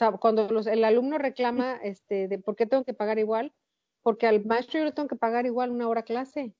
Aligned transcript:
sea, 0.00 0.12
cuando 0.12 0.48
el 0.48 0.84
alumno 0.84 1.18
reclama 1.18 1.76
este, 1.82 2.26
de 2.26 2.38
por 2.38 2.56
qué 2.56 2.66
tengo 2.66 2.84
que 2.84 2.94
pagar 2.94 3.18
igual, 3.18 3.52
porque 4.02 4.26
al 4.26 4.44
maestro 4.44 4.78
yo 4.78 4.86
le 4.86 4.92
tengo 4.92 5.08
que 5.08 5.16
pagar 5.16 5.44
igual 5.44 5.70
una 5.70 5.88
hora 5.88 6.02
clase, 6.02 6.54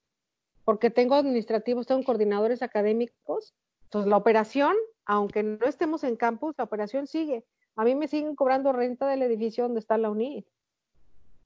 porque 0.65 0.91
tengo 0.91 1.15
administrativos, 1.15 1.87
tengo 1.87 2.05
coordinadores 2.05 2.63
académicos, 2.63 3.55
entonces 3.85 4.11
la 4.11 4.19
operación, 4.19 4.77
aunque 5.07 5.43
no 5.43 5.67
estemos 5.67 6.05
en 6.05 6.17
campus, 6.17 6.55
la 6.59 6.65
operación 6.65 7.07
sigue. 7.07 7.45
A 7.77 7.85
mí 7.85 7.95
me 7.95 8.09
siguen 8.09 8.37
cobrando 8.37 8.73
renta 8.73 9.09
del 9.09 9.23
edificio 9.23 9.65
donde 9.65 9.81
está 9.81 9.97
la 9.97 10.11
UNI. 10.11 10.47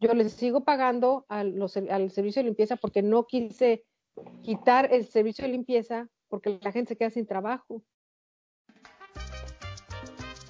Yo 0.00 0.12
les 0.14 0.32
sigo 0.32 0.64
pagando 0.64 1.24
al 1.28 1.70
servicio 2.10 2.42
de 2.42 2.48
limpieza 2.48 2.76
porque 2.76 3.02
no 3.02 3.26
quise 3.26 3.84
quitar 4.42 4.92
el 4.92 5.06
servicio 5.06 5.44
de 5.44 5.52
limpieza 5.52 6.08
porque 6.28 6.58
la 6.60 6.72
gente 6.72 6.90
se 6.90 6.96
queda 6.96 7.10
sin 7.10 7.26
trabajo. 7.26 7.82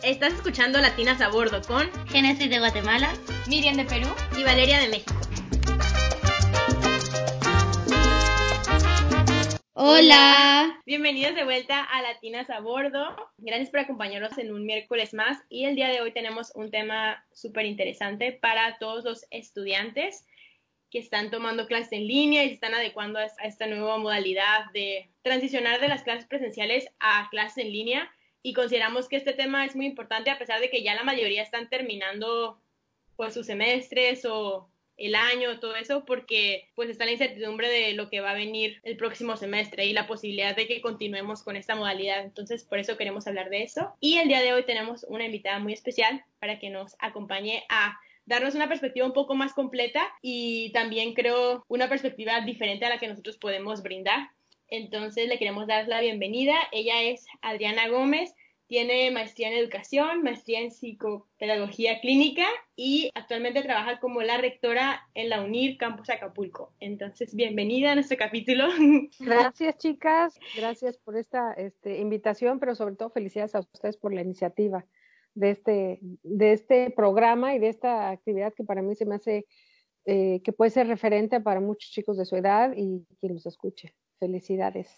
Estás 0.05 0.35
escuchando 0.35 0.83
Latinas 0.83 1.23
a 1.23 1.31
Bordo 1.31 1.63
con 1.63 1.91
Génesis 2.09 2.51
de 2.51 2.59
Guatemala, 2.59 3.15
Miriam 3.49 3.75
de 3.75 3.87
Perú 3.87 4.07
y 4.37 4.43
Valeria 4.43 4.79
de 4.79 4.91
México. 4.91 5.15
Hola. 9.73 10.79
Bienvenidos 10.85 11.35
de 11.35 11.45
vuelta 11.45 11.83
a 11.83 12.03
Latinas 12.03 12.51
a 12.51 12.61
Bordo. 12.61 13.17
Gracias 13.39 13.71
por 13.71 13.81
acompañarnos 13.81 14.37
en 14.37 14.53
un 14.53 14.67
miércoles 14.67 15.15
más 15.15 15.39
y 15.49 15.65
el 15.65 15.75
día 15.75 15.89
de 15.89 16.03
hoy 16.03 16.13
tenemos 16.13 16.53
un 16.55 16.71
tema 16.71 17.25
súper 17.33 17.65
interesante 17.65 18.33
para 18.33 18.77
todos 18.77 19.05
los 19.05 19.25
estudiantes 19.31 20.27
que 20.91 20.99
están 20.99 21.31
tomando 21.31 21.67
clases 21.67 21.93
en 21.93 22.07
línea 22.07 22.45
y 22.45 22.49
se 22.49 22.55
están 22.57 22.75
adecuando 22.75 23.21
a 23.21 23.25
esta 23.25 23.67
nueva 23.67 23.97
modalidad 23.97 24.71
de 24.75 25.09
transicionar 25.23 25.81
de 25.81 25.89
las 25.89 26.03
clases 26.03 26.27
presenciales 26.27 26.91
a 27.01 27.27
clases 27.31 27.65
en 27.65 27.73
línea 27.73 28.11
y 28.45 28.53
consideramos 28.53 29.09
que 29.09 29.17
este 29.17 29.33
tema 29.33 29.65
es 29.65 29.75
muy 29.75 29.87
importante 29.87 30.31
a 30.31 30.39
pesar 30.39 30.61
de 30.61 30.69
que 30.69 30.83
ya 30.83 30.95
la 30.95 31.03
mayoría 31.03 31.43
están 31.43 31.71
terminando 31.71 32.61
pues 33.17 33.33
sus 33.33 33.47
semestres 33.47 34.27
o 34.27 34.69
el 34.99 35.15
año, 35.15 35.59
todo 35.61 35.75
eso, 35.75 36.05
porque 36.05 36.69
pues 36.75 36.91
está 36.91 37.07
la 37.07 37.13
incertidumbre 37.13 37.69
de 37.69 37.95
lo 37.95 38.11
que 38.11 38.21
va 38.21 38.31
a 38.31 38.35
venir 38.35 38.81
el 38.85 38.99
próximo 38.99 39.37
semestre 39.37 39.87
y 39.87 39.95
la 39.95 40.07
posibilidad 40.07 40.55
de 40.55 40.69
que 40.69 40.83
continuemos 40.83 41.43
con 41.43 41.57
esta 41.57 41.75
modalidad. 41.75 42.23
Entonces, 42.23 42.65
por 42.65 42.79
eso 42.79 42.99
queremos 42.99 43.27
hablar 43.27 43.49
de 43.49 43.63
eso. 43.63 43.95
Y 43.99 44.19
el 44.19 44.29
día 44.29 44.43
de 44.43 44.53
hoy 44.53 44.65
tenemos 44.65 45.05
una 45.09 45.25
invitada 45.25 45.59
muy 45.59 45.73
especial 45.73 46.23
para 46.39 46.59
que 46.59 46.69
nos 46.69 46.97
acompañe 47.01 47.65
a 47.71 47.99
darnos 48.27 48.55
una 48.55 48.69
perspectiva 48.69 49.07
un 49.07 49.15
poco 49.15 49.35
más 49.35 49.55
completa 49.55 50.07
y 50.21 50.71
también 50.73 51.15
creo 51.15 51.65
una 51.67 51.89
perspectiva 51.89 52.43
diferente 52.43 52.85
a 52.85 52.91
la 52.91 52.99
que 52.99 53.09
nosotros 53.09 53.39
podemos 53.39 53.83
brindar. 53.83 54.29
Entonces 54.77 55.29
le 55.29 55.39
queremos 55.39 55.69
dar 55.69 55.87
la 55.87 56.01
bienvenida. 56.01 56.57
Ella 56.73 57.01
es 57.03 57.25
Adriana 57.43 57.87
Gómez, 57.89 58.35
tiene 58.67 59.09
maestría 59.13 59.49
en 59.49 59.59
educación, 59.59 60.25
maestría 60.25 60.63
en 60.63 60.73
psicopedagogía 60.73 62.01
clínica 62.01 62.45
y 62.75 63.09
actualmente 63.15 63.63
trabaja 63.63 64.01
como 64.01 64.23
la 64.23 64.37
rectora 64.37 65.01
en 65.15 65.29
la 65.29 65.45
UNIR 65.45 65.77
Campus 65.77 66.11
Acapulco. 66.11 66.73
Entonces, 66.81 67.37
bienvenida 67.37 67.93
a 67.93 67.95
nuestro 67.95 68.17
capítulo. 68.17 68.67
Gracias, 69.21 69.79
chicas. 69.79 70.41
Gracias 70.57 70.99
por 70.99 71.17
esta 71.17 71.53
este, 71.53 72.01
invitación, 72.01 72.59
pero 72.59 72.75
sobre 72.75 72.97
todo 72.97 73.11
felicidades 73.11 73.55
a 73.55 73.61
ustedes 73.61 73.97
por 73.97 74.13
la 74.13 74.23
iniciativa 74.23 74.85
de 75.35 75.51
este, 75.51 75.99
de 76.25 76.53
este 76.53 76.91
programa 76.91 77.55
y 77.55 77.61
de 77.61 77.69
esta 77.69 78.11
actividad 78.11 78.53
que 78.55 78.65
para 78.65 78.83
mí 78.83 78.97
se 78.97 79.07
me 79.07 79.15
hace 79.15 79.47
eh, 80.05 80.41
que 80.43 80.53
puede 80.53 80.73
ser 80.73 80.89
referente 80.89 81.41
para 81.41 81.61
muchos 81.61 81.93
chicos 81.93 82.17
de 82.17 82.25
su 82.25 82.35
edad 82.35 82.73
y 82.77 83.07
quien 83.21 83.35
los 83.35 83.47
escuche. 83.47 83.95
Felicidades. 84.25 84.89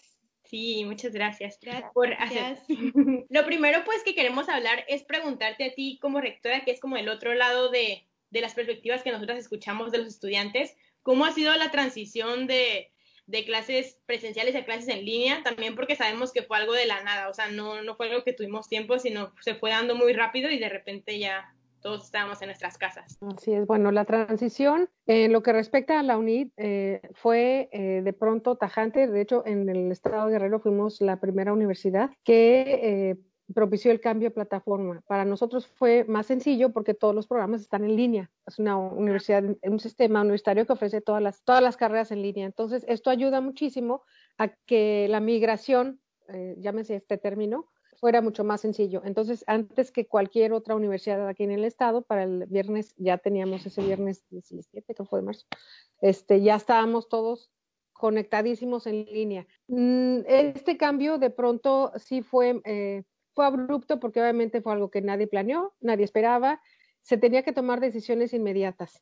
Sí, 0.45 0.85
muchas 0.85 1.11
gracias, 1.11 1.59
por 1.93 2.13
hacer. 2.13 2.59
Lo 3.29 3.45
primero 3.45 3.83
pues 3.83 4.03
que 4.03 4.15
queremos 4.15 4.47
hablar 4.47 4.85
es 4.87 5.03
preguntarte 5.03 5.65
a 5.65 5.73
ti 5.73 5.99
como 6.01 6.21
rectora, 6.21 6.63
que 6.63 6.71
es 6.71 6.79
como 6.79 6.95
el 6.95 7.09
otro 7.09 7.33
lado 7.33 7.69
de, 7.69 8.07
de 8.29 8.41
las 8.41 8.53
perspectivas 8.53 9.03
que 9.03 9.11
nosotros 9.11 9.37
escuchamos 9.37 9.91
de 9.91 9.97
los 9.97 10.07
estudiantes, 10.07 10.77
¿cómo 11.03 11.25
ha 11.25 11.33
sido 11.33 11.53
la 11.55 11.71
transición 11.71 12.47
de, 12.47 12.93
de 13.25 13.43
clases 13.43 13.99
presenciales 14.05 14.55
a 14.55 14.63
clases 14.63 14.87
en 14.87 15.03
línea? 15.03 15.43
También 15.43 15.75
porque 15.75 15.97
sabemos 15.97 16.31
que 16.31 16.43
fue 16.43 16.55
algo 16.55 16.71
de 16.71 16.85
la 16.85 17.03
nada, 17.03 17.27
o 17.27 17.33
sea, 17.33 17.49
no, 17.49 17.81
no 17.81 17.97
fue 17.97 18.07
algo 18.07 18.23
que 18.23 18.31
tuvimos 18.31 18.69
tiempo, 18.69 18.99
sino 18.99 19.33
se 19.41 19.55
fue 19.55 19.71
dando 19.71 19.95
muy 19.95 20.13
rápido 20.13 20.49
y 20.49 20.57
de 20.57 20.69
repente 20.69 21.19
ya 21.19 21.53
todos 21.87 22.03
estábamos 22.03 22.41
en 22.41 22.49
nuestras 22.49 22.77
casas. 22.77 23.17
Así 23.21 23.53
es, 23.53 23.65
bueno, 23.65 23.91
la 23.91 24.03
transición 24.03 24.89
en 25.05 25.31
lo 25.31 25.41
que 25.41 25.53
respecta 25.53 25.97
a 25.97 26.03
la 26.03 26.17
UNID 26.17 26.49
eh, 26.57 26.99
fue 27.13 27.69
eh, 27.71 28.01
de 28.03 28.11
pronto 28.11 28.57
tajante, 28.57 29.07
de 29.07 29.21
hecho 29.21 29.43
en 29.45 29.69
el 29.69 29.89
estado 29.89 30.25
de 30.25 30.33
Guerrero 30.33 30.59
fuimos 30.59 30.99
la 30.99 31.21
primera 31.21 31.53
universidad 31.53 32.09
que 32.25 32.81
eh, 32.83 33.17
propició 33.55 33.91
el 33.91 34.01
cambio 34.01 34.27
de 34.27 34.35
plataforma. 34.35 35.01
Para 35.07 35.23
nosotros 35.23 35.65
fue 35.65 36.03
más 36.03 36.25
sencillo 36.25 36.73
porque 36.73 36.93
todos 36.93 37.15
los 37.15 37.25
programas 37.25 37.61
están 37.61 37.85
en 37.85 37.95
línea. 37.95 38.29
Es 38.45 38.59
una 38.59 38.75
universidad, 38.75 39.45
un 39.63 39.79
sistema 39.79 40.19
universitario 40.19 40.65
que 40.65 40.73
ofrece 40.73 40.99
todas 40.99 41.21
las, 41.21 41.41
todas 41.45 41.63
las 41.63 41.77
carreras 41.77 42.11
en 42.11 42.21
línea. 42.21 42.45
Entonces, 42.45 42.83
esto 42.89 43.09
ayuda 43.09 43.39
muchísimo 43.39 44.01
a 44.37 44.49
que 44.49 45.07
la 45.09 45.21
migración, 45.21 46.01
llámese 46.57 46.97
este 46.97 47.17
término, 47.17 47.69
fuera 47.99 48.21
mucho 48.21 48.43
más 48.43 48.61
sencillo. 48.61 49.01
Entonces, 49.03 49.43
antes 49.47 49.91
que 49.91 50.07
cualquier 50.07 50.53
otra 50.53 50.75
universidad 50.75 51.27
aquí 51.27 51.43
en 51.43 51.51
el 51.51 51.63
estado, 51.63 52.03
para 52.03 52.23
el 52.23 52.45
viernes, 52.45 52.93
ya 52.97 53.17
teníamos 53.17 53.65
ese 53.65 53.81
viernes 53.81 54.23
17, 54.29 54.93
que 54.93 55.03
fue 55.05 55.19
de 55.19 55.25
marzo, 55.25 55.45
este, 56.01 56.41
ya 56.41 56.55
estábamos 56.55 57.09
todos 57.09 57.51
conectadísimos 57.93 58.85
en 58.85 59.05
línea. 59.05 59.47
Mm, 59.67 60.19
este 60.27 60.77
cambio 60.77 61.17
de 61.17 61.31
pronto 61.31 61.91
sí 61.95 62.21
fue, 62.21 62.61
eh, 62.65 63.03
fue 63.33 63.45
abrupto 63.45 63.99
porque 63.99 64.21
obviamente 64.21 64.61
fue 64.61 64.73
algo 64.73 64.91
que 64.91 65.01
nadie 65.01 65.27
planeó, 65.27 65.73
nadie 65.81 66.05
esperaba, 66.05 66.61
se 67.01 67.17
tenía 67.17 67.41
que 67.41 67.53
tomar 67.53 67.79
decisiones 67.79 68.33
inmediatas. 68.33 69.01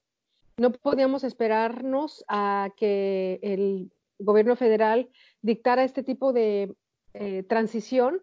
No 0.58 0.72
podíamos 0.72 1.26
esperarnos 1.26 2.24
a 2.30 2.70
que 2.78 3.40
el 3.42 3.92
gobierno 4.20 4.56
federal 4.56 5.10
dictara 5.42 5.84
este 5.84 6.04
tipo 6.04 6.32
de 6.32 6.74
eh, 7.14 7.44
transición 7.44 8.22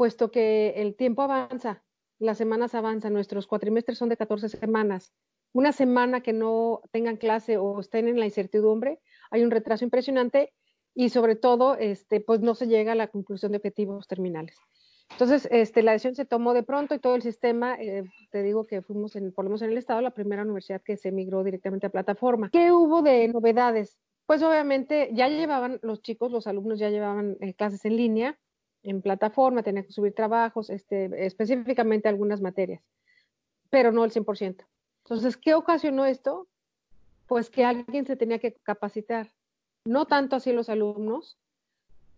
puesto 0.00 0.30
que 0.30 0.70
el 0.76 0.96
tiempo 0.96 1.20
avanza, 1.20 1.84
las 2.18 2.38
semanas 2.38 2.74
avanzan, 2.74 3.12
nuestros 3.12 3.46
cuatrimestres 3.46 3.98
son 3.98 4.08
de 4.08 4.16
14 4.16 4.48
semanas. 4.48 5.12
Una 5.52 5.72
semana 5.72 6.22
que 6.22 6.32
no 6.32 6.80
tengan 6.90 7.18
clase 7.18 7.58
o 7.58 7.78
estén 7.78 8.08
en 8.08 8.18
la 8.18 8.24
incertidumbre, 8.24 8.98
hay 9.30 9.44
un 9.44 9.50
retraso 9.50 9.84
impresionante 9.84 10.54
y 10.94 11.10
sobre 11.10 11.36
todo, 11.36 11.76
este, 11.76 12.22
pues 12.22 12.40
no 12.40 12.54
se 12.54 12.66
llega 12.66 12.92
a 12.92 12.94
la 12.94 13.08
conclusión 13.08 13.52
de 13.52 13.58
objetivos 13.58 14.08
terminales. 14.08 14.56
Entonces, 15.10 15.46
este, 15.50 15.82
la 15.82 15.92
decisión 15.92 16.14
se 16.14 16.24
tomó 16.24 16.54
de 16.54 16.62
pronto 16.62 16.94
y 16.94 16.98
todo 16.98 17.14
el 17.14 17.20
sistema, 17.20 17.74
eh, 17.78 18.04
te 18.30 18.42
digo 18.42 18.66
que 18.66 18.80
fuimos, 18.80 19.16
en, 19.16 19.34
por 19.34 19.44
lo 19.44 19.50
menos 19.50 19.60
en 19.60 19.72
el 19.72 19.76
estado, 19.76 20.00
la 20.00 20.14
primera 20.14 20.44
universidad 20.44 20.80
que 20.80 20.96
se 20.96 21.12
migró 21.12 21.44
directamente 21.44 21.88
a 21.88 21.90
plataforma. 21.90 22.48
¿Qué 22.48 22.72
hubo 22.72 23.02
de 23.02 23.28
novedades? 23.28 23.98
Pues 24.24 24.42
obviamente 24.42 25.10
ya 25.12 25.28
llevaban 25.28 25.78
los 25.82 26.00
chicos, 26.00 26.32
los 26.32 26.46
alumnos 26.46 26.78
ya 26.78 26.88
llevaban 26.88 27.36
eh, 27.40 27.52
clases 27.52 27.84
en 27.84 27.98
línea, 27.98 28.38
en 28.82 29.02
plataforma, 29.02 29.62
tenía 29.62 29.84
que 29.84 29.92
subir 29.92 30.14
trabajos, 30.14 30.70
este, 30.70 31.26
específicamente 31.26 32.08
algunas 32.08 32.40
materias, 32.40 32.82
pero 33.70 33.92
no 33.92 34.04
el 34.04 34.10
100%. 34.10 34.66
Entonces, 35.04 35.36
¿qué 35.36 35.54
ocasionó 35.54 36.04
esto? 36.04 36.48
Pues 37.26 37.50
que 37.50 37.64
alguien 37.64 38.06
se 38.06 38.16
tenía 38.16 38.38
que 38.38 38.54
capacitar, 38.62 39.32
no 39.84 40.06
tanto 40.06 40.36
así 40.36 40.52
los 40.52 40.68
alumnos, 40.68 41.38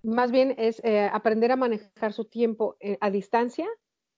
más 0.03 0.31
bien 0.33 0.55
es 0.59 0.83
eh, 0.84 1.09
aprender 1.12 1.53
a 1.53 1.56
manejar 1.56 2.12
su 2.12 2.25
tiempo 2.25 2.77
eh, 2.81 2.99
a 3.00 3.11
distancia, 3.11 3.69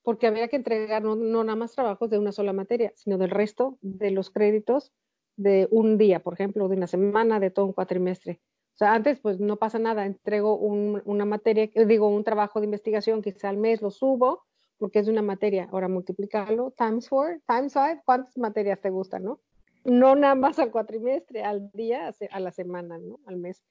porque 0.03 0.27
había 0.27 0.49
que 0.49 0.57
entregar 0.57 1.03
no, 1.03 1.17
no 1.17 1.45
nada 1.45 1.57
más 1.57 1.73
trabajos 1.73 2.11
de 2.11 2.19
una 2.19 2.33
sola 2.33 2.53
materia, 2.53 2.93
sino 2.95 3.19
del 3.19 3.31
resto 3.31 3.79
de 3.81 4.11
los 4.11 4.31
créditos 4.31 4.93
de 5.37 5.67
un 5.71 5.99
día, 5.99 6.21
por 6.21 6.35
ejemplo, 6.35 6.69
de 6.69 6.77
una 6.77 6.87
semana, 6.87 7.41
de 7.41 7.51
todo 7.51 7.67
un 7.67 7.73
cuatrimestre. 7.73 8.41
O 8.75 8.77
sea, 8.77 8.95
antes 8.95 9.21
pues 9.21 9.39
no 9.39 9.57
pasa 9.57 9.79
nada, 9.79 10.05
entrego 10.05 10.57
una 10.57 11.25
materia, 11.25 11.71
digo, 11.87 12.09
un 12.09 12.25
trabajo 12.25 12.61
de 12.61 12.67
investigación, 12.67 13.23
quizá 13.23 13.49
al 13.49 13.57
mes 13.57 13.81
lo 13.81 13.93
subo, 13.93 14.43
porque 14.79 14.99
es 14.99 15.07
de 15.07 15.13
una 15.13 15.23
materia, 15.23 15.69
ahora 15.71 15.87
multiplicarlo, 15.87 16.73
times 16.77 17.09
four, 17.09 17.41
times 17.47 17.73
five, 17.73 18.03
¿cuántas 18.05 18.37
materias 18.37 18.81
te 18.81 18.91
gustan, 18.91 19.23
no? 19.23 19.41
No 19.85 20.17
nada 20.17 20.35
más 20.35 20.59
al 20.59 20.73
cuatrimestre, 20.73 21.45
al 21.45 21.71
día, 21.73 22.13
a 22.31 22.41
la 22.41 22.51
semana, 22.51 22.99
¿no? 22.99 23.21
Al 23.27 23.37
mes. 23.37 23.63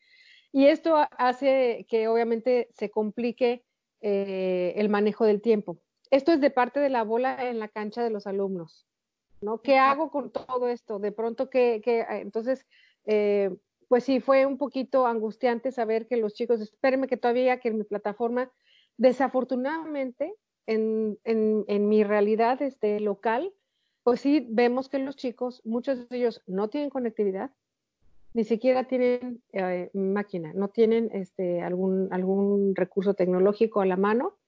Y 0.54 0.68
esto 0.68 0.96
hace 1.18 1.86
que 1.90 2.08
obviamente 2.08 2.70
se 2.74 2.90
complique 2.90 3.66
eh, 4.00 4.74
el 4.78 4.88
manejo 4.88 5.26
del 5.26 5.42
tiempo. 5.42 5.80
Esto 6.12 6.32
es 6.32 6.40
de 6.40 6.52
parte 6.52 6.80
de 6.80 6.90
la 6.90 7.04
bola 7.04 7.50
en 7.50 7.60
la 7.60 7.68
cancha 7.68 8.04
de 8.04 8.10
los 8.10 8.26
alumnos, 8.28 8.88
¿no? 9.42 9.62
¿Qué 9.62 9.78
hago 9.78 10.12
con 10.12 10.32
todo 10.32 10.70
esto? 10.70 11.00
De 11.00 11.12
pronto 11.12 11.50
que, 11.50 11.82
que 11.84 12.06
entonces, 12.10 12.66
eh, 13.06 13.50
pues 13.94 14.06
sí, 14.06 14.20
fue 14.20 14.48
un 14.48 14.58
poquito 14.58 15.06
angustiante 15.06 15.72
saber 15.72 16.08
que 16.08 16.18
los 16.18 16.34
chicos, 16.34 16.60
espérenme 16.60 17.06
que 17.06 17.16
todavía 17.16 17.60
que 17.60 17.68
en 17.68 17.78
mi 17.78 17.84
plataforma, 17.84 18.52
desafortunadamente, 18.98 20.34
en, 20.66 21.20
en, 21.26 21.90
mi 21.90 22.04
realidad 22.04 22.60
este, 22.64 23.00
local, 23.00 23.54
pues 24.02 24.22
sí 24.22 24.48
vemos 24.50 24.90
que 24.90 24.98
los 24.98 25.16
chicos, 25.16 25.62
muchos 25.64 26.10
de 26.10 26.18
ellos 26.18 26.42
no 26.48 26.70
tienen 26.70 26.90
conectividad, 26.90 27.52
ni 28.34 28.44
siquiera 28.46 28.86
tienen 28.86 29.44
eh, 29.52 29.92
máquina, 29.94 30.54
no 30.56 30.70
tienen 30.70 31.12
este, 31.14 31.62
algún, 31.62 32.08
algún 32.12 32.76
recurso 32.76 33.14
tecnológico 33.14 33.82
a 33.82 33.86
la 33.86 33.96
mano 33.96 34.40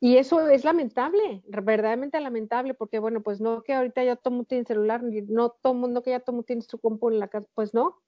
Y 0.00 0.18
eso 0.18 0.46
es 0.50 0.64
lamentable, 0.64 1.42
verdaderamente 1.46 2.20
lamentable, 2.20 2.74
porque 2.74 2.98
bueno, 2.98 3.22
pues 3.22 3.40
no 3.40 3.62
que 3.62 3.72
ahorita 3.72 4.04
ya 4.04 4.16
todo 4.16 4.32
mundo 4.34 4.48
tiene 4.48 4.66
celular, 4.66 5.02
no 5.02 5.48
todo 5.48 5.72
mundo 5.72 6.02
que 6.02 6.10
ya 6.10 6.20
todo 6.20 6.34
mundo 6.34 6.44
tiene 6.44 6.60
su 6.60 6.78
compu 6.78 7.08
en 7.08 7.20
la 7.20 7.28
casa, 7.28 7.48
pues 7.54 7.72
no. 7.72 8.02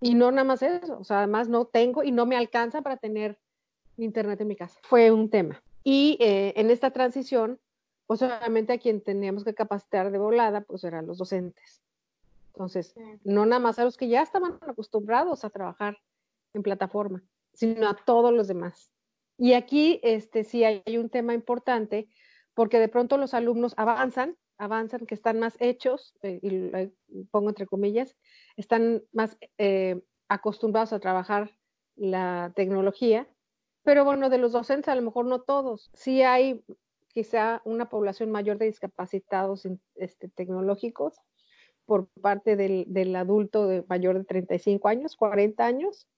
Y 0.00 0.14
no 0.14 0.30
nada 0.30 0.44
más 0.44 0.62
eso, 0.62 0.98
o 0.98 1.04
sea, 1.04 1.18
además 1.18 1.48
no 1.48 1.64
tengo 1.64 2.02
y 2.02 2.12
no 2.12 2.26
me 2.26 2.36
alcanza 2.36 2.82
para 2.82 2.96
tener 2.96 3.38
internet 3.96 4.40
en 4.40 4.48
mi 4.48 4.56
casa. 4.56 4.78
Fue 4.82 5.10
un 5.10 5.30
tema. 5.30 5.62
Y 5.82 6.18
eh, 6.20 6.52
en 6.56 6.70
esta 6.70 6.90
transición, 6.90 7.58
pues 8.06 8.22
obviamente 8.22 8.72
a 8.72 8.78
quien 8.78 9.00
teníamos 9.00 9.44
que 9.44 9.54
capacitar 9.54 10.10
de 10.10 10.18
volada, 10.18 10.60
pues 10.60 10.84
eran 10.84 11.06
los 11.06 11.18
docentes. 11.18 11.82
Entonces, 12.52 12.94
no 13.24 13.44
nada 13.44 13.60
más 13.60 13.78
a 13.78 13.84
los 13.84 13.96
que 13.96 14.08
ya 14.08 14.22
estaban 14.22 14.58
acostumbrados 14.66 15.44
a 15.44 15.50
trabajar 15.50 15.98
en 16.54 16.62
plataforma, 16.62 17.22
sino 17.52 17.88
a 17.88 17.94
todos 17.94 18.32
los 18.32 18.48
demás. 18.48 18.90
Y 19.38 19.52
aquí 19.52 20.00
este, 20.02 20.44
sí 20.44 20.64
hay 20.64 20.96
un 20.96 21.10
tema 21.10 21.34
importante, 21.34 22.08
porque 22.54 22.78
de 22.80 22.88
pronto 22.88 23.18
los 23.18 23.34
alumnos 23.34 23.74
avanzan, 23.76 24.36
avanzan, 24.58 25.06
que 25.06 25.14
están 25.14 25.38
más 25.40 25.56
hechos, 25.60 26.14
eh, 26.22 26.40
y 26.42 26.50
lo 26.50 26.90
pongo 27.30 27.50
entre 27.50 27.66
comillas, 27.66 28.16
están 28.56 29.02
más 29.12 29.36
eh, 29.58 30.02
acostumbrados 30.28 30.92
a 30.92 31.00
trabajar 31.00 31.50
la 31.96 32.52
tecnología, 32.54 33.28
pero 33.82 34.04
bueno, 34.04 34.28
de 34.30 34.38
los 34.38 34.52
docentes 34.52 34.88
a 34.88 34.96
lo 34.96 35.02
mejor 35.02 35.26
no 35.26 35.42
todos. 35.42 35.90
Sí 35.94 36.22
hay 36.22 36.64
quizá 37.08 37.62
una 37.64 37.88
población 37.88 38.30
mayor 38.30 38.58
de 38.58 38.66
discapacitados 38.66 39.66
este, 39.94 40.28
tecnológicos 40.28 41.20
por 41.84 42.08
parte 42.20 42.56
del, 42.56 42.84
del 42.88 43.14
adulto 43.14 43.66
de 43.66 43.84
mayor 43.88 44.18
de 44.18 44.24
35 44.24 44.88
años, 44.88 45.16
40 45.16 45.64
años, 45.64 46.08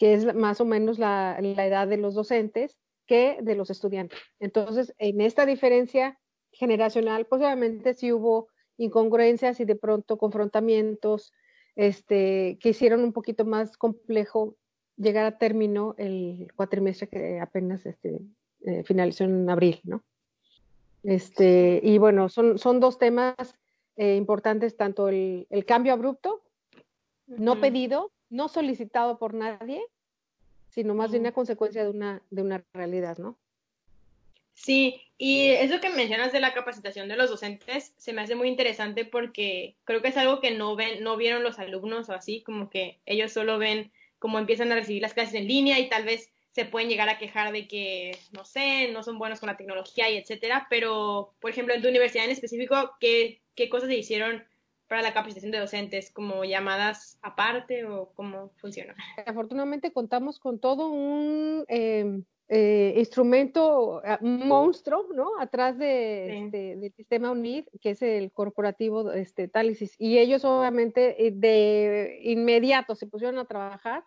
que 0.00 0.14
es 0.14 0.34
más 0.34 0.60
o 0.62 0.64
menos 0.64 0.98
la, 0.98 1.38
edad 1.38 1.86
de 1.86 1.98
los 1.98 2.14
docentes 2.14 2.78
que 3.06 3.38
de 3.42 3.54
los 3.54 3.68
estudiantes. 3.68 4.18
Entonces, 4.38 4.94
en 4.96 5.20
esta 5.20 5.44
diferencia 5.44 6.18
generacional, 6.52 7.26
pues 7.26 7.40
obviamente 7.40 7.94
sí 7.94 8.12
hubo 8.12 8.48
incongruencias 8.76 9.60
y 9.60 9.64
de 9.64 9.76
pronto 9.76 10.18
confrontamientos 10.18 11.32
este, 11.76 12.58
que 12.60 12.70
hicieron 12.70 13.04
un 13.04 13.12
poquito 13.12 13.44
más 13.44 13.76
complejo 13.76 14.56
llegar 14.96 15.24
a 15.24 15.38
término 15.38 15.94
el 15.98 16.52
cuatrimestre 16.56 17.08
que 17.08 17.40
apenas 17.40 17.86
este, 17.86 18.20
eh, 18.62 18.82
finalizó 18.84 19.24
en 19.24 19.48
abril, 19.48 19.80
¿no? 19.84 20.02
Este, 21.02 21.80
y 21.82 21.98
bueno, 21.98 22.28
son, 22.28 22.58
son 22.58 22.80
dos 22.80 22.98
temas 22.98 23.34
eh, 23.96 24.16
importantes, 24.16 24.76
tanto 24.76 25.08
el, 25.08 25.46
el 25.48 25.64
cambio 25.64 25.94
abrupto, 25.94 26.42
no 27.26 27.60
pedido, 27.60 28.12
no 28.28 28.48
solicitado 28.48 29.18
por 29.18 29.34
nadie, 29.34 29.82
sino 30.68 30.94
más 30.94 31.10
bien 31.10 31.22
una 31.22 31.32
consecuencia 31.32 31.82
de 31.82 31.90
una, 31.90 32.22
de 32.30 32.42
una 32.42 32.64
realidad, 32.72 33.18
¿no? 33.18 33.36
Sí, 34.54 35.00
y 35.16 35.48
eso 35.48 35.80
que 35.80 35.90
mencionas 35.90 36.32
de 36.32 36.40
la 36.40 36.54
capacitación 36.54 37.08
de 37.08 37.16
los 37.16 37.30
docentes 37.30 37.94
se 37.96 38.12
me 38.12 38.22
hace 38.22 38.34
muy 38.34 38.48
interesante 38.48 39.04
porque 39.04 39.76
creo 39.84 40.02
que 40.02 40.08
es 40.08 40.16
algo 40.16 40.40
que 40.40 40.50
no 40.50 40.76
ven, 40.76 41.02
no 41.02 41.16
vieron 41.16 41.42
los 41.42 41.58
alumnos 41.58 42.08
o 42.08 42.12
así, 42.12 42.42
como 42.42 42.70
que 42.70 43.00
ellos 43.06 43.32
solo 43.32 43.58
ven 43.58 43.92
cómo 44.18 44.38
empiezan 44.38 44.70
a 44.70 44.74
recibir 44.74 45.02
las 45.02 45.14
clases 45.14 45.34
en 45.34 45.48
línea 45.48 45.78
y 45.78 45.88
tal 45.88 46.04
vez 46.04 46.30
se 46.52 46.64
pueden 46.64 46.88
llegar 46.88 47.08
a 47.08 47.18
quejar 47.18 47.52
de 47.52 47.68
que, 47.68 48.18
no 48.32 48.44
sé, 48.44 48.90
no 48.92 49.02
son 49.02 49.18
buenos 49.18 49.40
con 49.40 49.48
la 49.48 49.56
tecnología 49.56 50.10
y 50.10 50.16
etcétera, 50.16 50.66
pero, 50.68 51.34
por 51.40 51.50
ejemplo, 51.50 51.74
en 51.74 51.82
tu 51.82 51.88
universidad 51.88 52.24
en 52.24 52.32
específico, 52.32 52.96
¿qué, 53.00 53.40
qué 53.54 53.68
cosas 53.68 53.88
se 53.88 53.96
hicieron 53.96 54.44
para 54.88 55.02
la 55.02 55.14
capacitación 55.14 55.52
de 55.52 55.60
docentes, 55.60 56.10
como 56.10 56.44
llamadas 56.44 57.18
aparte 57.22 57.84
o 57.84 58.12
cómo 58.14 58.50
funciona? 58.56 58.96
Afortunadamente 59.24 59.92
contamos 59.92 60.40
con 60.40 60.58
todo 60.58 60.88
un 60.88 61.64
eh, 61.68 62.20
eh, 62.52 62.94
instrumento, 62.96 64.02
ah, 64.04 64.18
un 64.20 64.48
monstruo, 64.48 65.06
¿no? 65.14 65.38
Atrás 65.38 65.78
de, 65.78 66.46
este, 66.46 66.74
del 66.74 66.92
sistema 66.94 67.30
UNID, 67.30 67.66
que 67.80 67.90
es 67.90 68.02
el 68.02 68.32
corporativo 68.32 69.12
este, 69.12 69.46
Talisis. 69.46 69.94
Y 70.00 70.18
ellos 70.18 70.44
obviamente 70.44 71.28
eh, 71.28 71.30
de 71.30 72.18
inmediato 72.24 72.96
se 72.96 73.06
pusieron 73.06 73.38
a 73.38 73.44
trabajar 73.44 74.04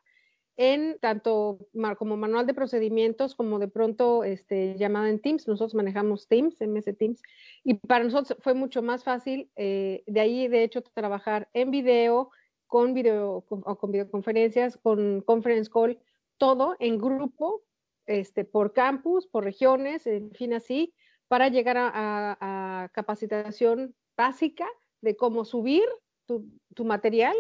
en 0.57 0.97
tanto 0.99 1.57
como 1.97 2.17
manual 2.17 2.45
de 2.45 2.53
procedimientos 2.53 3.33
como 3.33 3.59
de 3.59 3.69
pronto 3.69 4.25
este, 4.25 4.75
llamada 4.75 5.09
en 5.09 5.21
Teams. 5.21 5.47
Nosotros 5.47 5.73
manejamos 5.73 6.27
Teams, 6.27 6.59
MS 6.59 6.97
Teams, 6.97 7.21
y 7.63 7.75
para 7.75 8.03
nosotros 8.03 8.37
fue 8.41 8.53
mucho 8.53 8.81
más 8.81 9.05
fácil 9.05 9.49
eh, 9.55 10.03
de 10.05 10.19
ahí, 10.19 10.49
de 10.49 10.63
hecho, 10.63 10.81
trabajar 10.81 11.47
en 11.53 11.71
video, 11.71 12.29
con 12.67 12.93
video 12.93 13.45
o 13.47 13.77
con 13.77 13.91
videoconferencias, 13.93 14.75
con 14.75 15.21
conference 15.21 15.71
call, 15.71 15.97
todo 16.37 16.75
en 16.79 16.97
grupo, 16.97 17.63
este, 18.05 18.45
por 18.45 18.73
campus, 18.73 19.27
por 19.27 19.43
regiones, 19.43 20.05
en 20.07 20.31
fin, 20.31 20.53
así, 20.53 20.93
para 21.27 21.49
llegar 21.49 21.77
a, 21.79 22.89
capacitación 22.93 23.95
básica 24.15 24.67
de 25.01 25.15
cómo 25.15 25.45
subir 25.45 25.83
tu, 26.25 26.85
material, 26.85 27.35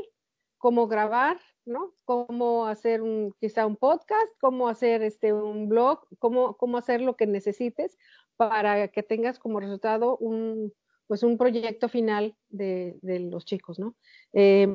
cómo 0.57 0.87
grabar, 0.87 1.39
¿no? 1.65 1.93
Cómo 2.05 2.65
hacer 2.65 3.01
un, 3.01 3.33
quizá 3.39 3.65
un 3.65 3.75
podcast, 3.75 4.27
cómo 4.39 4.67
hacer 4.67 5.03
este, 5.03 5.33
un 5.33 5.69
blog, 5.69 6.05
cómo, 6.19 6.57
cómo 6.57 6.77
hacer 6.77 7.01
lo 7.01 7.15
que 7.15 7.27
necesites 7.27 7.97
para 8.35 8.87
que 8.87 9.03
tengas 9.03 9.39
como 9.39 9.59
resultado 9.59 10.17
un, 10.17 10.73
pues 11.07 11.23
un 11.23 11.37
proyecto 11.37 11.89
final 11.89 12.35
de, 12.49 12.97
los 13.03 13.45
chicos, 13.45 13.79
¿no? 13.79 13.95
Eh, 14.33 14.67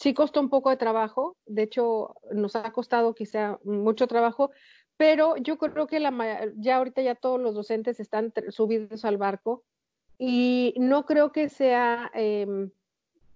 sí 0.00 0.14
costó 0.14 0.40
un 0.40 0.48
poco 0.48 0.70
de 0.70 0.76
trabajo, 0.76 1.36
de 1.46 1.62
hecho 1.62 2.14
nos 2.32 2.56
ha 2.56 2.72
costado 2.72 3.14
quizá 3.14 3.58
mucho 3.64 4.06
trabajo, 4.06 4.50
pero 5.00 5.38
yo 5.38 5.56
creo 5.56 5.86
que 5.86 5.98
la, 5.98 6.12
ya 6.58 6.76
ahorita 6.76 7.00
ya 7.00 7.14
todos 7.14 7.40
los 7.40 7.54
docentes 7.54 8.00
están 8.00 8.34
subidos 8.50 9.06
al 9.06 9.16
barco 9.16 9.64
y 10.18 10.74
no 10.76 11.06
creo 11.06 11.32
que 11.32 11.48
sea 11.48 12.10
eh, 12.12 12.68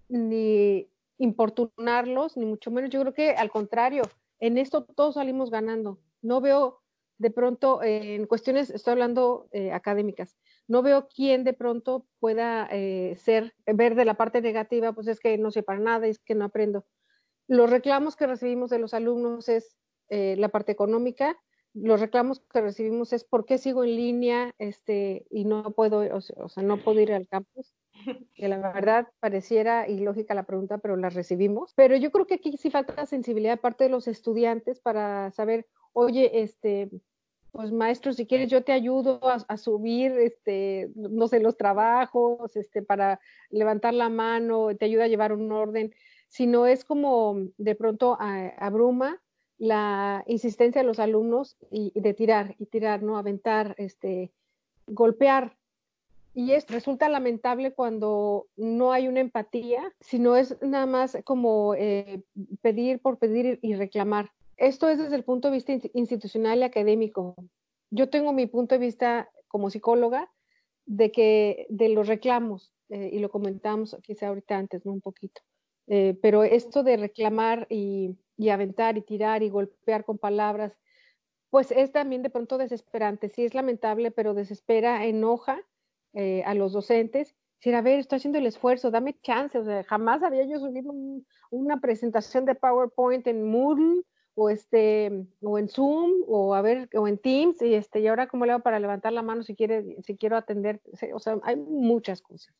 ni 0.07 0.87
importunarlos, 1.17 2.37
ni 2.37 2.45
mucho 2.45 2.69
menos. 2.69 2.91
Yo 2.91 3.01
creo 3.01 3.15
que 3.15 3.31
al 3.31 3.49
contrario, 3.49 4.03
en 4.39 4.59
esto 4.59 4.85
todos 4.85 5.15
salimos 5.15 5.49
ganando. 5.49 5.97
No 6.21 6.39
veo 6.39 6.83
de 7.17 7.31
pronto, 7.31 7.81
eh, 7.81 8.13
en 8.13 8.27
cuestiones, 8.27 8.69
estoy 8.69 8.91
hablando 8.91 9.47
eh, 9.51 9.71
académicas, 9.71 10.37
no 10.67 10.83
veo 10.83 11.07
quién 11.07 11.43
de 11.43 11.53
pronto 11.53 12.05
pueda 12.19 12.67
eh, 12.71 13.15
ser, 13.15 13.55
ver 13.65 13.95
de 13.95 14.05
la 14.05 14.13
parte 14.13 14.39
negativa, 14.39 14.93
pues 14.93 15.07
es 15.07 15.19
que 15.19 15.39
no 15.39 15.49
sé 15.49 15.63
para 15.63 15.79
nada, 15.79 16.05
es 16.05 16.19
que 16.19 16.35
no 16.35 16.45
aprendo. 16.45 16.85
Los 17.47 17.71
reclamos 17.71 18.15
que 18.15 18.27
recibimos 18.27 18.69
de 18.69 18.77
los 18.77 18.93
alumnos 18.93 19.49
es 19.49 19.75
la 20.07 20.49
parte 20.49 20.71
económica, 20.71 21.35
los 21.75 21.99
reclamos 21.99 22.39
que 22.39 22.61
recibimos 22.61 23.13
es 23.13 23.23
por 23.23 23.45
qué 23.45 23.57
sigo 23.57 23.83
en 23.83 23.95
línea 23.95 24.55
este, 24.57 25.25
y 25.29 25.45
no 25.45 25.71
puedo, 25.71 25.99
o 26.15 26.49
sea, 26.49 26.63
no 26.63 26.77
puedo 26.77 27.01
ir 27.01 27.13
al 27.13 27.27
campus 27.27 27.73
que 28.33 28.47
la 28.47 28.57
verdad 28.57 29.07
pareciera 29.19 29.87
ilógica 29.87 30.33
la 30.33 30.45
pregunta, 30.45 30.77
pero 30.77 30.95
la 30.95 31.09
recibimos. 31.09 31.73
Pero 31.75 31.95
yo 31.97 32.11
creo 32.11 32.27
que 32.27 32.35
aquí 32.35 32.57
sí 32.57 32.69
falta 32.71 33.05
sensibilidad 33.05 33.53
de 33.53 33.61
parte 33.61 33.83
de 33.83 33.89
los 33.89 34.07
estudiantes 34.07 34.79
para 34.79 35.31
saber, 35.31 35.67
oye, 35.93 36.41
este, 36.41 36.89
pues 37.51 37.71
maestro, 37.71 38.13
si 38.13 38.25
quieres 38.25 38.49
yo 38.49 38.63
te 38.63 38.71
ayudo 38.71 39.19
a, 39.23 39.57
subir, 39.57 40.11
este, 40.13 40.91
no 40.95 41.27
sé, 41.27 41.39
los 41.39 41.57
trabajos, 41.57 42.55
este, 42.55 42.81
para 42.83 43.19
levantar 43.49 43.93
la 43.93 44.09
mano, 44.09 44.75
te 44.75 44.85
ayuda 44.85 45.05
a 45.05 45.09
llevar 45.09 45.33
un 45.33 45.51
orden. 45.51 45.93
Si 46.29 46.47
no 46.47 46.67
es 46.67 46.83
como 46.83 47.35
de 47.57 47.75
pronto 47.75 48.17
abruma 48.19 49.21
la 49.57 50.23
insistencia 50.27 50.81
de 50.81 50.87
los 50.87 50.99
alumnos 50.99 51.57
y, 51.71 51.91
de 51.99 52.13
tirar 52.13 52.55
y 52.59 52.65
tirar, 52.65 53.03
¿no? 53.03 53.17
Aventar, 53.17 53.75
este, 53.77 54.31
golpear 54.87 55.57
y 56.35 56.51
es, 56.51 56.67
resulta 56.67 57.07
lamentable 57.07 57.73
cuando 57.73 58.47
no 58.57 58.91
hay 58.91 59.07
una 59.07 59.21
empatía, 59.21 59.93
sino 60.01 60.35
es 60.35 60.61
nada 60.61 60.85
más 60.85 61.17
como 61.23 61.75
eh, 61.75 62.23
pedir 62.61 62.99
por 62.99 63.17
pedir 63.17 63.57
y 63.61 63.75
reclamar. 63.75 64.31
Esto 64.57 64.89
es 64.89 64.99
desde 64.99 65.15
el 65.15 65.23
punto 65.23 65.47
de 65.47 65.53
vista 65.53 65.73
institucional 65.93 66.59
y 66.59 66.63
académico. 66.63 67.35
Yo 67.89 68.09
tengo 68.09 68.33
mi 68.33 68.47
punto 68.47 68.75
de 68.75 68.79
vista 68.79 69.29
como 69.47 69.69
psicóloga 69.69 70.29
de 70.85 71.09
que 71.13 71.67
de 71.69 71.87
los 71.87 72.09
reclamos, 72.09 72.73
eh, 72.89 73.11
y 73.13 73.19
lo 73.19 73.29
comentamos 73.29 73.95
quizá 74.03 74.27
ahorita 74.27 74.57
antes, 74.57 74.85
¿no? 74.85 74.91
Un 74.91 75.01
poquito. 75.01 75.41
Eh, 75.87 76.17
pero 76.21 76.43
esto 76.43 76.83
de 76.83 76.97
reclamar 76.97 77.67
y, 77.69 78.17
aventar 78.51 78.97
y 78.97 79.01
tirar 79.01 79.43
y 79.43 79.49
golpear 79.49 80.03
con 80.03 80.17
palabras, 80.17 80.73
pues 81.49 81.71
es 81.71 81.91
también 81.91 82.23
de 82.23 82.29
pronto 82.29 82.57
desesperante. 82.57 83.29
Sí 83.29 83.45
es 83.45 83.53
lamentable, 83.53 84.11
pero 84.11 84.33
desespera, 84.33 85.05
enoja 85.05 85.61
eh, 86.13 86.43
a 86.45 86.53
los 86.53 86.73
docentes, 86.73 87.35
decir, 87.59 87.75
a 87.75 87.81
ver, 87.81 87.99
estoy 87.99 88.17
haciendo 88.17 88.39
el 88.39 88.47
esfuerzo, 88.47 88.91
dame 88.91 89.17
chance, 89.21 89.57
o 89.57 89.63
sea, 89.63 89.83
jamás 89.83 90.23
había 90.23 90.43
yo 90.45 90.59
subido 90.59 90.93
una 91.49 91.79
presentación 91.79 92.45
de 92.45 92.55
PowerPoint 92.55 93.25
en 93.27 93.43
Moodle 93.49 94.03
o 94.35 94.49
este 94.49 95.25
o 95.41 95.57
en 95.57 95.69
Zoom 95.69 96.11
o 96.27 96.53
a 96.53 96.61
ver 96.61 96.89
o 96.93 97.07
en 97.07 97.17
Teams 97.17 97.61
y 97.61 97.73
este 97.73 98.01
y 98.01 98.07
ahora 98.07 98.27
cómo 98.27 98.45
le 98.45 98.51
hago 98.51 98.63
para 98.63 98.79
levantar 98.79 99.13
la 99.13 99.21
mano 99.21 99.43
si 99.43 99.55
quiere 99.55 100.01
si 100.03 100.17
quiero 100.17 100.35
atender, 100.35 100.81
o 101.13 101.19
sea, 101.19 101.39
hay 101.43 101.55
muchas 101.55 102.21
cosas. 102.21 102.53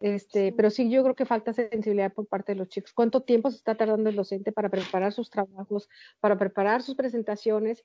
Este, 0.00 0.52
pero 0.52 0.70
sí 0.70 0.88
yo 0.90 1.02
creo 1.02 1.16
que 1.16 1.26
falta 1.26 1.52
sensibilidad 1.52 2.12
por 2.12 2.26
parte 2.26 2.52
de 2.52 2.58
los 2.58 2.68
chicos. 2.68 2.92
¿Cuánto 2.92 3.22
tiempo 3.22 3.50
se 3.50 3.56
está 3.56 3.74
tardando 3.74 4.08
el 4.10 4.16
docente 4.16 4.52
para 4.52 4.68
preparar 4.68 5.12
sus 5.12 5.30
trabajos, 5.30 5.88
para 6.20 6.38
preparar 6.38 6.82
sus 6.82 6.94
presentaciones? 6.94 7.84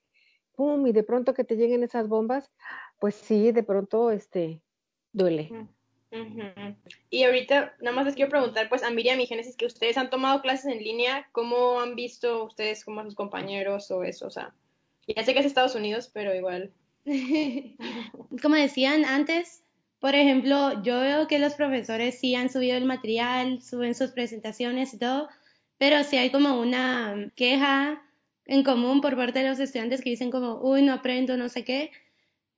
pum, 0.56 0.86
y 0.88 0.92
de 0.92 1.04
pronto 1.04 1.34
que 1.34 1.44
te 1.44 1.56
lleguen 1.56 1.84
esas 1.84 2.08
bombas, 2.08 2.50
pues 3.00 3.16
sí, 3.16 3.52
de 3.52 3.64
pronto, 3.64 4.12
este, 4.12 4.62
duele. 5.12 5.68
Y 7.10 7.24
ahorita, 7.24 7.76
nada 7.82 7.96
más 7.96 8.06
les 8.06 8.16
quiero 8.16 8.30
preguntar, 8.30 8.70
pues, 8.70 8.84
a 8.84 8.92
Miriam 8.92 9.20
y 9.20 9.26
Génesis, 9.26 9.56
que 9.56 9.66
ustedes 9.66 9.98
han 9.98 10.10
tomado 10.10 10.42
clases 10.42 10.72
en 10.72 10.84
línea, 10.84 11.28
¿cómo 11.32 11.80
han 11.80 11.96
visto 11.96 12.46
ustedes 12.46 12.86
como 12.86 13.02
a 13.02 13.06
sus 13.06 13.16
compañeros 13.16 13.90
o 13.90 14.04
eso? 14.04 14.28
O 14.28 14.30
sea, 14.30 14.54
ya 15.08 15.24
sé 15.24 15.34
que 15.34 15.40
es 15.40 15.46
Estados 15.46 15.76
Unidos, 15.76 16.12
pero 16.14 16.34
igual. 16.36 16.72
como 18.42 18.56
decían 18.56 19.06
antes, 19.06 19.63
por 20.04 20.16
ejemplo, 20.16 20.84
yo 20.84 21.00
veo 21.00 21.28
que 21.30 21.40
los 21.40 21.54
profesores 21.54 22.20
sí 22.20 22.36
han 22.36 22.50
subido 22.50 22.76
el 22.76 22.84
material, 22.84 23.62
suben 23.62 23.96
sus 23.96 24.12
presentaciones 24.12 24.94
y 24.94 24.98
todo, 24.98 25.30
pero 25.78 26.04
sí 26.04 26.18
hay 26.18 26.30
como 26.30 26.60
una 26.60 27.32
queja 27.38 28.04
en 28.46 28.64
común 28.66 29.00
por 29.00 29.16
parte 29.16 29.40
de 29.40 29.48
los 29.48 29.62
estudiantes 29.62 30.02
que 30.02 30.10
dicen 30.10 30.30
como, 30.30 30.60
uy, 30.62 30.82
no 30.82 30.92
aprendo, 30.92 31.38
no 31.38 31.48
sé 31.48 31.64
qué. 31.64 31.92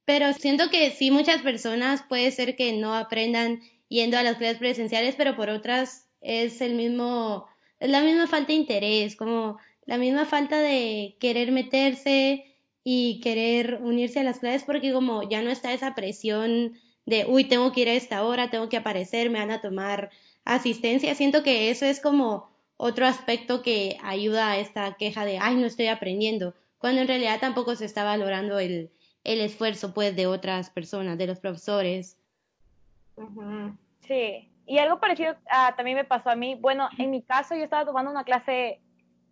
Pero 0.06 0.34
siento 0.34 0.72
que 0.72 0.90
sí 0.90 1.12
muchas 1.12 1.44
personas 1.44 2.02
puede 2.10 2.32
ser 2.32 2.56
que 2.56 2.74
no 2.74 2.96
aprendan 2.96 3.62
yendo 3.90 4.18
a 4.18 4.24
las 4.24 4.38
clases 4.38 4.58
presenciales, 4.58 5.14
pero 5.16 5.36
por 5.36 5.52
otras 5.52 6.10
es 6.22 6.62
el 6.62 6.74
mismo, 6.74 7.46
es 7.80 7.92
la 7.92 8.02
misma 8.02 8.26
falta 8.26 8.54
de 8.54 8.60
interés, 8.60 9.16
como 9.16 9.60
la 9.86 10.00
misma 10.00 10.26
falta 10.26 10.58
de 10.58 11.16
querer 11.20 11.52
meterse 11.52 12.44
y 12.84 13.20
querer 13.22 13.82
unirse 13.84 14.22
a 14.22 14.24
las 14.24 14.40
clases 14.40 14.64
porque 14.64 14.92
como 14.92 15.30
ya 15.30 15.44
no 15.44 15.52
está 15.52 15.74
esa 15.74 15.94
presión 15.94 16.74
de, 17.06 17.26
uy, 17.28 17.46
tengo 17.46 17.72
que 17.72 17.82
ir 17.82 17.90
a 17.90 17.94
esta 17.94 18.24
hora, 18.24 18.50
tengo 18.50 18.70
que 18.70 18.78
aparecer, 18.78 19.30
me 19.30 19.40
van 19.40 19.52
a 19.52 19.62
tomar 19.62 20.10
asistencia. 20.44 21.16
Siento 21.16 21.44
que 21.44 21.70
eso 21.70 21.86
es 21.86 22.00
como 22.00 22.50
otro 22.78 23.06
aspecto 23.06 23.62
que 23.62 23.98
ayuda 24.04 24.52
a 24.52 24.58
esta 24.58 24.96
queja 24.96 25.26
de, 25.26 25.38
ay, 25.40 25.56
no 25.56 25.66
estoy 25.66 25.88
aprendiendo, 25.88 26.54
cuando 26.78 27.02
en 27.02 27.08
realidad 27.08 27.40
tampoco 27.40 27.76
se 27.76 27.86
está 27.86 28.04
valorando 28.04 28.60
el, 28.60 28.92
el 29.24 29.42
esfuerzo 29.42 29.94
pues 29.94 30.16
de 30.16 30.28
otras 30.28 30.70
personas, 30.70 31.18
de 31.18 31.28
los 31.28 31.40
profesores. 31.40 32.18
Sí, 34.08 34.52
y 34.66 34.78
algo 34.78 35.00
parecido 35.00 35.36
ah, 35.50 35.74
también 35.78 35.98
me 35.98 36.04
pasó 36.04 36.30
a 36.30 36.36
mí. 36.36 36.56
Bueno, 36.56 36.90
en 36.98 37.12
mi 37.12 37.22
caso 37.22 37.56
yo 37.56 37.64
estaba 37.64 37.86
tomando 37.86 38.12
una 38.12 38.24
clase, 38.24 38.82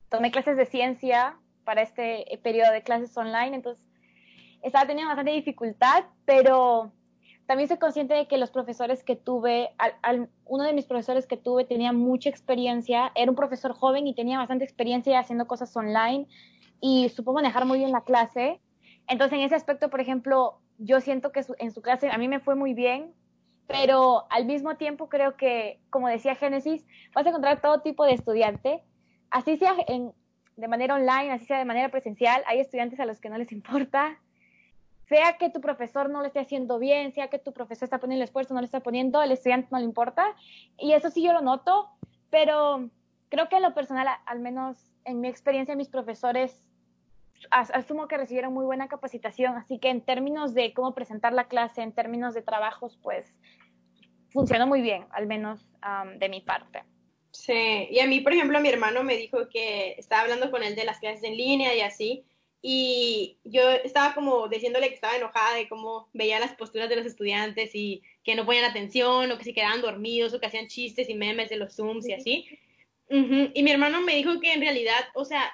tomé 0.09 0.31
clases 0.31 0.57
de 0.57 0.65
ciencia 0.65 1.37
para 1.63 1.81
este 1.81 2.25
periodo 2.43 2.71
de 2.71 2.83
clases 2.83 3.15
online, 3.17 3.55
entonces 3.55 3.83
estaba 4.61 4.87
teniendo 4.87 5.09
bastante 5.09 5.31
dificultad, 5.31 6.05
pero 6.25 6.91
también 7.45 7.67
soy 7.67 7.77
consciente 7.77 8.13
de 8.13 8.27
que 8.27 8.37
los 8.37 8.51
profesores 8.51 9.03
que 9.03 9.15
tuve, 9.15 9.71
uno 10.45 10.63
de 10.63 10.73
mis 10.73 10.85
profesores 10.85 11.27
que 11.27 11.37
tuve 11.37 11.65
tenía 11.65 11.91
mucha 11.91 12.29
experiencia, 12.29 13.11
era 13.15 13.29
un 13.29 13.35
profesor 13.35 13.73
joven 13.73 14.07
y 14.07 14.15
tenía 14.15 14.37
bastante 14.37 14.63
experiencia 14.63 15.19
haciendo 15.19 15.45
cosas 15.45 15.75
online 15.75 16.27
y 16.79 17.09
supo 17.09 17.33
manejar 17.33 17.65
muy 17.65 17.79
bien 17.79 17.91
la 17.91 18.03
clase. 18.03 18.61
Entonces, 19.07 19.37
en 19.37 19.45
ese 19.45 19.55
aspecto, 19.55 19.89
por 19.89 19.99
ejemplo, 19.99 20.59
yo 20.77 21.01
siento 21.01 21.31
que 21.31 21.45
en 21.59 21.71
su 21.71 21.81
clase 21.81 22.09
a 22.09 22.17
mí 22.17 22.27
me 22.27 22.39
fue 22.39 22.55
muy 22.55 22.73
bien, 22.73 23.13
pero 23.67 24.25
al 24.29 24.45
mismo 24.45 24.75
tiempo 24.77 25.09
creo 25.09 25.35
que, 25.35 25.81
como 25.89 26.07
decía 26.07 26.35
Génesis, 26.35 26.85
vas 27.13 27.25
a 27.25 27.29
encontrar 27.29 27.61
todo 27.61 27.81
tipo 27.81 28.05
de 28.05 28.13
estudiante, 28.13 28.83
así 29.29 29.57
sea 29.57 29.75
de 30.55 30.67
manera 30.67 30.95
online, 30.95 31.31
así 31.31 31.45
sea 31.45 31.59
de 31.59 31.65
manera 31.65 31.89
presencial, 31.89 32.43
hay 32.45 32.59
estudiantes 32.59 32.99
a 32.99 33.05
los 33.05 33.19
que 33.19 33.29
no 33.29 33.37
les 33.37 33.51
importa, 33.51 34.19
sea 35.13 35.37
que 35.37 35.51
tu 35.51 35.61
profesor 35.61 36.09
no 36.09 36.21
lo 36.21 36.25
esté 36.25 36.39
haciendo 36.39 36.79
bien, 36.79 37.13
sea 37.13 37.27
que 37.27 37.37
tu 37.37 37.53
profesor 37.53 37.83
está 37.83 37.99
poniendo 37.99 38.23
el 38.23 38.27
esfuerzo, 38.27 38.55
no 38.55 38.61
lo 38.61 38.65
está 38.65 38.79
poniendo, 38.79 39.21
el 39.21 39.31
estudiante 39.31 39.67
no 39.69 39.77
le 39.77 39.85
importa. 39.85 40.35
Y 40.79 40.93
eso 40.93 41.11
sí 41.11 41.21
yo 41.21 41.33
lo 41.33 41.41
noto, 41.41 41.91
pero 42.31 42.89
creo 43.29 43.47
que 43.47 43.57
en 43.57 43.61
lo 43.61 43.75
personal, 43.75 44.07
al 44.25 44.39
menos 44.39 44.91
en 45.05 45.21
mi 45.21 45.27
experiencia, 45.27 45.75
mis 45.75 45.87
profesores 45.87 46.63
asumo 47.51 48.07
que 48.07 48.17
recibieron 48.17 48.53
muy 48.53 48.65
buena 48.65 48.87
capacitación, 48.87 49.55
así 49.55 49.77
que 49.77 49.89
en 49.89 50.01
términos 50.01 50.55
de 50.55 50.73
cómo 50.73 50.95
presentar 50.95 51.31
la 51.31 51.47
clase, 51.47 51.83
en 51.83 51.91
términos 51.91 52.33
de 52.33 52.41
trabajos, 52.41 52.97
pues 53.03 53.35
funcionó 54.31 54.65
muy 54.65 54.81
bien, 54.81 55.05
al 55.11 55.27
menos 55.27 55.69
de 56.17 56.27
mi 56.27 56.41
parte. 56.41 56.85
Sí, 57.29 57.87
y 57.91 57.99
a 57.99 58.07
mí, 58.07 58.21
por 58.21 58.33
ejemplo, 58.33 58.59
mi 58.61 58.69
hermano 58.69 59.03
me 59.03 59.15
dijo 59.15 59.47
que 59.47 59.91
estaba 59.99 60.23
hablando 60.23 60.49
con 60.49 60.63
él 60.63 60.75
de 60.75 60.85
las 60.85 60.99
clases 60.99 61.23
en 61.23 61.37
línea 61.37 61.75
y 61.75 61.81
así, 61.81 62.25
y 62.65 63.39
yo 63.43 63.69
estaba 63.71 64.13
como 64.13 64.47
diciéndole 64.47 64.87
que 64.87 64.95
estaba 64.95 65.17
enojada 65.17 65.57
de 65.57 65.67
cómo 65.67 66.07
veía 66.13 66.39
las 66.39 66.55
posturas 66.55 66.87
de 66.87 66.95
los 66.95 67.05
estudiantes 67.05 67.71
y 67.75 68.01
que 68.23 68.35
no 68.35 68.45
ponían 68.45 68.63
atención 68.63 69.29
o 69.29 69.37
que 69.37 69.43
se 69.43 69.53
quedaban 69.53 69.81
dormidos 69.81 70.33
o 70.33 70.39
que 70.39 70.45
hacían 70.45 70.69
chistes 70.69 71.09
y 71.09 71.13
memes 71.13 71.49
de 71.49 71.57
los 71.57 71.75
Zooms 71.75 72.07
y 72.07 72.13
así. 72.13 72.47
Y 73.09 73.63
mi 73.63 73.69
hermano 73.69 73.99
me 74.01 74.15
dijo 74.15 74.39
que 74.39 74.53
en 74.53 74.61
realidad, 74.61 75.03
o 75.13 75.25
sea, 75.25 75.51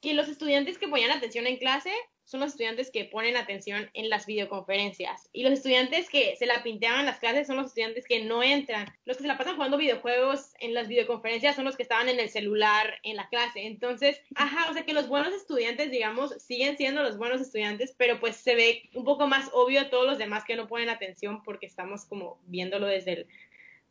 que 0.00 0.12
los 0.12 0.28
estudiantes 0.28 0.76
que 0.76 0.88
ponían 0.88 1.12
atención 1.12 1.46
en 1.46 1.56
clase 1.56 1.92
son 2.24 2.40
los 2.40 2.50
estudiantes 2.50 2.90
que 2.90 3.04
ponen 3.04 3.36
atención 3.36 3.90
en 3.94 4.08
las 4.08 4.26
videoconferencias. 4.26 5.28
Y 5.32 5.42
los 5.42 5.52
estudiantes 5.52 6.08
que 6.08 6.36
se 6.36 6.46
la 6.46 6.62
pinteaban 6.62 7.00
en 7.00 7.06
las 7.06 7.18
clases 7.18 7.46
son 7.46 7.56
los 7.56 7.66
estudiantes 7.66 8.06
que 8.06 8.24
no 8.24 8.42
entran. 8.42 8.86
Los 9.04 9.16
que 9.16 9.22
se 9.22 9.28
la 9.28 9.36
pasan 9.36 9.56
jugando 9.56 9.78
videojuegos 9.78 10.52
en 10.60 10.74
las 10.74 10.88
videoconferencias 10.88 11.56
son 11.56 11.64
los 11.64 11.76
que 11.76 11.82
estaban 11.82 12.08
en 12.08 12.20
el 12.20 12.28
celular 12.28 12.98
en 13.02 13.16
la 13.16 13.28
clase. 13.28 13.66
Entonces, 13.66 14.20
ajá, 14.36 14.70
o 14.70 14.74
sea 14.74 14.84
que 14.84 14.92
los 14.92 15.08
buenos 15.08 15.34
estudiantes, 15.34 15.90
digamos, 15.90 16.34
siguen 16.42 16.76
siendo 16.76 17.02
los 17.02 17.18
buenos 17.18 17.40
estudiantes, 17.40 17.94
pero 17.96 18.20
pues 18.20 18.36
se 18.36 18.54
ve 18.54 18.90
un 18.94 19.04
poco 19.04 19.26
más 19.26 19.50
obvio 19.52 19.80
a 19.80 19.90
todos 19.90 20.06
los 20.06 20.18
demás 20.18 20.44
que 20.44 20.56
no 20.56 20.68
ponen 20.68 20.88
atención 20.88 21.42
porque 21.42 21.66
estamos 21.66 22.04
como 22.04 22.40
viéndolo 22.46 22.86
desde 22.86 23.12
el 23.12 23.26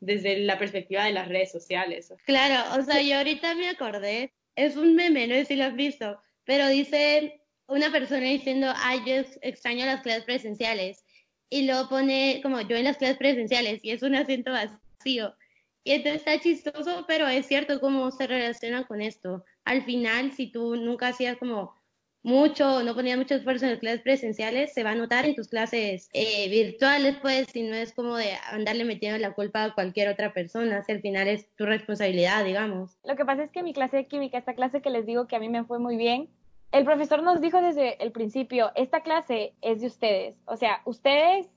desde 0.01 0.37
la 0.39 0.57
perspectiva 0.57 1.03
de 1.03 1.11
las 1.11 1.27
redes 1.27 1.51
sociales. 1.51 2.13
Claro, 2.25 2.79
o 2.79 2.83
sea, 2.83 3.01
yo 3.01 3.17
ahorita 3.17 3.53
me 3.55 3.69
acordé, 3.69 4.31
es 4.55 4.77
un 4.77 4.95
meme, 4.95 5.27
no 5.27 5.35
sé 5.35 5.45
si 5.45 5.55
lo 5.55 5.65
has 5.65 5.75
visto, 5.75 6.21
pero 6.45 6.67
dice 6.67 7.38
una 7.69 7.91
persona 7.91 8.25
diciendo, 8.25 8.67
ay, 8.75 9.01
yo 9.05 9.13
extraño 9.41 9.85
las 9.85 10.01
clases 10.01 10.25
presenciales. 10.25 11.05
Y 11.49 11.65
luego 11.65 11.89
pone 11.89 12.41
como 12.43 12.61
yo 12.61 12.75
en 12.75 12.83
las 12.83 12.97
clases 12.97 13.17
presenciales 13.17 13.79
y 13.83 13.91
es 13.91 14.03
un 14.03 14.15
acento 14.15 14.51
vacío. 14.51 15.35
Y 15.83 15.91
entonces 15.91 16.21
está 16.21 16.39
chistoso, 16.39 17.05
pero 17.07 17.27
es 17.27 17.47
cierto 17.47 17.79
cómo 17.79 18.11
se 18.11 18.27
relaciona 18.27 18.85
con 18.85 19.01
esto. 19.01 19.43
Al 19.63 19.83
final, 19.83 20.33
si 20.33 20.51
tú 20.51 20.75
nunca 20.75 21.07
hacías 21.07 21.37
como 21.37 21.73
mucho, 22.21 22.83
no 22.83 22.93
ponías 22.93 23.17
mucho 23.17 23.35
esfuerzo 23.35 23.65
en 23.65 23.71
las 23.71 23.79
clases 23.79 24.01
presenciales, 24.01 24.73
se 24.73 24.83
va 24.83 24.91
a 24.91 24.95
notar 24.95 25.25
en 25.25 25.35
tus 25.35 25.47
clases 25.47 26.09
eh, 26.13 26.49
virtuales, 26.49 27.15
pues, 27.21 27.47
si 27.51 27.63
no 27.63 27.75
es 27.75 27.93
como 27.93 28.17
de 28.17 28.33
andarle 28.51 28.83
metiendo 28.83 29.17
la 29.19 29.33
culpa 29.33 29.63
a 29.63 29.73
cualquier 29.73 30.09
otra 30.09 30.33
persona, 30.33 30.83
si 30.83 30.91
al 30.91 31.01
final 31.01 31.27
es 31.27 31.47
tu 31.55 31.65
responsabilidad, 31.65 32.43
digamos. 32.43 32.97
Lo 33.05 33.15
que 33.15 33.25
pasa 33.25 33.43
es 33.43 33.51
que 33.51 33.63
mi 33.63 33.73
clase 33.73 33.97
de 33.97 34.07
química, 34.07 34.37
esta 34.37 34.53
clase 34.53 34.81
que 34.81 34.89
les 34.89 35.05
digo 35.05 35.27
que 35.27 35.37
a 35.37 35.39
mí 35.39 35.47
me 35.47 35.63
fue 35.63 35.79
muy 35.79 35.95
bien, 35.95 36.29
el 36.71 36.85
profesor 36.85 37.23
nos 37.23 37.41
dijo 37.41 37.61
desde 37.61 38.01
el 38.03 38.11
principio, 38.11 38.71
esta 38.75 39.01
clase 39.01 39.55
es 39.61 39.81
de 39.81 39.87
ustedes. 39.87 40.37
O 40.45 40.55
sea, 40.55 40.81
ustedes 40.85 41.49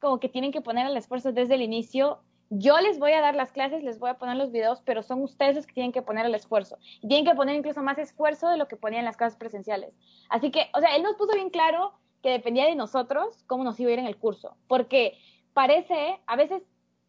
como 0.00 0.20
que 0.20 0.28
tienen 0.28 0.52
que 0.52 0.60
poner 0.60 0.86
el 0.86 0.96
esfuerzo 0.96 1.32
desde 1.32 1.54
el 1.54 1.62
inicio. 1.62 2.20
Yo 2.50 2.78
les 2.80 2.98
voy 2.98 3.12
a 3.12 3.20
dar 3.20 3.34
las 3.34 3.52
clases, 3.52 3.82
les 3.82 3.98
voy 3.98 4.08
a 4.08 4.18
poner 4.18 4.36
los 4.36 4.50
videos, 4.50 4.80
pero 4.84 5.02
son 5.02 5.22
ustedes 5.22 5.56
los 5.56 5.66
que 5.66 5.74
tienen 5.74 5.92
que 5.92 6.00
poner 6.00 6.24
el 6.24 6.34
esfuerzo. 6.34 6.78
Y 7.02 7.08
tienen 7.08 7.26
que 7.26 7.34
poner 7.34 7.56
incluso 7.56 7.82
más 7.82 7.98
esfuerzo 7.98 8.48
de 8.48 8.56
lo 8.56 8.68
que 8.68 8.76
ponían 8.76 9.04
las 9.04 9.18
clases 9.18 9.38
presenciales. 9.38 9.92
Así 10.30 10.50
que, 10.50 10.70
o 10.74 10.80
sea, 10.80 10.96
él 10.96 11.02
nos 11.02 11.16
puso 11.16 11.34
bien 11.34 11.50
claro 11.50 11.92
que 12.22 12.30
dependía 12.30 12.64
de 12.64 12.74
nosotros 12.74 13.44
cómo 13.46 13.64
nos 13.64 13.78
iba 13.80 13.90
a 13.90 13.92
ir 13.94 13.98
en 13.98 14.06
el 14.06 14.16
curso. 14.16 14.56
Porque 14.66 15.18
parece, 15.52 16.20
a 16.26 16.36
veces 16.36 16.62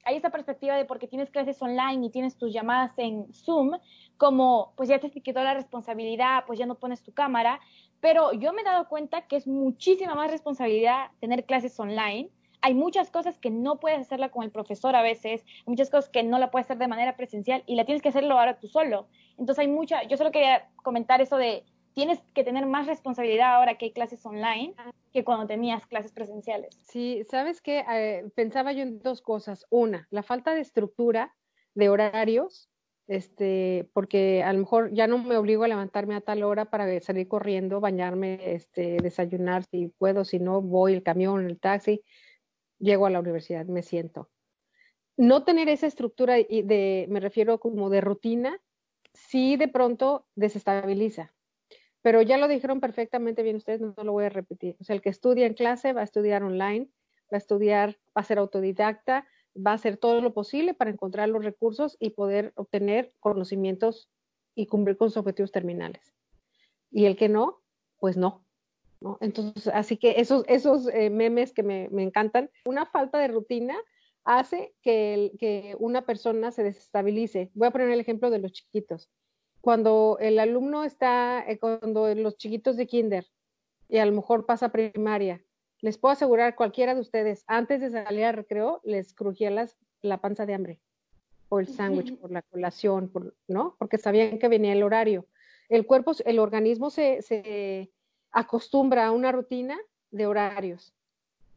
hay 0.03 0.17
esa 0.17 0.29
perspectiva 0.29 0.75
de 0.75 0.85
porque 0.85 1.07
tienes 1.07 1.29
clases 1.29 1.61
online 1.61 2.05
y 2.05 2.09
tienes 2.09 2.37
tus 2.37 2.53
llamadas 2.53 2.91
en 2.97 3.31
Zoom, 3.33 3.77
como 4.17 4.73
pues 4.75 4.89
ya 4.89 4.99
te 4.99 5.11
quitó 5.11 5.43
la 5.43 5.53
responsabilidad, 5.53 6.43
pues 6.47 6.59
ya 6.59 6.65
no 6.65 6.75
pones 6.75 7.03
tu 7.03 7.13
cámara, 7.13 7.59
pero 7.99 8.33
yo 8.33 8.53
me 8.53 8.61
he 8.61 8.65
dado 8.65 8.87
cuenta 8.87 9.27
que 9.27 9.35
es 9.35 9.47
muchísima 9.47 10.15
más 10.15 10.31
responsabilidad 10.31 11.11
tener 11.19 11.45
clases 11.45 11.79
online. 11.79 12.29
Hay 12.61 12.73
muchas 12.73 13.09
cosas 13.09 13.37
que 13.37 13.51
no 13.51 13.79
puedes 13.79 13.99
hacerla 13.99 14.29
con 14.29 14.43
el 14.43 14.51
profesor 14.51 14.95
a 14.95 15.01
veces, 15.01 15.45
muchas 15.65 15.89
cosas 15.89 16.09
que 16.09 16.23
no 16.23 16.39
la 16.39 16.51
puedes 16.51 16.65
hacer 16.65 16.77
de 16.77 16.87
manera 16.87 17.15
presencial 17.15 17.63
y 17.65 17.75
la 17.75 17.85
tienes 17.85 18.01
que 18.01 18.09
hacerlo 18.09 18.37
ahora 18.37 18.59
tú 18.59 18.67
solo. 18.67 19.07
Entonces 19.37 19.59
hay 19.59 19.67
mucha, 19.67 20.03
yo 20.03 20.17
solo 20.17 20.31
quería 20.31 20.67
comentar 20.83 21.21
eso 21.21 21.37
de 21.37 21.63
tienes 21.99 22.21
que 22.33 22.45
tener 22.45 22.65
más 22.65 22.87
responsabilidad 22.87 23.55
ahora 23.55 23.77
que 23.77 23.87
hay 23.87 23.91
clases 23.91 24.25
online 24.25 24.73
que 25.11 25.25
cuando 25.25 25.47
tenías 25.47 25.85
clases 25.85 26.13
presenciales. 26.13 26.73
Sí, 26.85 27.25
sabes 27.29 27.59
que 27.59 27.83
eh, 27.91 28.23
pensaba 28.35 28.71
yo 28.71 28.83
en 28.83 28.99
dos 28.99 29.21
cosas. 29.21 29.65
Una, 29.69 30.07
la 30.09 30.23
falta 30.23 30.55
de 30.55 30.61
estructura 30.61 31.35
de 31.75 31.89
horarios, 31.89 32.69
este, 33.07 33.89
porque 33.91 34.43
a 34.43 34.53
lo 34.53 34.59
mejor 34.59 34.93
ya 34.93 35.07
no 35.07 35.17
me 35.17 35.35
obligo 35.35 35.65
a 35.65 35.67
levantarme 35.67 36.15
a 36.15 36.21
tal 36.21 36.43
hora 36.43 36.69
para 36.69 37.01
salir 37.01 37.27
corriendo, 37.27 37.81
bañarme, 37.81 38.53
este, 38.53 38.95
desayunar 39.03 39.65
si 39.65 39.89
puedo, 39.89 40.23
si 40.23 40.39
no 40.39 40.61
voy 40.61 40.93
el 40.93 41.03
camión, 41.03 41.47
el 41.47 41.59
taxi, 41.59 42.01
llego 42.77 43.07
a 43.07 43.09
la 43.09 43.19
universidad, 43.19 43.65
me 43.65 43.83
siento. 43.83 44.29
No 45.17 45.43
tener 45.43 45.67
esa 45.67 45.87
estructura 45.87 46.35
de, 46.35 47.07
me 47.09 47.19
refiero 47.19 47.59
como 47.59 47.89
de 47.89 47.99
rutina, 47.99 48.57
sí 49.13 49.57
de 49.57 49.67
pronto 49.67 50.25
desestabiliza 50.35 51.33
pero 52.01 52.21
ya 52.21 52.37
lo 52.37 52.47
dijeron 52.47 52.79
perfectamente 52.79 53.43
bien 53.43 53.57
ustedes, 53.57 53.81
no, 53.81 53.93
lo 54.03 54.11
voy 54.11 54.25
a 54.25 54.29
repetir. 54.29 54.77
O 54.79 54.83
sea, 54.83 54.95
el 54.95 55.01
que 55.01 55.09
estudia 55.09 55.45
en 55.45 55.53
clase 55.53 55.93
va 55.93 56.01
a 56.01 56.05
estudiar 56.05 56.43
online, 56.43 56.89
va 57.31 57.35
a 57.35 57.37
estudiar, 57.37 57.97
va 58.15 58.21
a 58.21 58.23
ser 58.23 58.39
autodidacta, 58.39 59.27
va 59.55 59.71
a 59.71 59.75
hacer 59.75 59.97
todo 59.97 60.21
lo 60.21 60.33
posible 60.33 60.73
para 60.73 60.91
encontrar 60.91 61.29
los 61.29 61.43
recursos 61.43 61.97
y 61.99 62.11
poder 62.11 62.53
obtener 62.55 63.13
conocimientos 63.19 64.09
y 64.55 64.67
cumplir 64.67 64.97
con 64.97 65.09
sus 65.09 65.17
objetivos 65.17 65.51
terminales. 65.51 66.13
Y 66.91 67.05
el 67.05 67.17
que 67.17 67.29
no, 67.29 67.61
pues 67.99 68.17
no. 68.17 68.45
Entonces, 69.21 69.67
así 69.73 69.97
que 69.97 70.15
esos, 70.17 70.87
eh, 70.93 71.09
memes 71.09 71.53
que 71.53 71.63
me, 71.63 71.87
encantan, 72.01 72.49
una 72.65 72.85
falta 72.85 73.17
de 73.17 73.29
rutina 73.29 73.77
hace 74.25 74.73
que, 74.81 75.31
que 75.39 75.75
una 75.79 76.05
persona 76.05 76.51
se 76.51 76.63
desestabilice. 76.63 77.51
Voy 77.53 77.67
a 77.67 77.71
poner 77.71 77.89
el 77.89 77.99
ejemplo 77.99 78.29
de 78.29 78.39
los 78.39 78.51
chiquitos. 78.51 79.09
Cuando 79.61 80.17
el 80.19 80.39
alumno 80.39 80.83
está, 80.83 81.43
eh, 81.47 81.59
cuando 81.59 82.13
los 82.15 82.37
chiquitos 82.37 82.77
de 82.77 82.87
kinder 82.87 83.27
y 83.87 83.97
a 83.97 84.05
lo 84.05 84.11
mejor 84.13 84.45
pasa 84.45 84.69
primaria, 84.69 85.43
les 85.81 85.97
puedo 85.97 86.13
asegurar 86.13 86.55
cualquiera 86.55 86.93
de 86.93 87.01
ustedes, 87.01 87.43
antes 87.47 87.81
de 87.81 87.89
salir 87.89 88.25
al 88.25 88.35
recreo, 88.35 88.81
les 88.83 89.13
crujía 89.13 89.49
las, 89.49 89.77
la 90.01 90.19
panza 90.19 90.45
de 90.45 90.53
hambre, 90.53 90.81
por 91.47 91.61
el 91.61 91.67
sándwich, 91.67 92.17
por 92.17 92.31
la 92.31 92.41
colación, 92.41 93.09
por, 93.09 93.35
¿no? 93.47 93.75
Porque 93.79 93.97
sabían 93.97 94.39
que 94.39 94.47
venía 94.47 94.73
el 94.73 94.83
horario. 94.83 95.25
El 95.69 95.85
cuerpo, 95.85 96.11
el 96.25 96.39
organismo 96.39 96.89
se, 96.89 97.21
se 97.21 97.91
acostumbra 98.31 99.07
a 99.07 99.11
una 99.11 99.31
rutina 99.31 99.77
de 100.11 100.25
horarios. 100.25 100.93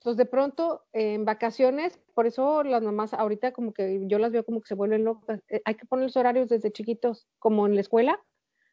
Entonces, 0.03 0.19
de 0.19 0.27
pronto, 0.27 0.83
en 0.93 1.25
vacaciones, 1.25 1.97
por 2.15 2.27
eso 2.27 2.65
las 2.65 2.83
mamás 2.83 3.15
ahorita 3.15 3.53
como 3.53 3.73
que 3.73 4.01
yo 4.09 4.19
las 4.19 4.33
veo 4.33 4.45
como 4.45 4.61
que 4.61 4.67
se 4.67 4.75
vuelven 4.75 5.05
locas. 5.05 5.41
Eh, 5.49 5.63
hay 5.65 5.77
que 5.77 5.87
poner 5.87 6.07
los 6.07 6.17
horarios 6.17 6.49
desde 6.49 6.73
chiquitos, 6.73 7.29
como 7.39 7.67
en 7.67 7.77
la 7.77 7.83
escuela. 7.83 8.21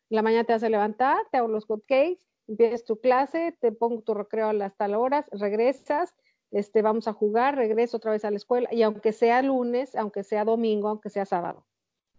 la 0.10 0.24
mañana 0.24 0.44
te 0.44 0.54
vas 0.54 0.64
a 0.64 0.70
levantar, 0.70 1.20
te 1.32 1.38
hago 1.38 1.48
los 1.48 1.68
cupcakes, 1.68 2.26
empiezas 2.48 2.84
tu 2.84 3.00
clase, 3.00 3.56
te 3.62 3.72
pongo 3.72 4.02
tu 4.02 4.16
recreo 4.16 4.50
a 4.50 4.54
las 4.54 4.76
tal 4.76 4.96
horas, 4.96 5.28
regresas, 5.32 6.16
este, 6.50 6.82
vamos 6.82 7.08
a 7.08 7.14
jugar, 7.14 7.56
regreso 7.56 7.98
otra 7.98 8.12
vez 8.12 8.26
a 8.26 8.32
la 8.32 8.38
escuela, 8.38 8.68
y 8.72 8.82
aunque 8.82 9.12
sea 9.12 9.44
lunes, 9.44 9.96
aunque 9.96 10.24
sea 10.24 10.46
domingo, 10.46 10.88
aunque 10.88 11.12
sea 11.12 11.26
sábado. 11.26 11.68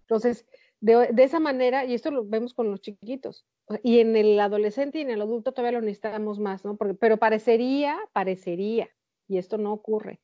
Entonces, 0.03 0.47
de, 0.79 1.09
de 1.13 1.25
esa 1.25 1.41
manera, 1.41 1.85
y 1.85 1.95
esto 1.95 2.13
lo 2.13 2.25
vemos 2.25 2.55
con 2.55 2.71
los 2.71 2.81
chiquitos, 2.81 3.45
y 3.83 3.99
en 3.99 4.15
el 4.15 4.39
adolescente 4.39 4.99
y 4.99 5.03
en 5.03 5.11
el 5.11 5.23
adulto 5.23 5.51
todavía 5.51 5.81
lo 5.81 5.85
necesitamos 5.85 6.39
más, 6.39 6.65
¿no? 6.65 6.77
Porque, 6.77 6.95
pero 6.95 7.17
parecería, 7.17 7.99
parecería, 8.13 8.89
y 9.31 9.39
esto 9.39 9.59
no 9.59 9.73
ocurre, 9.73 10.21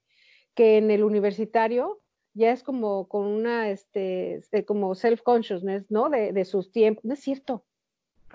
que 0.55 0.79
en 0.79 0.91
el 0.91 1.05
universitario 1.05 2.01
ya 2.35 2.51
es 2.51 2.63
como 2.63 3.09
con 3.09 3.27
una, 3.27 3.71
este, 3.71 4.43
como 4.67 4.95
self-consciousness, 4.95 5.91
¿no? 5.91 6.11
De, 6.11 6.33
de, 6.33 6.45
sus 6.45 6.71
tiempos. 6.73 7.05
No 7.05 7.15
es 7.15 7.21
cierto, 7.21 7.65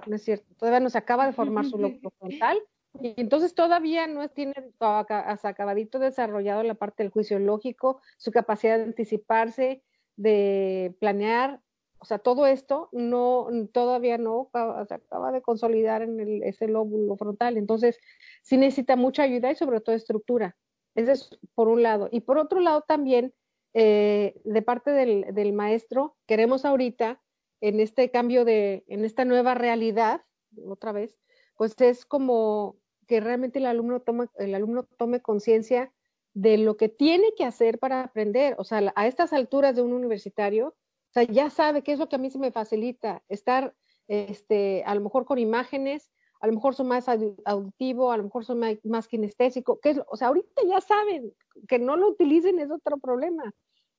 no 0.08 0.16
es 0.16 0.24
cierto. 0.24 0.56
Todavía 0.58 0.80
no 0.80 0.90
se 0.90 0.98
acaba 0.98 1.28
de 1.28 1.34
formar 1.34 1.66
su 1.66 1.78
lóbulo 1.78 2.10
frontal 2.18 2.58
y 3.00 3.14
entonces 3.18 3.54
todavía 3.54 4.08
no 4.08 4.28
tiene 4.30 4.54
hasta 4.80 5.50
acabadito 5.50 6.00
desarrollado 6.00 6.64
la 6.64 6.76
parte 6.76 7.04
del 7.04 7.12
juicio 7.12 7.40
lógico, 7.40 8.02
su 8.18 8.32
capacidad 8.32 8.78
de 8.78 8.84
anticiparse, 8.84 9.84
de 10.16 10.96
planear, 11.00 11.62
o 12.02 12.06
sea, 12.06 12.18
todo 12.18 12.48
esto 12.48 12.90
no 12.92 13.48
todavía 13.72 14.18
no 14.18 14.50
se 14.88 14.94
acaba 14.96 15.32
de 15.32 15.44
consolidar 15.44 16.02
en 16.02 16.20
el, 16.20 16.42
ese 16.42 16.68
lóbulo 16.68 17.16
frontal. 17.16 17.58
Entonces, 17.58 18.00
sí 18.42 18.58
necesita 18.58 18.96
mucha 18.96 19.22
ayuda 19.22 19.52
y 19.52 19.56
sobre 19.56 19.82
todo 19.82 19.96
estructura. 19.96 20.58
Ese 20.96 21.12
es 21.12 21.30
por 21.54 21.68
un 21.68 21.84
lado. 21.84 22.10
Y 22.12 22.22
por 22.22 22.40
otro 22.40 22.60
lado 22.60 22.82
también, 22.82 23.36
eh, 23.76 24.34
de 24.44 24.62
parte 24.64 24.90
del, 24.90 25.28
del, 25.32 25.54
maestro, 25.54 26.18
queremos 26.26 26.66
ahorita, 26.66 27.22
en 27.62 27.80
este 27.80 28.10
cambio 28.10 28.46
de, 28.46 28.84
en 28.88 29.06
esta 29.06 29.24
nueva 29.24 29.54
realidad, 29.54 30.22
otra 30.68 30.92
vez, 30.92 31.16
pues 31.56 31.76
es 31.80 32.04
como 32.08 32.78
que 33.08 33.20
realmente 33.20 33.60
el 33.60 33.68
alumno, 33.68 34.00
toma, 34.00 34.28
el 34.40 34.56
alumno 34.56 34.88
tome 34.98 35.22
conciencia 35.22 35.94
de 36.34 36.58
lo 36.58 36.78
que 36.78 36.90
tiene 36.90 37.28
que 37.38 37.46
hacer 37.46 37.78
para 37.78 38.02
aprender. 38.02 38.56
O 38.58 38.64
sea, 38.64 38.92
a 38.96 39.06
estas 39.06 39.34
alturas 39.34 39.76
de 39.76 39.84
un 39.84 39.94
universitario, 39.94 40.74
o 41.12 41.14
sea, 41.14 41.24
ya 41.24 41.50
sabe 41.50 41.84
qué 41.84 41.92
es 41.92 42.00
lo 42.00 42.08
que 42.08 42.16
a 42.16 42.20
mí 42.20 42.30
se 42.30 42.40
me 42.40 42.54
facilita, 42.54 43.22
estar 43.28 43.76
este, 44.08 44.82
a 44.86 44.96
lo 44.96 45.02
mejor 45.02 45.26
con 45.26 45.40
imágenes, 45.40 46.10
a 46.40 46.48
lo 46.48 46.54
mejor 46.54 46.74
son 46.74 46.88
más 46.88 47.06
auditivo, 47.44 48.14
a 48.14 48.18
lo 48.18 48.24
mejor 48.24 48.46
son 48.46 48.60
más, 48.60 48.78
más 48.86 49.10
kinestésico, 49.10 49.78
que 49.82 49.90
es, 49.90 50.02
o 50.08 50.16
sea, 50.16 50.30
ahorita 50.30 50.62
ya 50.66 50.80
saben, 50.80 51.34
que 51.68 51.80
no 51.80 51.98
lo 51.98 52.08
utilicen 52.08 52.60
es 52.60 52.72
otro 52.72 52.98
problema, 52.98 53.54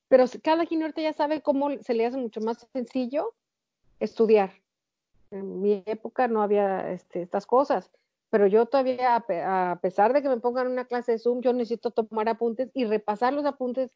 pero 0.09 0.25
cada 0.43 0.65
quien 0.65 0.81
ahorita 0.81 1.03
ya 1.03 1.13
sabe 1.13 1.43
cómo 1.43 1.69
se 1.83 1.93
le 1.93 2.07
hace 2.07 2.17
mucho 2.17 2.41
más 2.41 2.67
sencillo 2.73 3.35
estudiar. 4.01 4.51
En 5.31 5.61
mi 5.61 5.83
época 5.85 6.29
no 6.29 6.43
había 6.43 6.93
este, 6.93 7.21
estas 7.21 7.45
cosas, 7.45 7.91
pero 8.31 8.47
yo 8.47 8.65
todavía, 8.65 9.17
a 9.17 9.79
pesar 9.83 10.15
de 10.15 10.23
que 10.23 10.31
me 10.31 10.41
pongan 10.41 10.67
una 10.67 10.87
clase 10.87 11.13
de 11.13 11.19
Zoom, 11.19 11.43
yo 11.43 11.53
necesito 11.53 11.91
tomar 11.91 12.31
apuntes 12.31 12.71
y 12.73 12.87
repasar 12.87 13.35
los 13.35 13.45
apuntes 13.45 13.95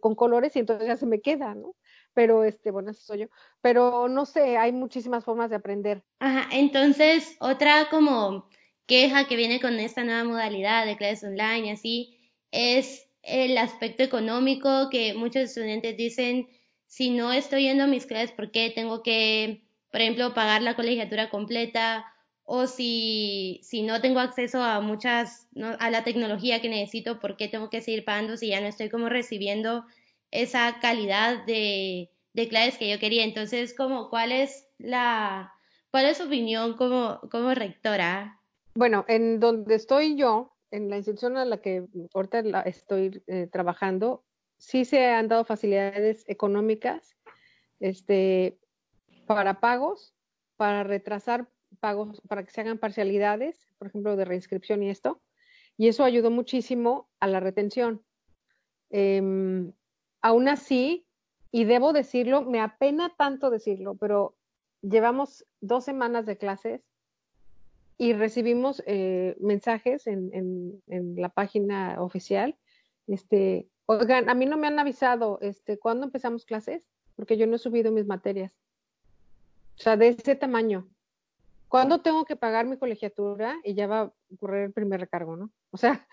con 0.00 0.14
colores 0.14 0.54
y 0.56 0.60
entonces 0.60 0.86
ya 0.86 0.96
se 0.96 1.06
me 1.06 1.20
queda, 1.20 1.54
¿no? 1.54 1.74
Pero, 2.14 2.44
este, 2.44 2.70
bueno, 2.70 2.90
eso 2.90 3.00
soy 3.02 3.20
yo. 3.20 3.26
Pero 3.60 4.08
no 4.08 4.26
sé, 4.26 4.56
hay 4.56 4.72
muchísimas 4.72 5.24
formas 5.24 5.50
de 5.50 5.56
aprender. 5.56 6.04
Ajá, 6.20 6.48
entonces, 6.52 7.36
otra 7.40 7.88
como 7.90 8.48
queja 8.86 9.26
que 9.28 9.36
viene 9.36 9.60
con 9.60 9.78
esta 9.78 10.02
nueva 10.04 10.24
modalidad 10.24 10.86
de 10.86 10.96
clases 10.96 11.24
online 11.24 11.68
y 11.68 11.70
así, 11.70 12.32
es 12.50 13.08
el 13.22 13.56
aspecto 13.58 14.02
económico 14.02 14.88
que 14.90 15.14
muchos 15.14 15.42
estudiantes 15.42 15.96
dicen, 15.96 16.48
si 16.86 17.10
no 17.10 17.32
estoy 17.32 17.64
yendo 17.64 17.84
a 17.84 17.86
mis 17.86 18.06
clases, 18.06 18.32
¿por 18.32 18.50
qué 18.50 18.70
tengo 18.74 19.02
que, 19.02 19.68
por 19.92 20.00
ejemplo, 20.00 20.34
pagar 20.34 20.62
la 20.62 20.74
colegiatura 20.74 21.30
completa? 21.30 22.06
O 22.50 22.66
si, 22.66 23.60
si 23.62 23.82
no 23.82 24.00
tengo 24.00 24.20
acceso 24.20 24.62
a 24.62 24.80
muchas, 24.80 25.46
¿no? 25.52 25.76
a 25.78 25.90
la 25.90 26.02
tecnología 26.02 26.62
que 26.62 26.70
necesito, 26.70 27.20
¿por 27.20 27.36
qué 27.36 27.46
tengo 27.46 27.68
que 27.68 27.82
seguir 27.82 28.06
pagando 28.06 28.38
si 28.38 28.48
ya 28.48 28.62
no 28.62 28.66
estoy 28.66 28.88
como 28.88 29.10
recibiendo 29.10 29.84
esa 30.30 30.80
calidad 30.80 31.44
de, 31.44 32.10
de 32.32 32.48
clases 32.48 32.78
que 32.78 32.90
yo 32.90 32.98
quería? 32.98 33.24
Entonces, 33.24 33.74
como, 33.76 34.08
¿cuál 34.08 34.32
es 34.32 34.66
la, 34.78 35.52
cuál 35.90 36.06
es 36.06 36.16
su 36.16 36.24
opinión 36.24 36.72
como, 36.78 37.20
como 37.30 37.52
rectora? 37.52 38.40
Bueno, 38.74 39.04
en 39.08 39.40
donde 39.40 39.74
estoy 39.74 40.16
yo, 40.16 40.56
en 40.70 40.88
la 40.88 40.96
institución 40.96 41.36
a 41.36 41.44
la 41.44 41.60
que 41.60 41.84
ahorita 42.14 42.40
la 42.44 42.62
estoy 42.62 43.22
eh, 43.26 43.46
trabajando, 43.52 44.24
sí 44.56 44.86
se 44.86 45.04
han 45.04 45.28
dado 45.28 45.44
facilidades 45.44 46.24
económicas 46.26 47.14
este, 47.78 48.58
para 49.26 49.60
pagos, 49.60 50.14
para 50.56 50.82
retrasar 50.82 51.46
pagos, 51.80 52.20
para 52.28 52.44
que 52.44 52.50
se 52.50 52.60
hagan 52.60 52.78
parcialidades, 52.78 53.68
por 53.78 53.88
ejemplo, 53.88 54.16
de 54.16 54.24
reinscripción 54.24 54.82
y 54.82 54.90
esto, 54.90 55.20
y 55.76 55.88
eso 55.88 56.04
ayudó 56.04 56.30
muchísimo 56.30 57.08
a 57.20 57.26
la 57.26 57.40
retención. 57.40 58.02
Eh, 58.90 59.70
aún 60.22 60.48
así, 60.48 61.06
y 61.50 61.64
debo 61.64 61.92
decirlo, 61.92 62.42
me 62.42 62.60
apena 62.60 63.14
tanto 63.16 63.50
decirlo, 63.50 63.94
pero 63.94 64.36
llevamos 64.82 65.46
dos 65.60 65.84
semanas 65.84 66.26
de 66.26 66.36
clases 66.36 66.82
y 67.96 68.12
recibimos 68.12 68.82
eh, 68.86 69.36
mensajes 69.40 70.06
en, 70.06 70.30
en, 70.32 70.82
en, 70.86 71.20
la 71.20 71.30
página 71.30 72.00
oficial, 72.00 72.56
este, 73.06 73.68
Oigan, 73.90 74.28
a 74.28 74.34
mí 74.34 74.44
no 74.44 74.58
me 74.58 74.66
han 74.66 74.78
avisado, 74.78 75.38
este, 75.40 75.78
¿cuándo 75.78 76.04
empezamos 76.04 76.44
clases? 76.44 76.86
Porque 77.16 77.38
yo 77.38 77.46
no 77.46 77.56
he 77.56 77.58
subido 77.58 77.90
mis 77.90 78.04
materias. 78.04 78.52
O 79.78 79.82
sea, 79.82 79.96
de 79.96 80.08
ese 80.08 80.36
tamaño. 80.36 80.86
¿Cuándo 81.68 82.00
tengo 82.00 82.24
que 82.24 82.36
pagar 82.36 82.66
mi 82.66 82.78
colegiatura? 82.78 83.58
Y 83.62 83.74
ya 83.74 83.86
va 83.86 84.00
a 84.00 84.12
ocurrir 84.32 84.64
el 84.64 84.72
primer 84.72 85.00
recargo, 85.00 85.36
¿no? 85.36 85.50
O 85.70 85.76
sea, 85.76 86.06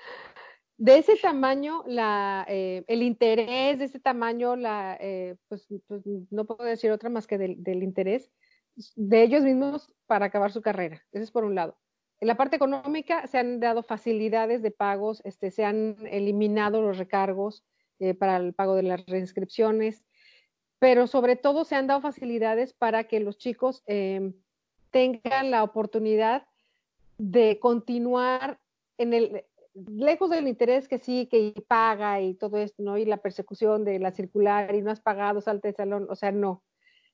de 0.78 0.98
ese 0.98 1.16
tamaño, 1.16 1.84
la, 1.88 2.46
eh, 2.50 2.84
el 2.88 3.02
interés, 3.02 3.80
de 3.80 3.86
ese 3.86 4.00
tamaño, 4.00 4.56
la, 4.56 4.98
eh, 5.00 5.38
pues, 5.48 5.68
pues, 5.88 6.04
no 6.30 6.46
puedo 6.46 6.64
decir 6.64 6.92
otra 6.92 7.10
más 7.10 7.28
que 7.28 7.38
del, 7.38 7.84
interés 7.84 8.32
de 8.96 9.24
ellos 9.24 9.44
mismos 9.44 9.94
para 10.06 10.26
acabar 10.26 10.52
su 10.52 10.62
carrera. 10.62 11.02
Eso 11.14 11.24
es 11.24 11.32
por 11.32 11.46
un 11.46 11.56
lado. 11.56 11.78
En 12.20 12.28
la 12.28 12.36
parte 12.36 12.58
económica 12.58 13.26
se 13.28 13.38
han 13.38 13.60
dado 13.60 13.84
facilidades 13.84 14.62
de 14.62 14.72
pagos, 14.72 15.22
este, 15.24 15.52
se 15.52 15.64
han 15.64 15.96
eliminado 16.08 16.82
los 16.82 16.98
recargos 16.98 17.66
eh, 18.00 18.14
para 18.14 18.38
el 18.38 18.54
pago 18.54 18.76
de 18.76 18.84
las 18.84 19.06
reinscripciones, 19.06 20.04
pero 20.80 21.08
sobre 21.08 21.38
todo 21.38 21.64
se 21.64 21.76
han 21.76 21.88
dado 21.88 22.02
facilidades 22.02 22.74
para 22.74 23.06
que 23.06 23.22
los 23.22 23.38
chicos 23.38 23.82
eh, 23.88 24.34
tengan 24.96 25.52
la 25.52 25.62
oportunidad 25.62 26.48
de 27.18 27.60
continuar 27.60 28.62
en 28.98 29.14
el 29.14 29.44
lejos 29.74 30.30
del 30.30 30.48
interés 30.48 30.88
que 30.88 31.00
sí, 31.00 31.28
que 31.30 31.54
paga 31.68 32.22
y 32.22 32.34
todo 32.36 32.56
esto, 32.56 32.82
¿no? 32.82 32.98
Y 32.98 33.04
la 33.04 33.18
persecución 33.18 33.84
de 33.84 34.00
la 34.00 34.12
circular 34.12 34.74
y 34.74 34.82
no 34.82 34.92
has 34.92 35.02
pagado, 35.02 35.42
salte 35.42 35.68
de 35.68 35.74
salón, 35.74 36.08
o 36.10 36.16
sea, 36.16 36.32
no. 36.32 36.64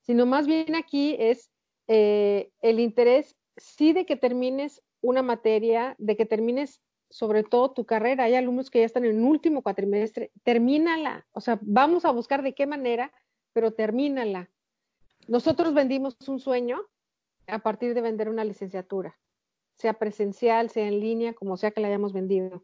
Sino 0.02 0.28
más 0.28 0.46
bien 0.46 0.76
aquí 0.76 1.15
es 1.17 1.50
eh, 1.88 2.52
el 2.62 2.80
interés 2.80 3.36
sí 3.58 3.94
de 3.94 4.06
que 4.06 4.15
termines 4.15 4.84
una 5.02 5.24
materia, 5.24 5.96
de 5.98 6.15
que 6.15 6.28
termines 6.28 6.82
sobre 7.10 7.41
todo 7.41 7.72
tu 7.72 7.86
carrera. 7.86 8.26
Hay 8.26 8.36
alumnos 8.36 8.70
que 8.70 8.82
ya 8.82 8.86
están 8.86 9.06
en 9.06 9.17
el 9.17 9.24
último 9.24 9.63
cuatrimestre, 9.63 10.30
termínala. 10.44 11.26
O 11.32 11.41
sea, 11.41 11.58
vamos 11.63 12.06
a 12.06 12.12
buscar 12.12 12.44
de 12.44 12.54
qué 12.54 12.67
manera, 12.67 13.12
pero 13.54 13.72
termínala. 13.72 14.52
Nosotros 15.28 15.74
vendimos 15.74 16.15
un 16.28 16.39
sueño 16.39 16.80
a 17.47 17.60
partir 17.60 17.93
de 17.93 18.01
vender 18.01 18.30
una 18.30 18.43
licenciatura, 18.43 19.17
sea 19.75 19.93
presencial, 19.93 20.69
sea 20.69 20.88
en 20.88 20.99
línea, 20.99 21.34
como 21.34 21.58
sea 21.58 21.71
que 21.71 21.82
la 21.82 21.88
hayamos 21.88 22.13
vendido. 22.13 22.63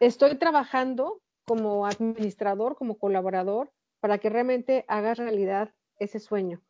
Estoy 0.00 0.36
trabajando 0.36 1.22
como 1.46 1.86
administrador, 1.86 2.76
como 2.76 2.98
colaborador, 2.98 3.70
para 4.00 4.18
que 4.18 4.28
realmente 4.28 4.84
hagas 4.88 5.18
realidad 5.18 5.72
ese 5.98 6.20
sueño. 6.20 6.62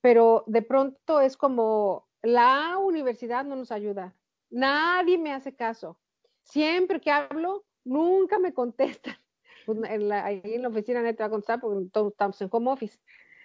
Pero 0.00 0.44
de 0.46 0.62
pronto 0.62 1.20
es 1.20 1.36
como 1.36 2.06
la 2.22 2.78
universidad 2.78 3.44
no 3.44 3.56
nos 3.56 3.72
ayuda, 3.72 4.14
nadie 4.50 5.18
me 5.18 5.32
hace 5.32 5.54
caso. 5.54 5.98
Siempre 6.44 7.00
que 7.00 7.10
hablo, 7.10 7.64
nunca 7.84 8.38
me 8.38 8.52
contestan. 8.52 9.16
Pues, 9.64 9.78
ahí 9.88 10.40
en 10.42 10.62
la 10.62 10.70
oficina 10.70 11.02
nadie 11.02 11.14
te 11.14 11.22
va 11.22 11.28
a 11.28 11.30
contestar 11.30 11.60
porque 11.60 11.86
estamos 12.08 12.40
en 12.42 12.48
home 12.50 12.72
office. 12.72 12.98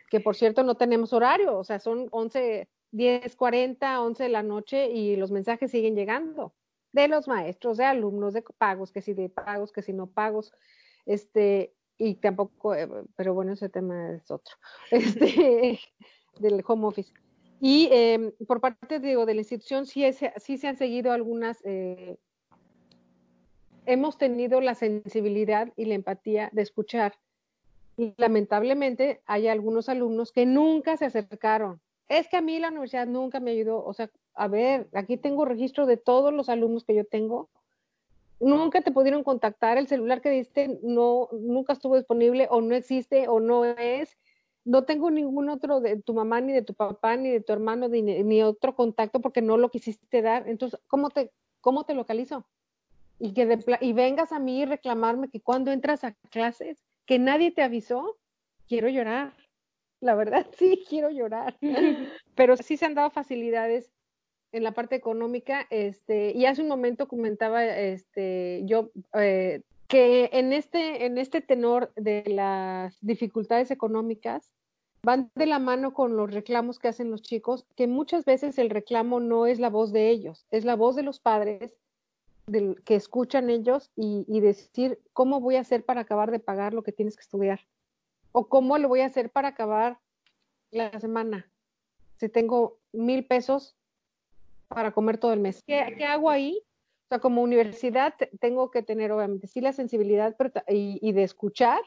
Que 0.10 0.19
por 0.19 0.36
cierto 0.36 0.63
no 0.63 0.73
tenemos 0.73 1.13
horario, 1.13 1.60
o 1.60 1.63
sea, 1.63 1.80
son 1.80 2.08
11, 2.10 2.67
10, 2.91 3.36
40, 3.36 4.02
11 4.02 4.23
de 4.23 4.30
la 4.30 4.43
noche 4.43 4.89
y 4.91 5.15
los 5.15 5.32
mensajes 5.32 5.71
siguen 5.71 5.95
llegando 5.95 6.54
de 6.91 7.08
los 7.08 7.28
maestros, 7.28 7.78
de 7.78 7.86
alumnos, 7.86 8.34
de 8.34 8.43
pagos, 8.58 8.91
que 8.91 9.02
si 9.02 9.13
de 9.13 9.30
pagos, 9.30 9.71
que 9.71 9.82
si 9.82 9.93
no 9.93 10.08
pagos, 10.08 10.52
este, 11.06 11.73
y 11.97 12.15
tampoco, 12.15 12.73
eh, 12.76 12.88
pero 13.15 13.34
bueno, 13.34 13.54
ese 13.54 13.69
tema 13.69 14.13
es 14.15 14.30
otro, 14.32 14.56
este, 14.91 15.80
del 16.39 16.63
home 16.65 16.88
office. 16.88 17.13
Y 17.60 17.89
eh, 17.91 18.34
por 18.47 18.62
parte 18.62 19.00
digo, 19.00 19.26
de 19.26 19.34
la 19.34 19.41
institución 19.41 19.86
sí, 19.86 20.06
es, 20.06 20.19
sí 20.38 20.58
se 20.58 20.67
han 20.67 20.78
seguido 20.78 21.12
algunas, 21.12 21.60
eh, 21.65 22.17
hemos 23.86 24.17
tenido 24.17 24.62
la 24.62 24.76
sensibilidad 24.76 25.71
y 25.76 25.86
la 25.86 25.95
empatía 25.95 26.50
de 26.52 26.62
escuchar. 26.62 27.15
Y 27.95 28.13
lamentablemente 28.17 29.21
hay 29.26 29.47
algunos 29.47 29.89
alumnos 29.89 30.32
que 30.32 30.45
nunca 30.45 30.97
se 30.97 31.06
acercaron. 31.06 31.82
Es 32.10 32.28
que 32.28 32.38
a 32.38 32.41
mí 32.41 32.60
la 32.60 32.70
universidad 32.70 33.08
nunca 33.08 33.39
me 33.39 33.52
ayudó. 33.52 33.84
O 33.84 33.93
sea, 33.93 34.10
a 34.34 34.48
ver, 34.48 34.88
aquí 34.93 35.17
tengo 35.17 35.46
registro 35.46 35.86
de 35.86 35.98
todos 35.98 36.34
los 36.34 36.50
alumnos 36.50 36.84
que 36.84 36.96
yo 36.96 37.06
tengo. 37.06 37.50
Nunca 38.39 38.82
te 38.82 38.91
pudieron 38.91 39.24
contactar, 39.24 39.78
el 39.78 39.88
celular 39.88 40.22
que 40.22 40.30
diste 40.30 40.80
no, 40.84 41.28
nunca 41.32 41.74
estuvo 41.74 41.96
disponible 41.96 42.48
o 42.52 42.62
no 42.62 42.76
existe 42.76 43.28
o 43.28 43.39
no 43.39 43.65
es 43.65 44.15
no 44.67 44.84
tengo 44.84 45.10
ningún 45.10 45.48
otro 45.48 45.80
de 45.80 46.02
tu 46.02 46.13
mamá, 46.13 46.41
ni 46.41 46.52
de 46.52 46.62
tu 46.62 46.74
papá, 46.74 47.15
ni 47.15 47.30
de 47.30 47.39
tu 47.39 47.54
hermano, 47.54 47.88
ni, 47.88 48.43
otro 48.43 48.76
contacto 48.76 49.22
porque 49.22 49.41
no 49.41 49.56
lo 49.56 49.70
quisiste 49.70 50.22
dar. 50.22 50.50
Entonces, 50.50 50.78
¿cómo 50.88 51.10
te, 51.10 51.32
cómo 51.62 51.86
te 51.86 51.93
localizo? 51.93 52.46
Y, 53.17 53.34
que 53.34 53.60
y 53.80 53.93
vengas 53.93 54.34
a 54.34 54.39
mí 54.39 54.63
y 54.63 54.65
reclamarme 54.65 55.30
que 55.30 55.39
cuando 55.39 55.72
entras 55.72 56.04
a 56.04 56.12
clases, 56.30 56.84
que 57.06 57.17
nadie 57.17 57.52
te 57.52 57.62
avisó, 57.62 58.17
quiero 58.67 58.89
llorar. 58.89 59.34
La 59.99 60.15
verdad, 60.15 60.47
sí, 60.57 60.83
quiero 60.88 61.10
llorar. 61.10 61.57
Pero 62.36 62.57
sí 62.57 62.77
se 62.77 62.86
han 62.86 62.95
dado 62.95 63.10
facilidades 63.10 63.91
en 64.51 64.63
la 64.63 64.71
parte 64.71 64.95
económica. 64.95 65.67
Este, 65.69 66.31
y 66.31 66.45
hace 66.45 66.62
un 66.62 66.67
momento 66.67 67.07
comentaba 67.07 67.65
este, 67.65 68.62
yo 68.65 68.91
eh, 69.13 69.62
que 69.88 70.29
en 70.33 70.53
este, 70.53 71.05
en 71.05 71.17
este 71.17 71.41
tenor 71.41 71.91
de 71.95 72.23
las 72.27 72.97
dificultades 73.01 73.71
económicas, 73.71 74.51
van 75.03 75.31
de 75.36 75.45
la 75.45 75.60
mano 75.60 75.93
con 75.93 76.17
los 76.17 76.33
reclamos 76.33 76.79
que 76.79 76.89
hacen 76.89 77.12
los 77.12 77.21
chicos, 77.21 77.65
que 77.75 77.88
muchas 77.88 78.25
veces 78.25 78.57
el 78.57 78.69
reclamo 78.69 79.19
no 79.19 79.47
es 79.47 79.60
la 79.60 79.69
voz 79.69 79.93
de 79.93 80.10
ellos, 80.10 80.45
es 80.51 80.65
la 80.65 80.75
voz 80.75 80.95
de 80.95 81.03
los 81.03 81.19
padres 81.19 81.77
que 82.86 82.95
escuchan 82.95 83.49
ellos 83.49 83.91
y, 83.95 84.39
decir 84.39 84.99
cómo 85.13 85.41
voy 85.41 85.55
a 85.57 85.62
hacer 85.62 85.83
para 85.83 86.01
acabar 86.01 86.31
de 86.31 86.39
pagar 86.39 86.73
lo 86.73 86.83
que 86.83 86.93
tienes 86.93 87.15
que 87.15 87.21
estudiar 87.21 87.60
o 88.38 88.47
cómo 88.47 88.78
lo 88.78 88.88
voy 88.88 89.02
a 89.02 89.08
hacer 89.08 89.32
para 89.32 89.47
acabar 89.47 89.97
la 90.69 91.00
semana. 91.00 91.52
Si 92.17 92.30
tengo 92.30 92.78
mil 92.93 93.26
pesos 93.26 93.76
para 94.67 94.91
comer 94.91 95.17
todo 95.17 95.34
el 95.34 95.39
mes, 95.39 95.63
¿qué, 95.65 95.95
qué 95.97 96.06
hago 96.06 96.30
ahí? 96.30 96.62
O 96.62 97.08
sea, 97.10 97.19
como 97.19 97.41
universidad 97.41 98.13
tengo 98.39 98.69
que 98.69 98.84
tener 98.84 99.12
obviamente 99.12 99.47
sí 99.47 99.60
la 99.60 99.73
sensibilidad 99.73 100.36
y 100.67 101.12
de 101.13 101.23
escuchar 101.23 101.82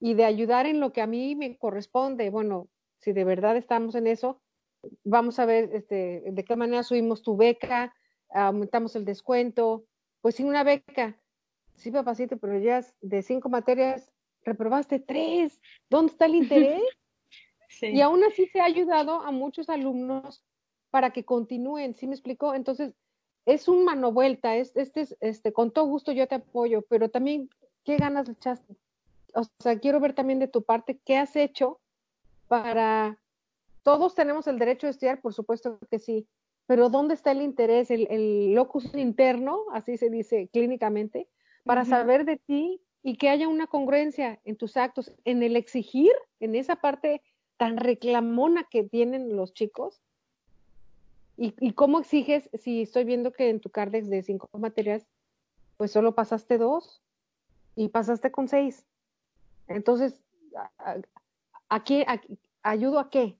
y 0.00 0.14
de 0.14 0.24
ayudar 0.24 0.64
en 0.64 0.80
lo 0.80 0.94
que 0.94 1.02
a 1.02 1.06
mí 1.06 1.36
me 1.36 1.58
corresponde. 1.58 2.30
Bueno, 2.30 2.68
si 2.98 3.12
de 3.12 3.24
verdad 3.24 3.58
estamos 3.58 3.94
en 3.94 4.06
eso, 4.06 4.40
vamos 5.04 5.38
a 5.40 5.44
ver 5.44 5.68
este, 5.74 6.22
de 6.24 6.44
qué 6.44 6.56
manera 6.56 6.84
subimos 6.84 7.22
tu 7.22 7.36
beca, 7.36 7.94
aumentamos 8.30 8.96
el 8.96 9.04
descuento. 9.04 9.84
Pues 10.22 10.36
sin 10.36 10.46
una 10.46 10.64
beca, 10.64 11.20
sí, 11.74 11.90
papacito, 11.90 12.38
pero 12.38 12.58
ya 12.58 12.82
de 13.02 13.22
cinco 13.22 13.50
materias 13.50 14.11
reprobaste 14.44 14.98
tres. 14.98 15.60
¿Dónde 15.90 16.12
está 16.12 16.26
el 16.26 16.36
interés? 16.36 16.82
Y 17.80 18.02
aún 18.02 18.22
así 18.22 18.46
se 18.46 18.60
ha 18.60 18.64
ayudado 18.64 19.22
a 19.22 19.30
muchos 19.30 19.70
alumnos 19.70 20.44
para 20.90 21.10
que 21.10 21.24
continúen, 21.24 21.94
¿sí 21.94 22.06
me 22.06 22.12
explicó? 22.12 22.54
Entonces, 22.54 22.94
es 23.46 23.66
un 23.66 23.84
mano 23.84 24.12
vuelta, 24.12 24.54
es, 24.54 24.76
este, 24.76 25.08
este, 25.20 25.52
con 25.54 25.72
todo 25.72 25.86
gusto 25.86 26.12
yo 26.12 26.28
te 26.28 26.34
apoyo, 26.34 26.82
pero 26.82 27.08
también, 27.08 27.48
¿qué 27.82 27.96
ganas 27.96 28.28
echaste? 28.28 28.76
o 29.34 29.44
sea, 29.58 29.78
quiero 29.78 30.00
ver 30.00 30.12
también 30.12 30.38
de 30.38 30.48
tu 30.48 30.62
parte 30.62 31.00
qué 31.04 31.16
has 31.16 31.34
hecho 31.36 31.80
para, 32.48 33.18
todos 33.82 34.14
tenemos 34.14 34.46
el 34.46 34.58
derecho 34.58 34.86
de 34.86 34.92
estudiar, 34.92 35.20
por 35.20 35.34
supuesto 35.34 35.78
que 35.90 35.98
sí, 35.98 36.26
pero 36.66 36.88
¿dónde 36.90 37.14
está 37.14 37.32
el 37.32 37.42
interés, 37.42 37.90
el, 37.90 38.54
locus 38.54 38.94
interno, 38.94 39.64
así 39.72 39.96
se 39.96 40.10
dice 40.10 40.48
clínicamente, 40.52 41.28
para 41.64 41.84
saber 41.84 42.24
de 42.24 42.36
ti 42.36 42.80
y 43.02 43.16
que 43.16 43.28
haya 43.28 43.48
una 43.48 43.66
congruencia 43.66 44.40
en 44.44 44.56
tus 44.56 44.76
actos, 44.76 45.12
en 45.24 45.42
el 45.42 45.56
exigir, 45.56 46.12
en 46.40 46.54
esa 46.54 46.76
parte 46.76 47.22
tan 47.56 47.76
reclamona 47.76 48.64
que 48.70 48.84
tienen 48.84 49.36
los 49.36 49.54
chicos? 49.54 50.00
¿Y, 51.36 51.54
y 51.60 51.72
cómo 51.72 52.00
exiges 52.00 52.48
si 52.54 52.82
estoy 52.82 53.04
viendo 53.04 53.32
que 53.32 53.48
en 53.48 53.60
tu 53.60 53.70
cardex 53.70 54.08
de 54.08 54.22
cinco 54.22 54.48
materias, 54.58 55.06
pues 55.76 55.90
solo 55.90 56.14
pasaste 56.14 56.58
dos 56.58 57.02
y 57.74 57.88
pasaste 57.88 58.30
con 58.30 58.48
seis? 58.48 58.84
Entonces, 59.68 60.22
¿a, 61.68 61.84
qué, 61.84 62.06
ayudo 62.62 62.98
a 62.98 63.10
qué? 63.10 63.36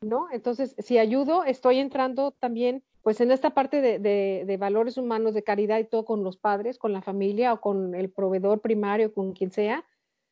¿No? 0.00 0.28
Entonces, 0.30 0.74
si 0.78 0.98
ayudo, 0.98 1.44
estoy 1.44 1.78
entrando 1.78 2.32
también, 2.32 2.84
pues 3.06 3.20
en 3.20 3.30
esta 3.30 3.50
parte 3.50 3.80
de, 3.80 4.00
de, 4.00 4.56
valores 4.56 4.98
humanos, 4.98 5.32
de 5.32 5.44
caridad 5.44 5.78
y 5.78 5.84
todo 5.84 6.04
con 6.04 6.24
los 6.24 6.36
padres, 6.36 6.76
con 6.76 6.92
la 6.92 7.02
familia 7.02 7.52
o 7.52 7.60
con 7.60 7.94
el 7.94 8.10
proveedor 8.10 8.60
primario, 8.60 9.14
con 9.14 9.32
quien 9.32 9.52
sea, 9.52 9.84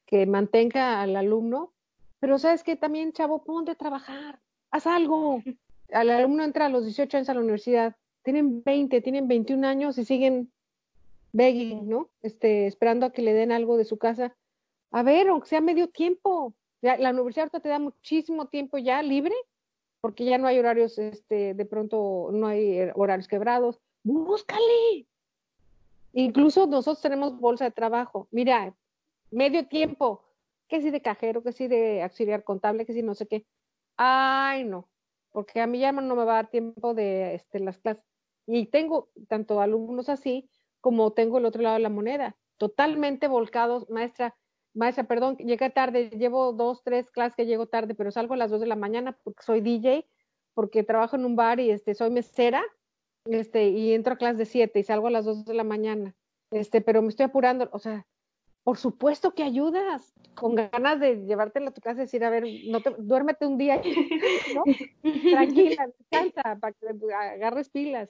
que 0.06 0.26
mantenga 0.26 1.00
al 1.00 1.14
alumno. 1.14 1.72
Pero 2.18 2.36
sabes 2.36 2.64
que 2.64 2.74
también, 2.74 3.12
chavo, 3.12 3.44
ponte 3.44 3.70
a 3.70 3.76
trabajar, 3.76 4.40
haz 4.72 4.88
algo. 4.88 5.40
Al 5.92 6.10
alumno 6.10 6.42
entra 6.42 6.66
a 6.66 6.68
los 6.68 6.84
18 6.84 7.18
años 7.18 7.28
a 7.28 7.34
la 7.34 7.42
universidad, 7.42 7.94
tienen 8.24 8.64
20, 8.64 9.00
tienen 9.02 9.28
21 9.28 9.64
años 9.68 9.96
y 9.98 10.04
siguen 10.04 10.50
begging, 11.30 11.88
¿no? 11.88 12.10
Este, 12.22 12.66
esperando 12.66 13.06
a 13.06 13.12
que 13.12 13.22
le 13.22 13.34
den 13.34 13.52
algo 13.52 13.76
de 13.76 13.84
su 13.84 13.98
casa 13.98 14.34
a 14.90 15.04
ver, 15.04 15.28
aunque 15.28 15.48
sea 15.48 15.60
medio 15.60 15.86
tiempo. 15.86 16.54
la 16.82 17.10
universidad 17.10 17.44
ahorita 17.44 17.60
te 17.60 17.68
da 17.68 17.78
muchísimo 17.78 18.48
tiempo 18.48 18.78
ya 18.78 19.00
libre, 19.00 19.36
porque 20.04 20.26
ya 20.26 20.36
no 20.36 20.46
hay 20.46 20.58
horarios, 20.58 20.98
este, 20.98 21.54
de 21.54 21.64
pronto 21.64 22.28
no 22.30 22.48
hay 22.48 22.78
eh, 22.78 22.92
horarios 22.94 23.26
quebrados. 23.26 23.80
Búscale. 24.02 25.06
Incluso 26.12 26.66
nosotros 26.66 27.00
tenemos 27.00 27.40
bolsa 27.40 27.64
de 27.64 27.70
trabajo. 27.70 28.28
Mira, 28.30 28.76
medio 29.30 29.66
tiempo, 29.66 30.22
que 30.68 30.82
si 30.82 30.90
de 30.90 31.00
cajero, 31.00 31.42
que 31.42 31.52
si 31.52 31.68
de 31.68 32.02
auxiliar 32.02 32.44
contable, 32.44 32.84
que 32.84 32.92
si 32.92 33.00
no 33.02 33.14
sé 33.14 33.26
qué. 33.26 33.46
Ay, 33.96 34.64
no, 34.64 34.90
porque 35.32 35.62
a 35.62 35.66
mí 35.66 35.78
ya 35.78 35.90
no 35.90 36.14
me 36.14 36.24
va 36.26 36.32
a 36.32 36.42
dar 36.42 36.50
tiempo 36.50 36.92
de 36.92 37.36
este, 37.36 37.58
las 37.60 37.78
clases. 37.78 38.04
Y 38.46 38.66
tengo 38.66 39.08
tanto 39.26 39.62
alumnos 39.62 40.10
así 40.10 40.50
como 40.82 41.14
tengo 41.14 41.38
el 41.38 41.46
otro 41.46 41.62
lado 41.62 41.76
de 41.76 41.80
la 41.80 41.88
moneda, 41.88 42.36
totalmente 42.58 43.26
volcados, 43.26 43.88
maestra, 43.88 44.36
maestra, 44.74 45.04
perdón, 45.04 45.36
llegué 45.36 45.70
tarde, 45.70 46.10
llevo 46.10 46.52
dos, 46.52 46.82
tres 46.82 47.10
clases 47.10 47.36
que 47.36 47.46
llego 47.46 47.66
tarde, 47.66 47.94
pero 47.94 48.10
salgo 48.10 48.34
a 48.34 48.36
las 48.36 48.50
dos 48.50 48.60
de 48.60 48.66
la 48.66 48.76
mañana 48.76 49.16
porque 49.22 49.42
soy 49.42 49.60
DJ, 49.60 50.06
porque 50.52 50.82
trabajo 50.82 51.16
en 51.16 51.24
un 51.24 51.36
bar 51.36 51.60
y 51.60 51.70
este, 51.70 51.94
soy 51.94 52.10
mesera, 52.10 52.62
este, 53.24 53.68
y 53.68 53.94
entro 53.94 54.14
a 54.14 54.18
clase 54.18 54.38
de 54.38 54.46
siete 54.46 54.80
y 54.80 54.84
salgo 54.84 55.06
a 55.06 55.10
las 55.10 55.24
dos 55.24 55.44
de 55.44 55.54
la 55.54 55.64
mañana, 55.64 56.14
este, 56.50 56.80
pero 56.80 57.02
me 57.02 57.08
estoy 57.08 57.26
apurando, 57.26 57.68
o 57.72 57.78
sea, 57.78 58.06
por 58.64 58.78
supuesto 58.78 59.34
que 59.34 59.42
ayudas, 59.42 60.14
con 60.34 60.54
ganas 60.54 60.98
de 60.98 61.26
llevártela 61.26 61.68
a 61.68 61.74
tu 61.74 61.80
casa 61.80 62.00
y 62.00 62.04
decir, 62.04 62.24
a 62.24 62.30
ver, 62.30 62.44
no 62.66 62.80
te, 62.80 62.90
duérmete 62.98 63.46
un 63.46 63.58
día. 63.58 63.80
Tranquila, 65.02 65.86
descansa, 65.98 66.58
para 66.58 66.72
que 66.72 66.88
agarres 67.14 67.68
pilas. 67.68 68.08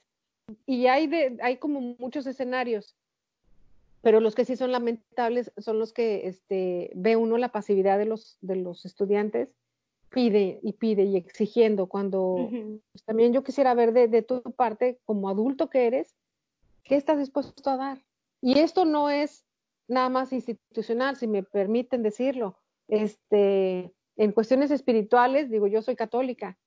Y 0.64 0.86
hay, 0.86 1.08
de, 1.08 1.38
hay 1.42 1.56
como 1.56 1.80
muchos 1.98 2.26
escenarios 2.26 2.96
pero 4.04 4.20
los 4.20 4.34
que 4.34 4.44
sí 4.44 4.54
son 4.54 4.70
lamentables 4.70 5.50
son 5.56 5.78
los 5.78 5.94
que 5.94 6.28
este, 6.28 6.90
ve 6.94 7.16
uno 7.16 7.38
la 7.38 7.48
pasividad 7.48 7.98
de 7.98 8.04
los, 8.04 8.36
de 8.42 8.56
los 8.56 8.84
estudiantes, 8.84 9.48
pide 10.10 10.60
y 10.62 10.74
pide 10.74 11.04
y 11.04 11.16
exigiendo, 11.16 11.86
cuando 11.86 12.50
pues, 12.92 13.02
también 13.04 13.32
yo 13.32 13.42
quisiera 13.42 13.72
ver 13.72 13.94
de, 13.94 14.22
tu 14.22 14.42
parte, 14.42 15.00
como 15.06 15.30
adulto 15.30 15.70
que 15.70 15.86
eres, 15.86 16.14
¿qué 16.82 16.96
estás 16.96 17.18
dispuesto 17.18 17.68
a 17.70 17.78
dar? 17.78 18.04
Y 18.42 18.58
esto 18.58 18.84
no 18.84 19.08
es 19.08 19.46
nada 19.88 20.10
más 20.10 20.34
institucional, 20.34 21.16
si 21.16 21.26
me 21.26 21.42
permiten 21.42 22.02
decirlo. 22.02 22.58
Este, 22.88 23.90
en 24.16 24.32
cuestiones 24.32 24.70
espirituales, 24.70 25.50
digo, 25.50 25.66
yo 25.66 25.80
soy 25.80 25.96
católica, 25.96 26.58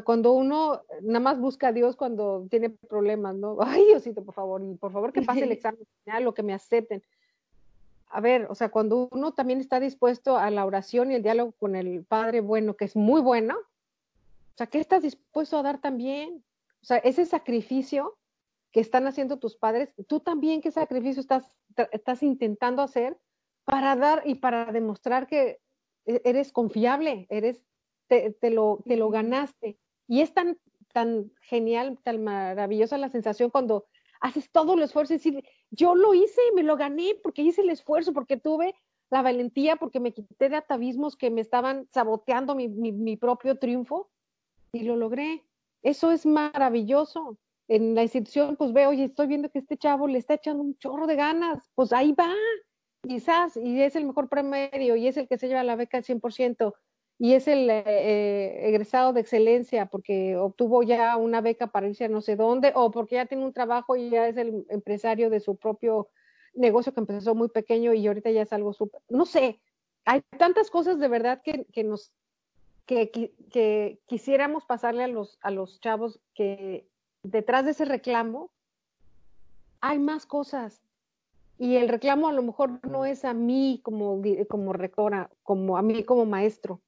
cuando 0.00 0.32
uno 0.32 0.82
nada 1.02 1.20
más 1.20 1.38
busca 1.38 1.68
a 1.68 1.72
Dios 1.72 1.96
cuando 1.96 2.46
tiene 2.50 2.70
problemas, 2.70 3.36
¿no? 3.36 3.58
Ay, 3.60 3.84
Diosito, 3.86 4.24
por 4.24 4.34
favor, 4.34 4.62
y 4.62 4.74
por 4.74 4.92
favor 4.92 5.12
que 5.12 5.22
pase 5.22 5.44
el 5.44 5.52
examen 5.52 5.86
lo 6.20 6.34
que 6.34 6.42
me 6.42 6.54
acepten. 6.54 7.02
A 8.08 8.20
ver, 8.20 8.46
o 8.50 8.54
sea, 8.54 8.70
cuando 8.70 9.08
uno 9.10 9.32
también 9.32 9.60
está 9.60 9.80
dispuesto 9.80 10.36
a 10.36 10.50
la 10.50 10.66
oración 10.66 11.10
y 11.10 11.14
el 11.14 11.22
diálogo 11.22 11.52
con 11.52 11.76
el 11.76 12.04
Padre 12.04 12.40
bueno, 12.40 12.74
que 12.74 12.84
es 12.84 12.96
muy 12.96 13.20
bueno, 13.20 13.56
o 13.56 14.56
sea, 14.56 14.66
¿qué 14.66 14.80
estás 14.80 15.02
dispuesto 15.02 15.58
a 15.58 15.62
dar 15.62 15.80
también? 15.80 16.44
O 16.82 16.84
sea, 16.84 16.98
ese 16.98 17.24
sacrificio 17.24 18.18
que 18.70 18.80
están 18.80 19.06
haciendo 19.06 19.38
tus 19.38 19.56
padres, 19.56 19.94
tú 20.06 20.20
también 20.20 20.60
qué 20.60 20.70
sacrificio 20.70 21.20
estás, 21.20 21.50
estás 21.92 22.22
intentando 22.22 22.82
hacer 22.82 23.18
para 23.64 23.94
dar 23.96 24.22
y 24.24 24.36
para 24.36 24.72
demostrar 24.72 25.26
que 25.26 25.60
e-, 26.06 26.22
eres 26.24 26.52
confiable, 26.52 27.26
eres, 27.30 27.62
te, 28.40 28.50
lo, 28.50 28.80
te 28.86 28.96
lo 28.96 29.10
ganaste. 29.10 29.78
Y 30.08 30.20
es 30.20 30.34
tan, 30.34 30.58
tan 30.92 31.32
genial, 31.42 31.98
tan 32.02 32.22
maravillosa 32.22 32.98
la 32.98 33.08
sensación 33.08 33.50
cuando 33.50 33.86
haces 34.20 34.50
todo 34.50 34.74
el 34.74 34.82
esfuerzo 34.82 35.14
y 35.14 35.16
decir, 35.16 35.44
yo 35.70 35.94
lo 35.94 36.14
hice, 36.14 36.40
me 36.54 36.62
lo 36.62 36.76
gané 36.76 37.16
porque 37.22 37.42
hice 37.42 37.62
el 37.62 37.70
esfuerzo, 37.70 38.12
porque 38.12 38.36
tuve 38.36 38.74
la 39.10 39.22
valentía, 39.22 39.76
porque 39.76 40.00
me 40.00 40.12
quité 40.12 40.48
de 40.48 40.56
atavismos 40.56 41.16
que 41.16 41.30
me 41.30 41.40
estaban 41.40 41.86
saboteando 41.92 42.54
mi, 42.54 42.68
mi 42.68 43.16
propio 43.16 43.58
triunfo 43.58 44.10
y 44.72 44.84
lo 44.84 44.96
logré. 44.96 45.44
Eso 45.82 46.10
es 46.10 46.24
maravilloso. 46.24 47.36
En 47.68 47.94
la 47.94 48.02
institución, 48.02 48.56
pues 48.56 48.72
veo, 48.72 48.90
oye, 48.90 49.04
estoy 49.04 49.26
viendo 49.26 49.50
que 49.50 49.58
este 49.58 49.76
chavo 49.76 50.06
le 50.06 50.18
está 50.18 50.34
echando 50.34 50.62
un 50.62 50.76
chorro 50.78 51.06
de 51.06 51.16
ganas, 51.16 51.58
pues 51.74 51.92
ahí 51.92 52.12
va, 52.12 52.34
quizás, 53.02 53.56
y 53.56 53.80
es 53.82 53.96
el 53.96 54.04
mejor 54.04 54.28
promedio, 54.28 54.96
y 54.96 55.06
es 55.06 55.16
el 55.16 55.28
que 55.28 55.38
se 55.38 55.48
lleva 55.48 55.62
la 55.62 55.76
beca 55.76 55.98
al 55.98 56.04
100%, 56.04 56.74
y 57.22 57.34
es 57.34 57.46
el 57.46 57.70
eh, 57.70 58.68
egresado 58.68 59.12
de 59.12 59.20
excelencia 59.20 59.86
porque 59.86 60.36
obtuvo 60.36 60.82
ya 60.82 61.16
una 61.16 61.40
beca 61.40 61.68
para 61.68 61.86
irse 61.86 62.06
a 62.06 62.08
no 62.08 62.20
sé 62.20 62.34
dónde, 62.34 62.72
o 62.74 62.90
porque 62.90 63.14
ya 63.14 63.26
tiene 63.26 63.44
un 63.44 63.52
trabajo 63.52 63.94
y 63.94 64.10
ya 64.10 64.26
es 64.26 64.36
el 64.36 64.66
empresario 64.68 65.30
de 65.30 65.38
su 65.38 65.54
propio 65.54 66.08
negocio 66.52 66.92
que 66.92 66.98
empezó 66.98 67.36
muy 67.36 67.48
pequeño 67.48 67.94
y 67.94 68.04
ahorita 68.08 68.32
ya 68.32 68.42
es 68.42 68.52
algo 68.52 68.72
súper, 68.72 69.02
no 69.08 69.24
sé, 69.24 69.60
hay 70.04 70.22
tantas 70.36 70.68
cosas 70.68 70.98
de 70.98 71.06
verdad 71.06 71.42
que, 71.44 71.64
que 71.66 71.84
nos 71.84 72.10
que, 72.86 73.12
que, 73.12 74.00
quisiéramos 74.06 74.64
pasarle 74.64 75.04
a 75.04 75.08
los, 75.08 75.38
a 75.42 75.52
los 75.52 75.80
chavos 75.80 76.18
que 76.34 76.88
detrás 77.22 77.64
de 77.64 77.70
ese 77.70 77.84
reclamo 77.84 78.50
hay 79.80 80.00
más 80.00 80.26
cosas. 80.26 80.82
Y 81.56 81.76
el 81.76 81.88
reclamo 81.88 82.26
a 82.26 82.32
lo 82.32 82.42
mejor 82.42 82.84
no 82.84 83.04
es 83.04 83.24
a 83.24 83.32
mí 83.32 83.80
como, 83.84 84.20
como 84.48 84.72
rectora, 84.72 85.30
como 85.44 85.76
a 85.76 85.82
mí 85.82 86.02
como 86.02 86.26
maestro. 86.26 86.80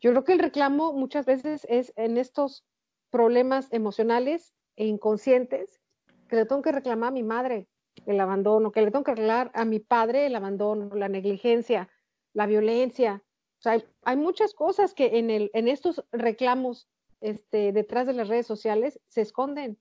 Yo 0.00 0.10
creo 0.10 0.24
que 0.24 0.32
el 0.32 0.38
reclamo 0.38 0.92
muchas 0.92 1.26
veces 1.26 1.66
es 1.68 1.92
en 1.96 2.16
estos 2.16 2.64
problemas 3.10 3.68
emocionales 3.72 4.54
e 4.76 4.86
inconscientes 4.86 5.80
que 6.28 6.36
le 6.36 6.46
tengo 6.46 6.62
que 6.62 6.72
reclamar 6.72 7.08
a 7.08 7.12
mi 7.12 7.22
madre 7.22 7.68
el 8.06 8.20
abandono, 8.20 8.72
que 8.72 8.82
le 8.82 8.90
tengo 8.90 9.04
que 9.04 9.14
reclamar 9.14 9.50
a 9.54 9.64
mi 9.64 9.80
padre 9.80 10.26
el 10.26 10.36
abandono, 10.36 10.94
la 10.94 11.08
negligencia, 11.08 11.88
la 12.32 12.46
violencia, 12.46 13.22
o 13.60 13.62
sea, 13.62 13.84
hay, 14.04 14.16
muchas 14.16 14.54
cosas 14.54 14.94
que 14.94 15.18
en, 15.18 15.28
el, 15.28 15.50
en 15.52 15.68
estos 15.68 16.02
reclamos 16.12 16.88
este, 17.20 17.72
detrás 17.72 18.06
de 18.06 18.14
las 18.14 18.28
redes 18.28 18.46
sociales 18.46 18.98
se 19.08 19.20
esconden. 19.20 19.76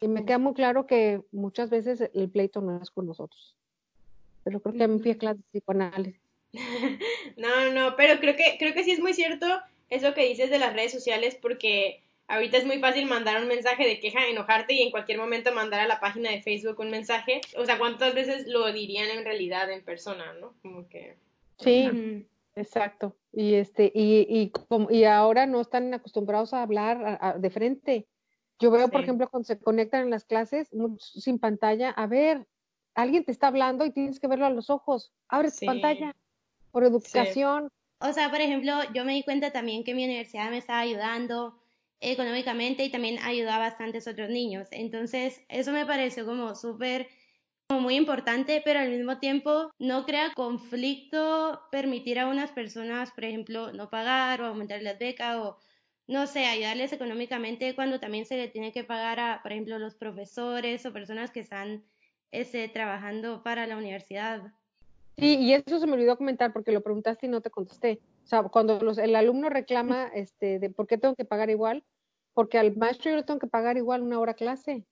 Y 0.00 0.08
me 0.08 0.24
queda 0.24 0.38
muy 0.38 0.54
claro 0.54 0.86
que 0.86 1.22
muchas 1.30 1.68
veces 1.68 2.10
el 2.14 2.30
pleito 2.30 2.62
no 2.62 2.80
es 2.80 2.90
con 2.90 3.06
nosotros. 3.06 3.56
Pero 4.42 4.60
creo 4.60 4.74
que 4.74 4.84
a 4.84 4.88
mí 4.88 4.98
fui 5.00 5.10
a 5.10 5.18
clase 5.18 5.36
de 5.36 5.44
psicoanálisis. 5.50 6.23
no, 7.36 7.72
no, 7.72 7.96
pero 7.96 8.20
creo 8.20 8.36
que, 8.36 8.56
creo 8.58 8.74
que 8.74 8.84
sí 8.84 8.92
es 8.92 9.00
muy 9.00 9.14
cierto 9.14 9.46
eso 9.90 10.14
que 10.14 10.26
dices 10.26 10.50
de 10.50 10.58
las 10.58 10.72
redes 10.72 10.92
sociales 10.92 11.36
porque 11.40 12.02
ahorita 12.26 12.56
es 12.56 12.64
muy 12.64 12.78
fácil 12.78 13.06
mandar 13.06 13.40
un 13.40 13.48
mensaje 13.48 13.86
de 13.86 14.00
queja, 14.00 14.26
enojarte 14.26 14.74
y 14.74 14.82
en 14.82 14.90
cualquier 14.90 15.18
momento 15.18 15.52
mandar 15.52 15.80
a 15.80 15.88
la 15.88 16.00
página 16.00 16.30
de 16.30 16.42
Facebook 16.42 16.80
un 16.80 16.90
mensaje. 16.90 17.40
O 17.56 17.64
sea, 17.64 17.78
¿cuántas 17.78 18.14
veces 18.14 18.46
lo 18.46 18.72
dirían 18.72 19.10
en 19.10 19.24
realidad 19.24 19.70
en 19.70 19.84
persona, 19.84 20.32
no? 20.40 20.54
Como 20.62 20.88
que... 20.88 21.16
Sí. 21.58 22.26
Exacto. 22.56 23.16
Y 23.32 23.54
este, 23.54 23.90
y, 23.94 24.26
y, 24.28 24.50
como, 24.50 24.90
y 24.90 25.04
ahora 25.04 25.46
no 25.46 25.60
están 25.60 25.92
acostumbrados 25.92 26.54
a 26.54 26.62
hablar 26.62 27.40
de 27.40 27.50
frente. 27.50 28.06
Yo 28.60 28.70
veo, 28.70 28.88
por 28.88 29.00
ejemplo, 29.02 29.28
cuando 29.28 29.46
se 29.46 29.58
conectan 29.58 30.04
en 30.04 30.10
las 30.10 30.24
clases 30.24 30.70
sin 30.98 31.40
pantalla, 31.40 31.90
a 31.90 32.06
ver, 32.06 32.46
alguien 32.94 33.24
te 33.24 33.32
está 33.32 33.48
hablando 33.48 33.84
y 33.84 33.90
tienes 33.90 34.20
que 34.20 34.28
verlo 34.28 34.46
a 34.46 34.50
los 34.50 34.70
ojos. 34.70 35.12
Abre 35.28 35.50
tu 35.50 35.66
pantalla 35.66 36.14
por 36.74 36.84
educación. 36.84 37.68
O 38.00 38.12
sea, 38.12 38.30
por 38.30 38.40
ejemplo, 38.40 38.72
yo 38.92 39.04
me 39.04 39.14
di 39.14 39.22
cuenta 39.22 39.52
también 39.52 39.84
que 39.84 39.94
mi 39.94 40.04
universidad 40.04 40.50
me 40.50 40.58
estaba 40.58 40.80
ayudando 40.80 41.62
económicamente 42.00 42.84
y 42.84 42.90
también 42.90 43.18
ayudaba 43.20 43.66
a 43.66 43.68
bastantes 43.70 44.08
otros 44.08 44.28
niños. 44.28 44.68
Entonces, 44.72 45.40
eso 45.48 45.72
me 45.72 45.86
pareció 45.86 46.26
como 46.26 46.54
súper 46.56 47.08
como 47.68 47.80
muy 47.82 47.96
importante, 47.96 48.62
pero 48.64 48.80
al 48.80 48.90
mismo 48.90 49.18
tiempo 49.20 49.70
no 49.78 50.04
crea 50.06 50.32
conflicto 50.34 51.62
permitir 51.72 52.18
a 52.18 52.28
unas 52.28 52.52
personas, 52.52 53.12
por 53.12 53.24
ejemplo, 53.24 53.72
no 53.72 53.90
pagar 53.90 54.42
o 54.42 54.46
aumentar 54.46 54.82
las 54.82 54.98
becas 54.98 55.36
o 55.38 55.58
no 56.08 56.26
sé, 56.26 56.46
ayudarles 56.46 56.92
económicamente 56.92 57.74
cuando 57.74 58.00
también 58.00 58.26
se 58.26 58.36
le 58.36 58.48
tiene 58.48 58.72
que 58.72 58.84
pagar 58.84 59.20
a, 59.20 59.40
por 59.42 59.52
ejemplo, 59.52 59.78
los 59.78 59.94
profesores 59.94 60.84
o 60.86 60.92
personas 60.92 61.30
que 61.30 61.40
están 61.40 61.86
ese, 62.32 62.68
trabajando 62.68 63.42
para 63.42 63.66
la 63.66 63.76
universidad. 63.78 64.52
Sí, 65.16 65.36
y 65.38 65.54
eso 65.54 65.78
se 65.78 65.86
me 65.86 65.92
olvidó 65.94 66.16
comentar 66.16 66.52
porque 66.52 66.72
lo 66.72 66.82
preguntaste 66.82 67.26
y 67.26 67.28
no 67.28 67.40
te 67.40 67.50
contesté. 67.50 68.00
O 68.24 68.26
sea, 68.26 68.42
cuando 68.44 68.80
los, 68.80 68.98
el 68.98 69.14
alumno 69.14 69.48
reclama 69.48 70.08
este, 70.08 70.58
de 70.58 70.70
por 70.70 70.86
qué 70.86 70.98
tengo 70.98 71.14
que 71.14 71.24
pagar 71.24 71.50
igual, 71.50 71.84
porque 72.32 72.58
al 72.58 72.76
maestro 72.76 73.10
yo 73.10 73.16
le 73.16 73.22
tengo 73.22 73.38
que 73.38 73.46
pagar 73.46 73.76
igual 73.76 74.02
una 74.02 74.18
hora 74.18 74.34
clase 74.34 74.84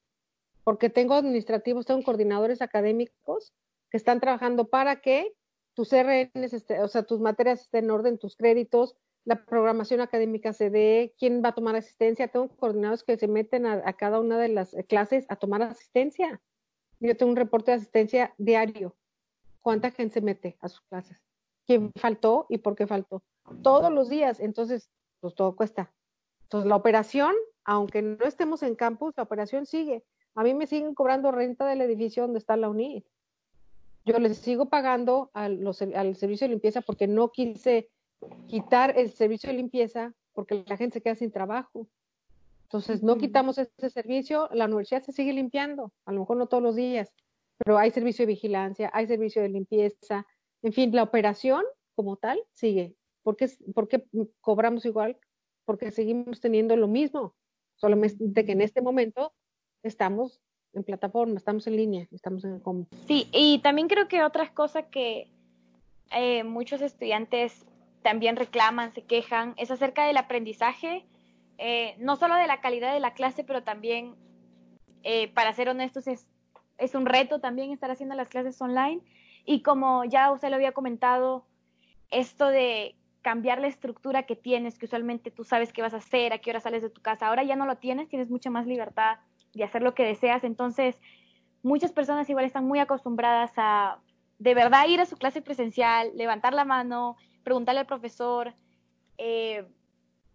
porque 0.65 0.91
tengo 0.91 1.15
administrativos, 1.15 1.87
tengo 1.87 2.03
coordinadores 2.03 2.63
académicos 2.63 3.53
que 3.91 3.97
están 3.97 4.21
trabajando 4.21 4.69
para 4.69 5.01
que 5.01 5.33
tus 5.75 5.93
RNs, 5.93 6.53
este, 6.53 6.81
o 6.81 6.89
sea, 6.89 7.03
tus 7.03 7.21
materias 7.21 7.63
estén 7.63 7.85
en 7.85 7.91
orden, 7.91 8.19
tus 8.19 8.37
créditos, 8.37 8.97
la 9.25 9.45
programación 9.45 10.01
académica 10.01 10.53
se 10.53 10.71
dé, 10.71 11.15
quién 11.19 11.43
va 11.45 11.51
a 11.51 11.55
tomar 11.55 11.77
asistencia. 11.77 12.29
Tengo 12.29 12.49
coordinadores 12.57 13.05
que 13.05 13.17
se 13.17 13.29
meten 13.29 13.67
a, 13.67 13.93
cada 13.95 14.21
una 14.21 14.39
de 14.39 14.49
las 14.49 14.77
clases 14.89 15.27
a 15.29 15.37
tomar 15.37 15.63
asistencia. 15.63 16.41
Yo 17.01 17.17
tengo 17.17 17.31
un 17.31 17.37
reporte 17.37 17.71
de 17.71 17.77
asistencia 17.77 18.35
diario. 18.39 18.97
¿Cuánta 19.63 19.93
gente 19.93 20.15
se 20.15 20.21
mete 20.21 20.57
a 20.61 20.69
sus 20.69 20.81
clases? 20.83 21.23
¿Quién 21.67 21.93
faltó 21.95 22.47
y 22.49 22.59
por 22.59 22.75
qué 22.75 22.87
faltó? 22.87 23.23
Todos 23.63 23.93
los 23.93 24.09
días. 24.09 24.41
Entonces, 24.41 24.91
pues 25.21 25.35
todo 25.35 25.55
cuesta. 25.55 25.93
Entonces, 26.43 26.69
la 26.69 26.77
operación, 26.77 27.33
aunque 27.65 28.03
no 28.03 28.25
estemos 28.25 28.63
en 28.63 28.75
campus, 28.75 29.15
la 29.17 29.23
operación 29.23 29.65
sigue. 29.65 30.05
A 30.35 30.43
mí 30.43 30.53
me 30.53 30.67
siguen 30.67 30.95
cobrando 30.95 31.31
renta 31.31 31.67
del 31.67 31.81
edificio 31.81 32.25
donde 32.25 32.39
está 32.39 32.57
la 32.57 32.69
UNID. 32.69 33.05
Yo 34.05 34.19
les 34.19 34.39
sigo 34.39 34.67
pagando 34.67 35.31
al, 35.33 35.75
servicio 35.75 36.47
de 36.47 36.51
limpieza 36.51 36.81
porque 36.81 37.07
no 37.07 37.31
quise 37.31 37.89
quitar 38.49 38.99
el 38.99 39.13
servicio 39.13 39.49
de 39.51 39.57
limpieza 39.57 40.13
porque 40.33 40.65
la 40.67 40.77
gente 40.77 40.95
se 40.95 41.03
queda 41.03 41.15
sin 41.15 41.31
trabajo. 41.31 41.87
Entonces, 42.65 43.03
no 43.03 43.17
quitamos 43.17 43.59
ese 43.59 43.91
servicio, 43.91 44.49
la 44.53 44.65
universidad 44.65 45.03
se 45.03 45.13
sigue 45.13 45.33
limpiando, 45.33 45.93
a 46.07 46.13
lo 46.13 46.21
mejor 46.21 46.39
no 46.39 46.47
todos 46.47 46.63
los 46.63 46.75
días, 46.75 47.13
pero 47.65 47.79
hay 47.79 47.91
servicio 47.91 48.25
de 48.25 48.33
vigilancia, 48.33 48.91
hay 48.93 49.07
servicio 49.07 49.43
de 49.43 49.49
limpieza, 49.49 50.27
en 50.63 50.73
fin, 50.73 50.95
la 50.95 51.03
operación 51.03 51.65
como 51.95 52.17
tal 52.17 52.43
sigue. 52.53 52.95
¿Por 53.23 53.37
qué, 53.37 53.49
¿Por 53.75 53.89
qué 53.89 54.05
cobramos 54.41 54.85
igual? 54.85 55.17
Porque 55.65 55.91
seguimos 55.91 56.41
teniendo 56.41 56.77
lo 56.77 56.89
mismo, 56.89 57.35
solamente 57.77 58.45
que 58.45 58.53
en 58.53 58.61
este 58.63 58.83
momento 58.83 59.33
estamos 59.83 60.41
en 60.73 60.85
plataforma, 60.85 61.37
estamos 61.37 61.67
en 61.67 61.77
línea, 61.77 62.09
estamos 62.11 62.45
en 62.45 62.59
cómo. 62.61 62.87
Sí, 63.07 63.29
y 63.33 63.59
también 63.61 63.89
creo 63.89 64.09
que 64.09 64.25
otras 64.25 64.51
cosas 64.51 64.87
que 64.91 65.29
eh, 66.11 66.45
muchos 66.45 66.81
estudiantes 66.81 67.65
también 68.03 68.37
reclaman, 68.37 68.93
se 68.93 69.03
quejan, 69.03 69.55
es 69.57 69.71
acerca 69.71 70.07
del 70.07 70.17
aprendizaje, 70.17 71.07
eh, 71.59 71.95
no 71.99 72.17
solo 72.17 72.35
de 72.35 72.47
la 72.47 72.61
calidad 72.61 72.93
de 72.93 73.01
la 73.01 73.15
clase, 73.15 73.45
pero 73.45 73.63
también, 73.63 74.17
eh, 75.05 75.33
para 75.33 75.55
ser 75.55 75.69
honestos, 75.69 76.07
es, 76.07 76.27
es 76.79 76.95
un 76.95 77.07
reto 77.07 77.41
también 77.41 77.71
estar 77.71 77.91
haciendo 77.91 78.15
las 78.15 78.29
clases 78.29 78.61
online. 78.61 79.01
Y 79.45 79.63
como 79.63 80.05
ya 80.05 80.31
usted 80.33 80.49
lo 80.49 80.57
había 80.57 80.73
comentado, 80.73 81.47
esto 82.11 82.49
de 82.49 82.95
cambiar 83.23 83.61
la 83.61 83.69
estructura 83.69 84.25
que 84.25 84.37
tienes, 84.37 84.79
que 84.79 84.87
usualmente 84.87 85.31
tú 85.31 85.45
sabes 85.45 85.73
qué 85.73 85.83
vas 85.83 85.95
a 85.95 85.99
hacer, 85.99 86.33
a 86.33 86.39
qué 86.39 86.51
hora 86.51 86.61
sales 86.61 86.83
de 86.83 86.91
tu 86.91 87.01
casa, 87.01 87.29
ahora 87.29 87.45
ya 87.45 87.57
no 87.57 87.67
lo 87.67 87.77
tienes, 87.77 88.09
tienes 88.09 88.31
mucha 88.31 88.51
más 88.51 88.67
libertad 88.67 89.19
y 89.55 89.63
hacer 89.63 89.83
lo 89.83 89.95
que 89.95 90.05
deseas. 90.05 90.45
Entonces, 90.45 90.99
muchas 91.63 91.93
personas 91.93 92.29
igual 92.29 92.45
están 92.45 92.65
muy 92.65 92.81
acostumbradas 92.81 93.53
a 93.57 93.99
de 94.39 94.55
verdad 94.55 94.89
ir 94.89 95.01
a 95.01 95.07
su 95.07 95.17
clase 95.17 95.41
presencial, 95.41 96.11
levantar 96.17 96.53
la 96.53 96.65
mano, 96.65 97.17
preguntarle 97.45 97.81
al 97.81 97.87
profesor 97.87 98.55
eh, 99.19 99.65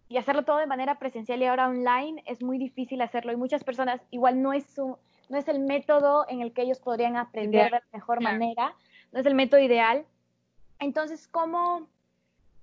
y 0.08 0.16
hacerlo 0.16 0.44
todo 0.44 0.56
de 0.56 0.66
manera 0.66 0.98
presencial 0.98 1.42
y 1.42 1.44
ahora 1.44 1.68
online 1.68 2.22
es 2.26 2.42
muy 2.42 2.56
difícil 2.56 3.02
hacerlo 3.02 3.32
y 3.32 3.36
muchas 3.36 3.64
personas 3.64 4.00
igual 4.10 4.40
no 4.40 4.54
es 4.54 4.64
no 5.28 5.38
es 5.38 5.48
el 5.48 5.60
método 5.60 6.26
en 6.28 6.40
el 6.40 6.52
que 6.52 6.62
ellos 6.62 6.80
podrían 6.80 7.16
aprender 7.16 7.64
de 7.64 7.70
la 7.70 7.82
mejor 7.92 8.22
manera, 8.22 8.74
no 9.12 9.20
es 9.20 9.26
el 9.26 9.34
método 9.34 9.60
ideal. 9.60 10.04
Entonces, 10.78 11.28
¿cómo, 11.28 11.86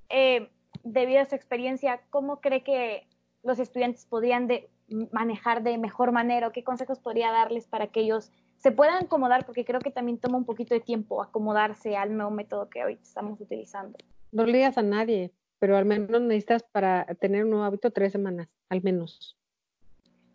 eh, 0.10 0.50
debido 0.84 1.22
a 1.22 1.26
su 1.26 1.36
experiencia, 1.36 2.02
cómo 2.10 2.42
cree 2.42 2.64
que 2.64 3.08
los 3.44 3.60
estudiantes 3.60 4.06
podrían 4.06 4.48
de, 4.48 4.70
manejar 5.12 5.64
de 5.64 5.78
mejor 5.78 6.12
manera 6.12 6.48
o 6.48 6.52
qué 6.52 6.64
consejos 6.64 7.00
podría 7.00 7.32
darles 7.32 7.68
para 7.68 7.88
que 7.88 8.02
ellos 8.02 8.32
se 8.58 8.72
puedan 8.72 9.06
acomodar, 9.06 9.46
porque 9.46 9.66
creo 9.66 9.80
que 9.80 9.92
también 9.92 10.18
toma 10.18 10.38
un 10.38 10.46
poquito 10.46 10.74
de 10.74 10.80
tiempo 10.80 11.22
acomodarse 11.22 11.96
al 11.96 12.16
nuevo 12.16 12.32
método 12.32 12.70
que 12.70 12.84
hoy 12.84 12.98
estamos 13.02 13.40
utilizando. 13.40 13.98
No 14.32 14.46
le 14.46 14.54
digas 14.58 14.78
a 14.78 14.82
nadie, 14.82 15.32
pero 15.60 15.78
al 15.78 15.86
menos 15.86 16.22
necesitas 16.22 16.64
para 16.64 17.06
tener 17.20 17.44
un 17.44 17.52
nuevo 17.52 17.66
hábito 17.66 17.92
tres 17.92 18.12
semanas, 18.12 18.48
al 18.70 18.82
menos. 18.82 19.38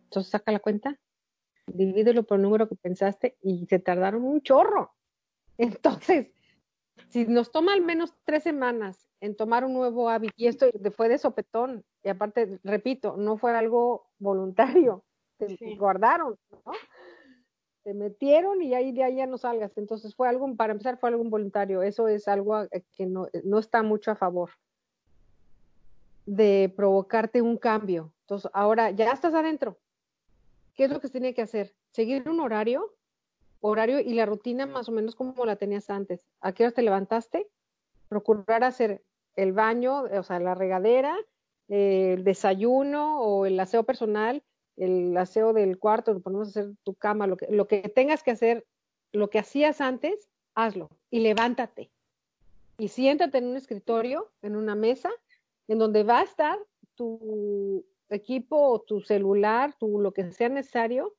Entonces 0.05 0.31
saca 0.31 0.51
la 0.51 0.59
cuenta. 0.59 0.97
Divídelo 1.73 2.23
por 2.23 2.37
el 2.37 2.43
número 2.43 2.67
que 2.67 2.75
pensaste 2.75 3.37
y 3.41 3.65
se 3.67 3.79
tardaron 3.79 4.23
un 4.23 4.41
chorro. 4.41 4.93
Entonces, 5.57 6.31
si 7.09 7.25
nos 7.25 7.51
toma 7.51 7.73
al 7.73 7.81
menos 7.81 8.13
tres 8.23 8.43
semanas 8.43 9.09
en 9.19 9.35
tomar 9.35 9.63
un 9.65 9.73
nuevo 9.73 10.09
hábito, 10.09 10.33
y 10.35 10.47
esto 10.47 10.67
fue 10.95 11.09
de 11.09 11.17
sopetón, 11.17 11.83
y 12.03 12.09
aparte, 12.09 12.59
repito, 12.63 13.15
no 13.17 13.37
fue 13.37 13.55
algo 13.55 14.07
voluntario, 14.17 15.03
te 15.37 15.75
guardaron, 15.75 16.37
¿no? 16.65 16.71
Te 17.83 17.95
metieron 17.95 18.61
y 18.61 18.75
ahí 18.75 18.91
de 18.91 19.03
ahí 19.03 19.15
ya 19.15 19.25
no 19.25 19.39
salgas. 19.39 19.75
Entonces 19.75 20.15
fue 20.15 20.29
algo, 20.29 20.55
para 20.55 20.73
empezar, 20.73 20.99
fue 20.99 21.09
algo 21.09 21.23
voluntario. 21.23 21.81
Eso 21.81 22.07
es 22.07 22.27
algo 22.27 22.61
eh, 22.61 22.83
que 22.91 23.07
no, 23.07 23.27
no 23.43 23.57
está 23.57 23.81
mucho 23.81 24.11
a 24.11 24.15
favor 24.15 24.51
de 26.27 26.71
provocarte 26.75 27.41
un 27.41 27.57
cambio. 27.57 28.13
Entonces, 28.21 28.51
ahora 28.53 28.91
ya 28.91 29.11
estás 29.11 29.33
adentro. 29.33 29.77
¿Qué 30.75 30.85
es 30.85 30.91
lo 30.91 30.99
que 30.99 31.07
se 31.07 31.11
tiene 31.11 31.33
que 31.33 31.41
hacer? 31.41 31.75
Seguir 31.91 32.27
un 32.29 32.39
horario, 32.39 32.95
horario 33.59 33.99
y 33.99 34.13
la 34.13 34.25
rutina 34.25 34.65
más 34.65 34.89
o 34.89 34.91
menos 34.91 35.15
como 35.15 35.45
la 35.45 35.55
tenías 35.55 35.89
antes. 35.89 36.25
¿A 36.41 36.53
qué 36.53 36.63
hora 36.63 36.71
te 36.71 36.81
levantaste? 36.81 37.49
Procurar 38.07 38.63
hacer 38.63 39.03
el 39.35 39.53
baño, 39.53 40.03
o 40.03 40.23
sea, 40.23 40.39
la 40.39 40.55
regadera, 40.55 41.17
el 41.67 42.23
desayuno 42.23 43.21
o 43.21 43.45
el 43.45 43.59
aseo 43.59 43.83
personal, 43.83 44.43
el 44.75 45.15
aseo 45.15 45.53
del 45.53 45.77
cuarto, 45.77 46.19
ponemos 46.21 46.47
a 46.47 46.51
hacer 46.51 46.73
tu 46.83 46.95
cama, 46.95 47.27
lo 47.27 47.37
que, 47.37 47.47
lo 47.49 47.67
que 47.67 47.81
tengas 47.81 48.23
que 48.23 48.31
hacer, 48.31 48.65
lo 49.11 49.29
que 49.29 49.39
hacías 49.39 49.81
antes, 49.81 50.29
hazlo 50.55 50.89
y 51.09 51.19
levántate. 51.19 51.91
Y 52.77 52.87
siéntate 52.87 53.37
en 53.37 53.47
un 53.47 53.57
escritorio, 53.57 54.31
en 54.41 54.55
una 54.55 54.75
mesa, 54.75 55.11
en 55.67 55.77
donde 55.77 56.03
va 56.03 56.19
a 56.19 56.23
estar 56.23 56.57
tu 56.95 57.85
equipo 58.15 58.57
o 58.57 58.81
tu 58.81 59.01
celular, 59.01 59.75
tu, 59.77 59.99
lo 59.99 60.13
que 60.13 60.31
sea 60.31 60.49
necesario 60.49 61.15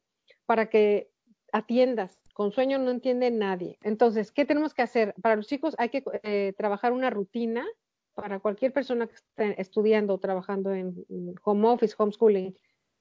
para 0.47 0.69
que 0.69 1.11
atiendas. 1.53 2.21
Con 2.35 2.53
sueño 2.53 2.79
no 2.79 2.91
entiende 2.91 3.31
nadie. 3.31 3.79
Entonces, 3.83 4.33
¿qué 4.33 4.45
tenemos 4.45 4.75
que 4.75 4.83
hacer? 4.83 5.15
Para 5.21 5.37
los 5.37 5.47
chicos 5.47 5.75
hay 5.79 5.91
que 5.91 6.03
eh, 6.23 6.55
trabajar 6.57 6.93
una 6.93 7.11
rutina 7.11 7.67
para 8.15 8.41
cualquier 8.41 8.73
persona 8.73 9.07
que 9.07 9.15
esté 9.15 9.61
estudiando 9.61 10.15
o 10.15 10.19
trabajando 10.19 10.73
en 10.73 11.05
home 11.45 11.69
office, 11.69 11.95
homeschooling. 11.97 12.55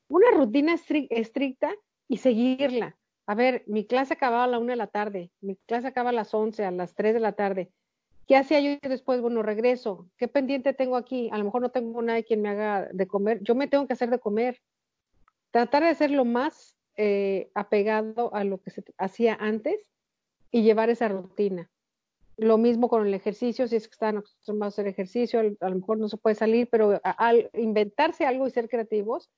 Una 0.08 0.32
rutina 0.32 0.76
estricta 1.10 1.74
y 2.08 2.18
seguirla. 2.18 2.98
A 3.26 3.36
ver, 3.36 3.64
mi 3.68 3.86
clase 3.86 4.14
acababa 4.14 4.44
a 4.44 4.48
la 4.48 4.60
una 4.60 4.74
de 4.74 4.78
la 4.78 4.88
tarde, 4.88 5.32
mi 5.40 5.56
clase 5.56 5.88
acaba 5.88 6.10
a 6.10 6.14
las 6.14 6.34
once, 6.34 6.66
a 6.66 6.72
las 6.72 6.96
tres 6.96 7.14
de 7.14 7.22
la 7.22 7.32
tarde. 7.32 7.72
¿Qué 8.32 8.38
hacía 8.38 8.62
yo 8.62 8.78
después? 8.88 9.20
Bueno, 9.20 9.44
regreso. 9.44 10.08
¿Qué 10.16 10.30
pendiente 10.30 10.72
tengo 10.72 10.96
aquí? 10.96 11.28
A 11.34 11.38
lo 11.38 11.44
mejor 11.44 11.62
no 11.62 11.70
tengo 11.70 12.02
nadie 12.02 12.24
quien 12.24 12.42
me 12.42 12.48
haga 12.48 12.88
de 12.94 13.06
comer. 13.06 13.44
Yo 13.44 13.56
me 13.56 13.68
tengo 13.68 13.88
que 13.88 13.92
hacer 13.92 14.10
de 14.10 14.20
comer. 14.20 14.62
Tratar 15.52 15.84
de 15.84 15.94
ser 15.96 16.12
lo 16.12 16.24
más 16.24 16.78
eh, 16.96 17.52
apegado 17.56 18.34
a 18.34 18.46
lo 18.46 18.62
que 18.62 18.72
se 18.72 18.86
hacía 18.98 19.36
antes 19.38 19.92
y 20.50 20.62
llevar 20.64 20.90
esa 20.90 21.10
rutina. 21.10 21.70
Lo 22.38 22.58
mismo 22.58 22.88
con 22.88 23.06
el 23.06 23.14
ejercicio, 23.14 23.68
si 23.68 23.76
es 23.76 23.90
que 23.90 23.96
están 23.96 24.20
acostumbrados 24.20 24.76
a 24.76 24.82
hacer 24.82 24.88
ejercicio, 24.88 25.42
a 25.60 25.70
lo 25.70 25.76
mejor 25.76 25.98
no 25.98 26.08
se 26.08 26.16
puede 26.16 26.38
salir, 26.38 26.70
pero 26.72 27.02
al 27.04 27.50
inventarse 27.52 28.26
algo 28.26 28.48
y 28.48 28.52
ser 28.52 28.70
creativos, 28.70 29.30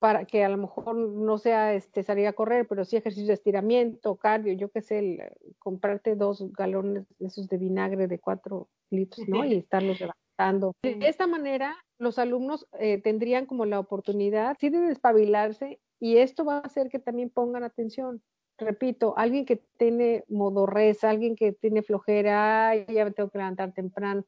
para 0.00 0.24
que 0.24 0.42
a 0.42 0.48
lo 0.48 0.56
mejor 0.56 0.96
no 0.96 1.36
sea 1.36 1.74
este, 1.74 2.02
salir 2.02 2.26
a 2.26 2.32
correr, 2.32 2.66
pero 2.66 2.86
sí 2.86 2.96
ejercicio 2.96 3.28
de 3.28 3.34
estiramiento, 3.34 4.16
cardio, 4.16 4.54
yo 4.54 4.70
qué 4.70 4.80
sé, 4.80 5.36
comprarte 5.58 6.16
dos 6.16 6.50
galones 6.54 7.04
esos 7.20 7.48
de 7.48 7.58
vinagre 7.58 8.08
de 8.08 8.18
cuatro 8.18 8.68
litros, 8.88 9.28
¿no? 9.28 9.44
Y 9.44 9.56
estarlos 9.56 10.00
levantando. 10.00 10.72
De 10.82 11.06
esta 11.06 11.26
manera, 11.26 11.76
los 11.98 12.18
alumnos 12.18 12.66
eh, 12.78 12.98
tendrían 13.02 13.44
como 13.44 13.66
la 13.66 13.78
oportunidad, 13.78 14.56
sí, 14.58 14.70
de 14.70 14.80
despabilarse 14.80 15.78
y 16.00 16.16
esto 16.16 16.46
va 16.46 16.56
a 16.56 16.60
hacer 16.60 16.88
que 16.88 16.98
también 16.98 17.28
pongan 17.28 17.62
atención. 17.62 18.22
Repito, 18.56 19.12
alguien 19.18 19.44
que 19.44 19.62
tiene 19.76 20.24
modorreza, 20.28 21.10
alguien 21.10 21.36
que 21.36 21.52
tiene 21.52 21.82
flojera, 21.82 22.74
ya 22.74 23.04
me 23.04 23.10
tengo 23.10 23.28
que 23.28 23.38
levantar 23.38 23.74
temprano, 23.74 24.24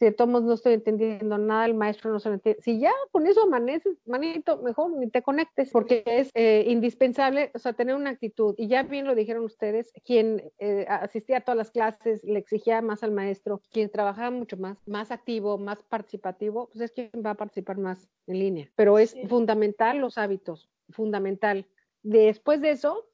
de 0.00 0.12
todos 0.12 0.42
no 0.42 0.54
estoy 0.54 0.72
entendiendo 0.72 1.36
nada, 1.36 1.66
el 1.66 1.74
maestro 1.74 2.10
no 2.10 2.18
se 2.18 2.30
lo 2.30 2.36
entiende. 2.36 2.62
Si 2.62 2.80
ya 2.80 2.92
con 3.12 3.26
eso 3.26 3.42
amaneces, 3.42 3.98
manito, 4.06 4.62
mejor 4.62 4.90
ni 4.92 5.10
te 5.10 5.22
conectes, 5.22 5.70
porque 5.70 6.02
es 6.06 6.30
eh, 6.34 6.64
indispensable, 6.66 7.50
o 7.54 7.58
sea, 7.58 7.74
tener 7.74 7.94
una 7.94 8.10
actitud. 8.10 8.54
Y 8.56 8.68
ya 8.68 8.82
bien 8.82 9.06
lo 9.06 9.14
dijeron 9.14 9.44
ustedes, 9.44 9.92
quien 10.04 10.50
eh, 10.58 10.86
asistía 10.88 11.38
a 11.38 11.40
todas 11.42 11.58
las 11.58 11.70
clases 11.70 12.24
le 12.24 12.38
exigía 12.38 12.80
más 12.80 13.02
al 13.02 13.12
maestro, 13.12 13.60
quien 13.70 13.90
trabajaba 13.90 14.30
mucho 14.30 14.56
más, 14.56 14.78
más 14.86 15.10
activo, 15.10 15.58
más 15.58 15.82
participativo, 15.82 16.70
pues 16.72 16.80
es 16.80 16.92
quien 16.92 17.10
va 17.24 17.30
a 17.30 17.34
participar 17.34 17.76
más 17.76 18.08
en 18.26 18.38
línea. 18.38 18.70
Pero 18.76 18.98
es 18.98 19.14
fundamental 19.28 19.98
los 19.98 20.16
hábitos, 20.16 20.70
fundamental. 20.88 21.66
Después 22.02 22.62
de 22.62 22.70
eso, 22.70 23.06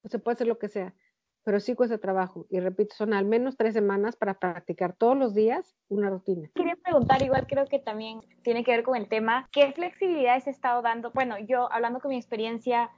pues 0.00 0.10
se 0.10 0.18
puede 0.18 0.34
hacer 0.34 0.48
lo 0.48 0.58
que 0.58 0.68
sea 0.68 0.92
pero 1.44 1.60
sí 1.60 1.74
cuesta 1.74 1.98
trabajo. 1.98 2.46
Y 2.50 2.60
repito, 2.60 2.94
son 2.94 3.14
al 3.14 3.24
menos 3.24 3.56
tres 3.56 3.74
semanas 3.74 4.16
para 4.16 4.34
practicar 4.34 4.94
todos 4.94 5.16
los 5.16 5.34
días 5.34 5.74
una 5.88 6.10
rutina. 6.10 6.50
Quería 6.54 6.76
preguntar, 6.76 7.22
igual 7.22 7.46
creo 7.46 7.66
que 7.66 7.78
también 7.78 8.20
tiene 8.42 8.64
que 8.64 8.70
ver 8.70 8.82
con 8.82 8.96
el 8.96 9.08
tema, 9.08 9.48
¿qué 9.52 9.72
flexibilidades 9.72 10.46
he 10.46 10.50
estado 10.50 10.82
dando? 10.82 11.10
Bueno, 11.12 11.36
yo 11.38 11.70
hablando 11.72 12.00
con 12.00 12.10
mi 12.10 12.16
experiencia, 12.16 12.90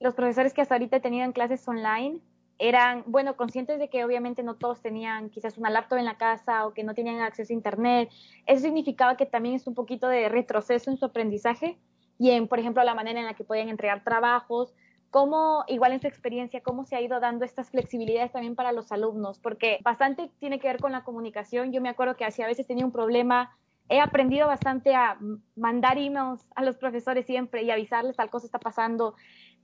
los 0.00 0.14
profesores 0.14 0.54
que 0.54 0.62
hasta 0.62 0.74
ahorita 0.74 0.98
he 0.98 1.00
tenido 1.00 1.24
en 1.24 1.32
clases 1.32 1.66
online 1.66 2.20
eran, 2.58 3.04
bueno, 3.06 3.36
conscientes 3.36 3.78
de 3.78 3.88
que 3.88 4.04
obviamente 4.04 4.42
no 4.42 4.56
todos 4.56 4.80
tenían 4.80 5.30
quizás 5.30 5.58
una 5.58 5.70
laptop 5.70 5.98
en 5.98 6.04
la 6.04 6.18
casa 6.18 6.66
o 6.66 6.74
que 6.74 6.82
no 6.82 6.94
tenían 6.94 7.20
acceso 7.20 7.52
a 7.52 7.54
Internet. 7.54 8.10
Eso 8.46 8.62
significaba 8.62 9.16
que 9.16 9.26
también 9.26 9.54
es 9.54 9.66
un 9.66 9.74
poquito 9.74 10.08
de 10.08 10.28
retroceso 10.28 10.90
en 10.90 10.96
su 10.96 11.04
aprendizaje 11.04 11.78
y 12.18 12.30
en, 12.30 12.48
por 12.48 12.58
ejemplo, 12.58 12.82
la 12.82 12.94
manera 12.94 13.20
en 13.20 13.26
la 13.26 13.34
que 13.34 13.44
podían 13.44 13.68
entregar 13.68 14.02
trabajos 14.02 14.74
¿Cómo, 15.10 15.64
igual 15.68 15.92
en 15.92 16.00
su 16.00 16.06
experiencia, 16.06 16.62
cómo 16.62 16.84
se 16.84 16.94
ha 16.94 17.00
ido 17.00 17.18
dando 17.18 17.44
estas 17.44 17.70
flexibilidades 17.70 18.30
también 18.30 18.54
para 18.54 18.72
los 18.72 18.92
alumnos? 18.92 19.38
Porque 19.38 19.78
bastante 19.82 20.30
tiene 20.38 20.58
que 20.58 20.68
ver 20.68 20.80
con 20.80 20.92
la 20.92 21.02
comunicación. 21.02 21.72
Yo 21.72 21.80
me 21.80 21.88
acuerdo 21.88 22.16
que 22.16 22.26
así 22.26 22.42
a 22.42 22.46
veces 22.46 22.66
tenía 22.66 22.84
un 22.84 22.92
problema. 22.92 23.56
He 23.88 24.00
aprendido 24.00 24.46
bastante 24.46 24.94
a 24.94 25.18
mandar 25.56 25.96
emails 25.96 26.46
a 26.54 26.62
los 26.62 26.76
profesores 26.76 27.24
siempre 27.24 27.62
y 27.62 27.70
avisarles 27.70 28.16
tal 28.16 28.28
cosa 28.28 28.46
está 28.46 28.58
pasando. 28.58 29.14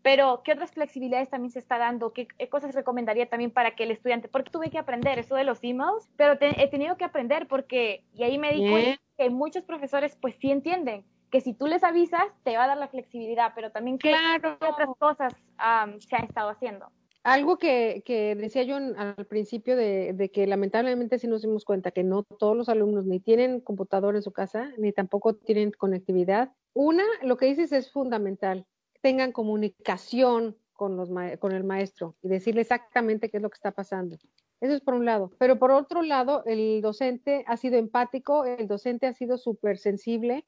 Pero, 0.01 0.43
¿qué 0.45 0.53
otras 0.53 0.73
flexibilidades 0.73 1.29
también 1.29 1.51
se 1.51 1.59
está 1.59 1.79
dando? 1.79 2.13
¿Qué, 2.13 2.27
cosas 2.51 2.75
recomendaría 2.75 3.29
también 3.29 3.51
para 3.51 3.75
que 3.75 3.85
el 3.85 3.91
estudiante? 3.91 4.29
Porque 4.29 4.51
tuve 4.51 4.71
que 4.71 4.79
aprender 4.79 5.19
eso 5.19 5.35
de 5.35 5.45
los 5.45 5.63
emails, 5.63 6.11
pero 6.17 6.39
he 6.41 6.69
tenido 6.69 6.97
que 6.97 7.05
aprender 7.05 7.49
porque, 7.49 8.05
y 8.15 8.23
ahí 8.23 8.39
me 8.39 8.53
di 8.53 8.71
cuenta 8.71 9.01
que 9.19 9.31
muchos 9.31 9.65
profesores 9.65 10.17
pues 10.21 10.37
sí 10.37 10.51
entienden 10.51 11.05
que 11.35 11.41
si 11.41 11.53
tú 11.53 11.67
les 11.67 11.83
avisas, 11.83 12.23
te 12.45 12.57
va 12.57 12.63
a 12.63 12.69
dar 12.69 12.79
la 12.79 12.87
flexibilidad, 12.87 13.55
pero 13.57 13.73
también 13.73 13.99
claro. 13.99 14.57
qué 14.61 14.67
otras 14.67 14.89
cosas 14.97 15.33
se 15.35 16.15
han 16.15 16.25
estado 16.25 16.49
haciendo. 16.49 16.93
Algo 17.25 17.59
que, 17.59 18.05
que 18.07 18.37
decía 18.37 18.63
yo 18.63 18.77
al 18.77 19.27
principio 19.27 19.75
de, 19.77 20.13
de, 20.13 20.31
que 20.31 20.47
lamentablemente 20.47 21.19
sí 21.19 21.27
nos 21.27 21.43
dimos 21.43 21.65
cuenta 21.65 21.91
que 21.91 22.05
no 22.05 22.23
todos 22.23 22.57
los 22.57 22.69
alumnos 22.69 23.05
ni 23.05 23.19
tienen 23.19 23.59
computador 23.59 24.15
en 24.15 24.23
su 24.23 24.31
casa, 24.31 24.71
ni 24.79 24.93
tampoco 24.93 25.35
tienen 25.35 25.73
conectividad. 25.73 26.53
Una, 26.73 27.03
lo 27.21 27.37
que 27.37 27.47
dices 27.47 27.73
es 27.73 27.91
fundamental, 27.91 28.65
tengan 29.03 29.33
comunicación 29.33 30.57
con, 30.73 30.97
los 30.97 31.11
con 31.41 31.51
el 31.51 31.65
maestro 31.65 32.15
y 32.23 32.29
decirle 32.29 32.61
exactamente 32.61 33.29
qué 33.29 33.39
es 33.39 33.43
lo 33.43 33.51
que 33.51 33.57
está 33.57 33.73
pasando. 33.73 34.19
Eso 34.61 34.73
es 34.73 34.83
por 34.83 34.95
un 34.95 35.05
lado. 35.05 35.33
Pero 35.39 35.59
por 35.59 35.73
otro 35.73 36.03
lado, 36.03 36.45
el 36.47 36.81
docente 36.81 37.43
ha 37.49 37.57
sido 37.57 37.77
empático, 37.77 38.45
el 38.45 38.69
docente 38.69 39.09
ha 39.09 39.13
sido 39.13 39.37
súper 39.37 39.79
sensible 39.79 40.45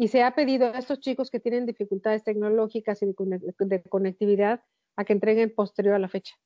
y 0.00 0.06
se 0.08 0.22
ha 0.22 0.30
pedido 0.30 0.66
a 0.68 0.78
estos 0.78 1.00
chicos 1.00 1.28
que 1.28 1.40
tienen 1.40 1.66
dificultades 1.66 2.22
tecnológicas 2.22 3.02
y 3.02 3.06
de, 3.06 3.82
conectividad 3.82 4.62
a 4.94 5.04
que 5.04 5.12
entreguen 5.12 5.52
posterior 5.52 5.96
a 5.96 5.98
la 5.98 6.08
fecha. 6.08 6.36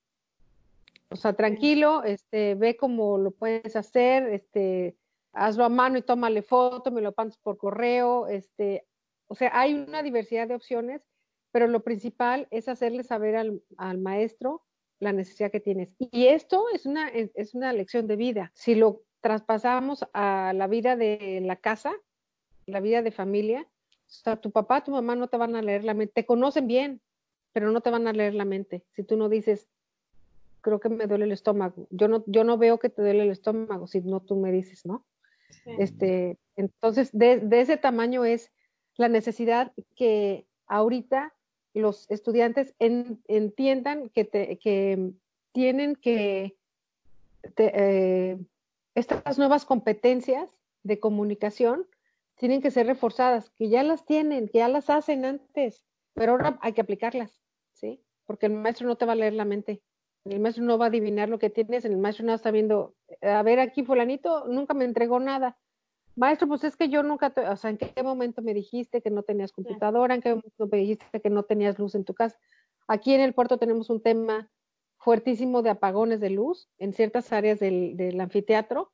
O 1.10 1.16
sea, 1.16 1.34
tranquilo, 1.34 2.02
este, 2.02 2.54
ve 2.54 2.78
cómo 2.78 3.18
lo 3.18 3.30
puedes 3.30 3.76
hacer, 3.76 4.22
este, 4.30 4.96
hazlo 5.34 5.66
a 5.66 5.68
mano 5.68 5.98
y 5.98 6.02
tómale 6.02 6.40
foto, 6.40 6.90
me 6.90 7.02
lo 7.02 7.12
pasas 7.12 7.36
por 7.36 7.58
correo, 7.58 8.26
este, 8.26 8.86
o 9.26 9.34
sea, 9.34 9.50
hay 9.52 9.74
una 9.74 10.02
diversidad 10.02 10.48
de 10.48 10.54
opciones, 10.54 11.02
pero 11.50 11.66
lo 11.66 11.84
principal 11.84 12.48
es 12.50 12.70
hacerle 12.70 13.04
saber 13.04 13.36
al, 13.36 13.62
al 13.76 13.98
maestro 13.98 14.62
la 14.98 15.12
necesidad 15.12 15.50
que 15.50 15.60
tienes. 15.60 15.90
Y 15.98 16.28
esto 16.28 16.64
es 16.72 16.86
una, 16.86 17.10
es 17.10 17.54
una 17.54 17.74
lección 17.74 18.06
de 18.06 18.16
vida. 18.16 18.50
Si 18.54 18.74
lo 18.74 19.02
traspasamos 19.20 20.06
a 20.14 20.54
la 20.54 20.68
vida 20.68 20.96
de 20.96 21.42
la 21.44 21.56
casa, 21.56 21.92
la 22.66 22.80
vida 22.80 23.02
de 23.02 23.10
familia, 23.10 23.62
o 23.62 24.10
sea, 24.10 24.36
tu 24.36 24.50
papá, 24.50 24.84
tu 24.84 24.90
mamá 24.90 25.14
no 25.14 25.28
te 25.28 25.36
van 25.36 25.56
a 25.56 25.62
leer 25.62 25.84
la 25.84 25.94
mente, 25.94 26.12
te 26.14 26.26
conocen 26.26 26.66
bien, 26.66 27.00
pero 27.52 27.70
no 27.70 27.80
te 27.80 27.90
van 27.90 28.06
a 28.06 28.12
leer 28.12 28.34
la 28.34 28.44
mente. 28.44 28.84
Si 28.92 29.02
tú 29.02 29.16
no 29.16 29.28
dices, 29.28 29.68
creo 30.60 30.80
que 30.80 30.88
me 30.88 31.06
duele 31.06 31.24
el 31.24 31.32
estómago, 31.32 31.86
yo 31.90 32.08
no, 32.08 32.22
yo 32.26 32.44
no 32.44 32.58
veo 32.58 32.78
que 32.78 32.88
te 32.88 33.02
duele 33.02 33.24
el 33.24 33.30
estómago, 33.30 33.86
si 33.86 34.00
no 34.00 34.20
tú 34.20 34.36
me 34.36 34.52
dices, 34.52 34.84
¿no? 34.86 35.04
Este, 35.78 36.38
entonces, 36.56 37.10
de, 37.12 37.38
de, 37.38 37.60
ese 37.60 37.76
tamaño 37.76 38.24
es 38.24 38.50
la 38.96 39.08
necesidad 39.08 39.72
que 39.94 40.46
ahorita 40.66 41.34
los 41.74 42.10
estudiantes 42.10 42.74
entiendan 42.78 44.08
que, 44.10 44.24
te, 44.24 44.58
que 44.58 45.12
tienen 45.52 45.96
que 45.96 46.56
eh, 47.56 48.38
estas 48.94 49.38
nuevas 49.38 49.64
competencias 49.64 50.50
de 50.82 51.00
comunicación 51.00 51.86
tienen 52.42 52.60
que 52.60 52.72
ser 52.72 52.88
reforzadas, 52.88 53.50
que 53.50 53.68
ya 53.68 53.84
las 53.84 54.04
tienen, 54.04 54.48
que 54.48 54.58
ya 54.58 54.68
las 54.68 54.90
hacen 54.90 55.24
antes, 55.24 55.86
pero 56.12 56.32
ahora 56.32 56.58
hay 56.60 56.72
que 56.72 56.80
aplicarlas, 56.80 57.40
¿sí? 57.70 58.02
porque 58.26 58.46
el 58.46 58.54
maestro 58.54 58.88
no 58.88 58.96
te 58.96 59.06
va 59.06 59.12
a 59.12 59.14
leer 59.14 59.32
la 59.34 59.44
mente. 59.44 59.80
El 60.24 60.40
maestro 60.40 60.64
no 60.64 60.76
va 60.76 60.86
a 60.86 60.88
adivinar 60.88 61.28
lo 61.28 61.38
que 61.38 61.50
tienes, 61.50 61.84
el 61.84 61.98
maestro 61.98 62.26
no 62.26 62.34
está 62.34 62.50
viendo, 62.50 62.96
a 63.20 63.44
ver 63.44 63.60
aquí 63.60 63.84
fulanito 63.84 64.48
nunca 64.48 64.74
me 64.74 64.84
entregó 64.84 65.20
nada. 65.20 65.56
Maestro, 66.16 66.48
pues 66.48 66.64
es 66.64 66.76
que 66.76 66.88
yo 66.88 67.04
nunca, 67.04 67.30
te, 67.30 67.48
o 67.48 67.56
sea, 67.56 67.70
¿en 67.70 67.78
qué 67.78 68.02
momento 68.02 68.42
me 68.42 68.54
dijiste 68.54 69.02
que 69.02 69.10
no 69.10 69.22
tenías 69.22 69.52
computadora? 69.52 70.16
¿En 70.16 70.20
qué 70.20 70.30
momento 70.30 70.66
me 70.66 70.78
dijiste 70.78 71.20
que 71.20 71.30
no 71.30 71.44
tenías 71.44 71.78
luz 71.78 71.94
en 71.94 72.04
tu 72.04 72.12
casa? 72.12 72.36
Aquí 72.88 73.14
en 73.14 73.20
el 73.20 73.34
puerto 73.34 73.56
tenemos 73.56 73.88
un 73.88 74.02
tema 74.02 74.50
fuertísimo 74.98 75.62
de 75.62 75.70
apagones 75.70 76.18
de 76.18 76.30
luz 76.30 76.68
en 76.78 76.92
ciertas 76.92 77.32
áreas 77.32 77.60
del, 77.60 77.96
del 77.96 78.20
anfiteatro 78.20 78.90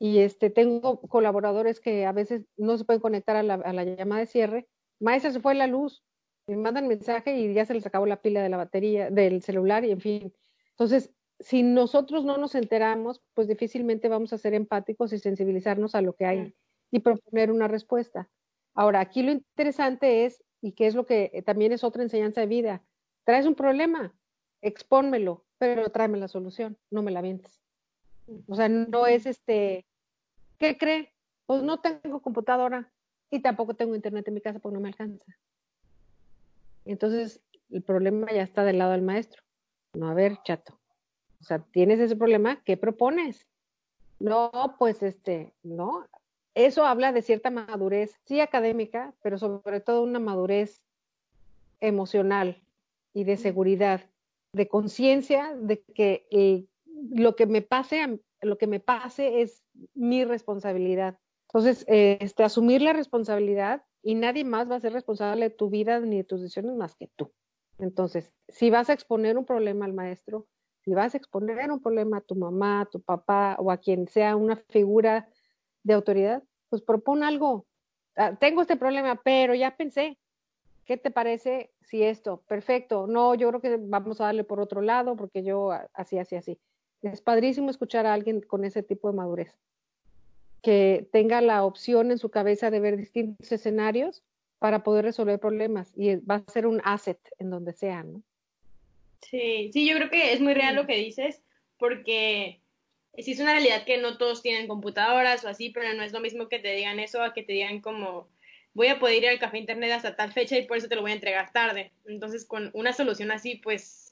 y 0.00 0.20
este 0.20 0.48
tengo 0.48 1.00
colaboradores 1.02 1.78
que 1.78 2.06
a 2.06 2.12
veces 2.12 2.46
no 2.56 2.76
se 2.78 2.84
pueden 2.84 3.02
conectar 3.02 3.36
a 3.36 3.42
la, 3.42 3.54
a 3.54 3.72
la 3.74 3.84
llamada 3.84 4.22
de 4.22 4.26
cierre. 4.26 4.68
Maestra, 4.98 5.30
se 5.30 5.40
fue 5.40 5.54
la 5.54 5.66
luz, 5.66 6.02
me 6.46 6.56
mandan 6.56 6.88
mensaje 6.88 7.38
y 7.38 7.52
ya 7.52 7.66
se 7.66 7.74
les 7.74 7.86
acabó 7.86 8.06
la 8.06 8.22
pila 8.22 8.42
de 8.42 8.48
la 8.48 8.56
batería 8.56 9.10
del 9.10 9.42
celular 9.42 9.84
y 9.84 9.90
en 9.90 10.00
fin. 10.00 10.34
Entonces, 10.70 11.12
si 11.38 11.62
nosotros 11.62 12.24
no 12.24 12.38
nos 12.38 12.54
enteramos, 12.54 13.22
pues 13.34 13.46
difícilmente 13.46 14.08
vamos 14.08 14.32
a 14.32 14.38
ser 14.38 14.54
empáticos 14.54 15.12
y 15.12 15.18
sensibilizarnos 15.18 15.94
a 15.94 16.00
lo 16.00 16.14
que 16.14 16.24
hay 16.24 16.54
y 16.90 17.00
proponer 17.00 17.50
una 17.50 17.68
respuesta. 17.68 18.30
Ahora, 18.74 19.00
aquí 19.00 19.22
lo 19.22 19.32
interesante 19.32 20.24
es, 20.24 20.42
y 20.62 20.72
que 20.72 20.86
es 20.86 20.94
lo 20.94 21.04
que 21.04 21.42
también 21.44 21.72
es 21.72 21.84
otra 21.84 22.02
enseñanza 22.02 22.40
de 22.40 22.46
vida, 22.46 22.82
traes 23.24 23.46
un 23.46 23.54
problema, 23.54 24.14
expónmelo, 24.62 25.44
pero 25.58 25.90
tráeme 25.90 26.18
la 26.18 26.28
solución, 26.28 26.78
no 26.90 27.02
me 27.02 27.10
la 27.10 27.20
vientes. 27.20 27.60
O 28.46 28.54
sea, 28.54 28.68
no 28.68 29.06
es 29.06 29.26
este, 29.26 29.86
¿qué 30.60 30.78
cree? 30.78 31.12
Pues 31.46 31.64
no 31.64 31.80
tengo 31.80 32.20
computadora 32.20 32.92
y 33.30 33.40
tampoco 33.40 33.74
tengo 33.74 33.96
internet 33.96 34.28
en 34.28 34.34
mi 34.34 34.40
casa 34.40 34.60
porque 34.60 34.74
no 34.74 34.80
me 34.80 34.90
alcanza. 34.90 35.24
Entonces, 36.84 37.40
el 37.70 37.82
problema 37.82 38.30
ya 38.32 38.42
está 38.42 38.62
del 38.62 38.78
lado 38.78 38.92
del 38.92 39.02
maestro. 39.02 39.42
No, 39.94 40.08
a 40.08 40.14
ver, 40.14 40.38
chato. 40.44 40.78
O 41.40 41.44
sea, 41.44 41.58
tienes 41.58 41.98
ese 41.98 42.14
problema, 42.14 42.62
¿qué 42.62 42.76
propones? 42.76 43.46
No, 44.18 44.76
pues 44.78 45.02
este, 45.02 45.54
no. 45.62 46.06
Eso 46.54 46.84
habla 46.84 47.12
de 47.12 47.22
cierta 47.22 47.50
madurez, 47.50 48.14
sí 48.26 48.40
académica, 48.40 49.14
pero 49.22 49.38
sobre 49.38 49.80
todo 49.80 50.02
una 50.02 50.18
madurez 50.18 50.82
emocional 51.80 52.62
y 53.14 53.24
de 53.24 53.36
seguridad, 53.38 54.02
de 54.52 54.68
conciencia 54.68 55.54
de 55.56 55.80
que 55.80 56.68
lo 57.10 57.34
que 57.34 57.46
me 57.46 57.62
pase, 57.62 58.20
lo 58.42 58.58
que 58.58 58.66
me 58.66 58.80
pase 58.80 59.40
es 59.40 59.64
mi 59.94 60.24
responsabilidad. 60.24 61.18
Entonces, 61.48 61.84
este, 61.88 62.44
asumir 62.44 62.82
la 62.82 62.92
responsabilidad 62.92 63.82
y 64.02 64.14
nadie 64.14 64.44
más 64.44 64.70
va 64.70 64.76
a 64.76 64.80
ser 64.80 64.92
responsable 64.92 65.48
de 65.48 65.54
tu 65.54 65.68
vida 65.68 66.00
ni 66.00 66.18
de 66.18 66.24
tus 66.24 66.40
decisiones 66.40 66.76
más 66.76 66.94
que 66.94 67.08
tú. 67.16 67.32
Entonces, 67.78 68.32
si 68.48 68.70
vas 68.70 68.90
a 68.90 68.92
exponer 68.92 69.36
un 69.36 69.44
problema 69.44 69.84
al 69.84 69.92
maestro, 69.92 70.46
si 70.82 70.94
vas 70.94 71.14
a 71.14 71.18
exponer 71.18 71.70
un 71.70 71.80
problema 71.80 72.18
a 72.18 72.20
tu 72.22 72.34
mamá, 72.34 72.82
a 72.82 72.86
tu 72.86 73.00
papá 73.00 73.56
o 73.58 73.70
a 73.70 73.78
quien 73.78 74.06
sea 74.08 74.36
una 74.36 74.56
figura 74.56 75.28
de 75.82 75.94
autoridad, 75.94 76.42
pues 76.68 76.82
propon 76.82 77.22
algo. 77.22 77.66
Ah, 78.16 78.36
tengo 78.36 78.62
este 78.62 78.76
problema, 78.76 79.20
pero 79.22 79.54
ya 79.54 79.76
pensé, 79.76 80.18
¿qué 80.84 80.96
te 80.96 81.10
parece 81.10 81.72
si 81.82 82.02
esto? 82.02 82.42
Perfecto. 82.48 83.06
No, 83.06 83.34
yo 83.34 83.48
creo 83.48 83.60
que 83.60 83.76
vamos 83.78 84.20
a 84.20 84.24
darle 84.24 84.44
por 84.44 84.60
otro 84.60 84.80
lado 84.80 85.16
porque 85.16 85.42
yo 85.42 85.70
así, 85.92 86.18
así, 86.18 86.36
así. 86.36 86.60
Es 87.02 87.22
padrísimo 87.22 87.70
escuchar 87.70 88.06
a 88.06 88.12
alguien 88.12 88.40
con 88.40 88.64
ese 88.64 88.82
tipo 88.82 89.08
de 89.08 89.16
madurez, 89.16 89.58
que 90.62 91.08
tenga 91.12 91.40
la 91.40 91.64
opción 91.64 92.10
en 92.10 92.18
su 92.18 92.30
cabeza 92.30 92.70
de 92.70 92.80
ver 92.80 92.96
distintos 92.96 93.50
escenarios 93.50 94.22
para 94.58 94.82
poder 94.82 95.04
resolver 95.04 95.38
problemas 95.38 95.92
y 95.96 96.16
va 96.16 96.36
a 96.46 96.52
ser 96.52 96.66
un 96.66 96.80
asset 96.84 97.18
en 97.38 97.50
donde 97.50 97.72
sea, 97.72 98.02
¿no? 98.02 98.22
Sí, 99.22 99.70
sí, 99.72 99.88
yo 99.88 99.96
creo 99.96 100.10
que 100.10 100.32
es 100.32 100.40
muy 100.40 100.54
real 100.54 100.74
lo 100.74 100.86
que 100.86 100.96
dices, 100.96 101.42
porque 101.78 102.60
sí 103.16 103.32
es 103.32 103.40
una 103.40 103.52
realidad 103.52 103.84
que 103.84 103.98
no 103.98 104.18
todos 104.18 104.42
tienen 104.42 104.68
computadoras 104.68 105.44
o 105.44 105.48
así, 105.48 105.70
pero 105.70 105.92
no 105.94 106.02
es 106.02 106.12
lo 106.12 106.20
mismo 106.20 106.48
que 106.48 106.58
te 106.58 106.74
digan 106.74 107.00
eso 107.00 107.22
a 107.22 107.32
que 107.32 107.42
te 107.42 107.52
digan 107.52 107.80
como 107.80 108.28
voy 108.72 108.88
a 108.88 108.98
poder 108.98 109.22
ir 109.22 109.28
al 109.28 109.38
café 109.38 109.58
internet 109.58 109.92
hasta 109.92 110.16
tal 110.16 110.32
fecha 110.32 110.56
y 110.56 110.66
por 110.66 110.76
eso 110.76 110.88
te 110.88 110.94
lo 110.94 111.02
voy 111.02 111.10
a 111.10 111.14
entregar 111.14 111.52
tarde. 111.52 111.92
Entonces, 112.06 112.44
con 112.44 112.70
una 112.72 112.92
solución 112.92 113.30
así, 113.30 113.56
pues 113.56 114.09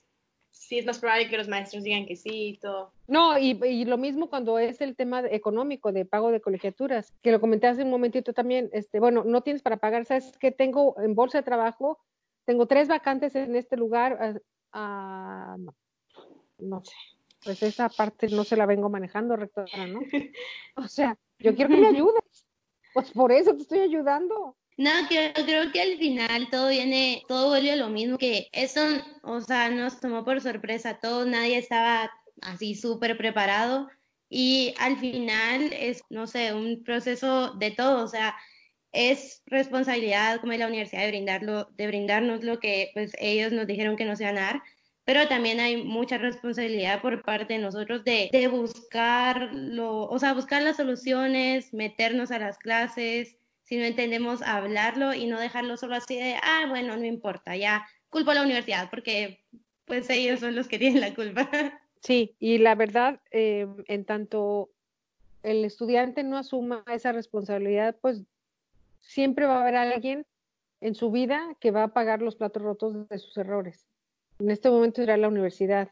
sí 0.51 0.78
es 0.78 0.86
más 0.86 0.99
probable 0.99 1.28
que 1.28 1.36
los 1.36 1.49
maestros 1.49 1.82
digan 1.82 2.07
que 2.07 2.16
sí 2.16 2.49
y 2.49 2.59
todo. 2.59 2.92
No, 3.07 3.38
y, 3.38 3.59
y 3.64 3.84
lo 3.84 3.96
mismo 3.96 4.28
cuando 4.28 4.59
es 4.59 4.80
el 4.80 4.96
tema 4.96 5.22
económico 5.30 5.92
de 5.92 6.05
pago 6.05 6.30
de 6.30 6.40
colegiaturas, 6.40 7.14
que 7.22 7.32
lo 7.32 7.40
comenté 7.40 7.66
hace 7.66 7.82
un 7.82 7.90
momentito 7.90 8.32
también, 8.32 8.68
este, 8.72 9.01
bueno, 9.01 9.24
no 9.24 9.42
tienes 9.42 9.62
para 9.62 9.78
pagar, 9.78 10.05
sabes 10.05 10.36
que 10.38 10.51
tengo 10.51 10.94
en 11.01 11.14
bolsa 11.14 11.38
de 11.38 11.44
trabajo, 11.44 11.99
tengo 12.44 12.66
tres 12.66 12.88
vacantes 12.88 13.34
en 13.34 13.57
este 13.57 13.76
lugar, 13.76 14.18
ah, 14.20 14.34
ah 14.72 15.57
no, 15.59 15.74
no 16.59 16.84
sé, 16.84 16.94
pues 17.44 17.62
esa 17.62 17.88
parte 17.88 18.28
no 18.28 18.44
se 18.44 18.57
la 18.57 18.66
vengo 18.66 18.88
manejando, 18.88 19.36
rectora, 19.36 19.86
¿no? 19.86 20.01
O 20.76 20.88
sea, 20.88 21.16
yo 21.38 21.55
quiero 21.55 21.70
que 21.70 21.80
me 21.80 21.88
ayudes, 21.88 22.46
pues 22.92 23.11
por 23.12 23.32
eso 23.32 23.55
te 23.55 23.62
estoy 23.62 23.80
ayudando. 23.80 24.57
No, 24.79 24.91
creo, 25.09 25.72
que 25.72 25.81
al 25.81 25.99
final 25.99 26.49
todo 26.51 26.68
viene, 26.68 27.22
todo 27.26 27.49
vuelve 27.49 27.72
a 27.72 27.76
lo 27.76 27.89
mismo, 27.89 28.16
que 28.16 28.49
eso, 28.53 28.81
o 29.24 29.41
sea, 29.41 29.70
nos 29.70 29.99
tomó 29.99 30.24
por 30.24 30.41
sorpresa 30.41 31.01
todo, 31.01 31.26
nadie 31.26 31.59
estaba 31.59 32.12
así 32.43 32.76
súper 32.76 33.18
preparado 33.18 33.89
y 34.29 34.74
al 34.79 34.97
final 34.97 35.72
es, 35.72 36.03
no 36.11 36.29
sé, 36.29 36.55
un 36.55 36.85
proceso 36.85 37.55
de 37.55 37.72
todo, 37.72 38.05
o 38.05 38.07
sea, 38.07 38.37
es 38.93 39.43
responsabilidad 39.47 40.41
como 40.41 40.53
de 40.53 40.59
la 40.59 40.68
universidad 40.68 41.03
de 41.03 41.09
brindarlo, 41.09 41.68
de 41.76 41.87
brindarnos 41.89 42.45
lo 42.45 42.61
que 42.61 42.91
pues 42.95 43.11
ellos 43.18 43.51
nos 43.53 43.66
dijeron 43.66 43.97
que 43.97 44.05
nos 44.05 44.20
iban 44.20 44.39
a 44.39 44.43
dar, 44.43 44.62
pero 45.05 45.26
también 45.26 45.59
hay 45.59 45.83
mucha 45.83 46.18
responsabilidad 46.18 47.03
por 47.03 47.24
parte 47.24 47.55
de 47.55 47.61
nosotros 47.61 48.05
de, 48.05 48.29
de 48.33 48.47
buscar 48.47 49.51
o 49.81 50.18
sea, 50.20 50.35
buscar 50.35 50.62
las 50.62 50.76
soluciones, 50.76 51.74
meternos 51.74 52.31
a 52.31 52.39
las 52.39 52.59
clases, 52.59 53.38
si 53.69 53.77
no 53.77 53.85
entendemos 53.85 54.41
hablarlo 54.41 55.12
y 55.12 55.27
no 55.27 55.39
dejarlo 55.39 55.77
solo 55.77 55.97
así 55.97 56.16
de, 56.16 56.37
ah, 56.43 56.64
bueno, 56.71 56.97
no 56.97 57.05
importa, 57.05 57.55
ya 57.55 57.87
culpo 58.09 58.31
a 58.31 58.35
la 58.35 58.43
universidad 58.43 58.89
porque 58.89 59.45
pues 59.85 60.09
ellos 60.09 60.41
son 60.41 60.57
los 60.57 60.69
que 60.69 60.79
tienen 60.79 61.01
la 61.01 61.14
culpa. 61.14 61.49
Sí, 62.01 62.37
y 62.39 62.59
la 62.59 62.77
verdad, 62.77 63.21
eh, 63.33 63.66
en 63.89 64.05
tanto 64.05 64.71
el 65.43 65.64
estudiante 65.64 66.23
no 66.23 66.39
asuma 66.39 66.85
esa 66.87 67.11
responsabilidad, 67.11 67.97
pues 68.01 68.23
siempre 69.01 69.47
va 69.47 69.59
a 69.59 69.62
haber 69.62 69.75
alguien 69.75 70.25
en 70.81 70.95
su 70.95 71.11
vida 71.11 71.57
que 71.59 71.73
va 71.73 71.83
a 71.83 71.93
pagar 71.93 72.23
los 72.23 72.37
platos 72.37 72.62
rotos 72.62 73.09
de 73.09 73.19
sus 73.19 73.37
errores. 73.37 73.85
En 74.39 74.53
este 74.53 74.71
momento 74.71 75.03
será 75.03 75.16
la 75.16 75.27
universidad 75.27 75.91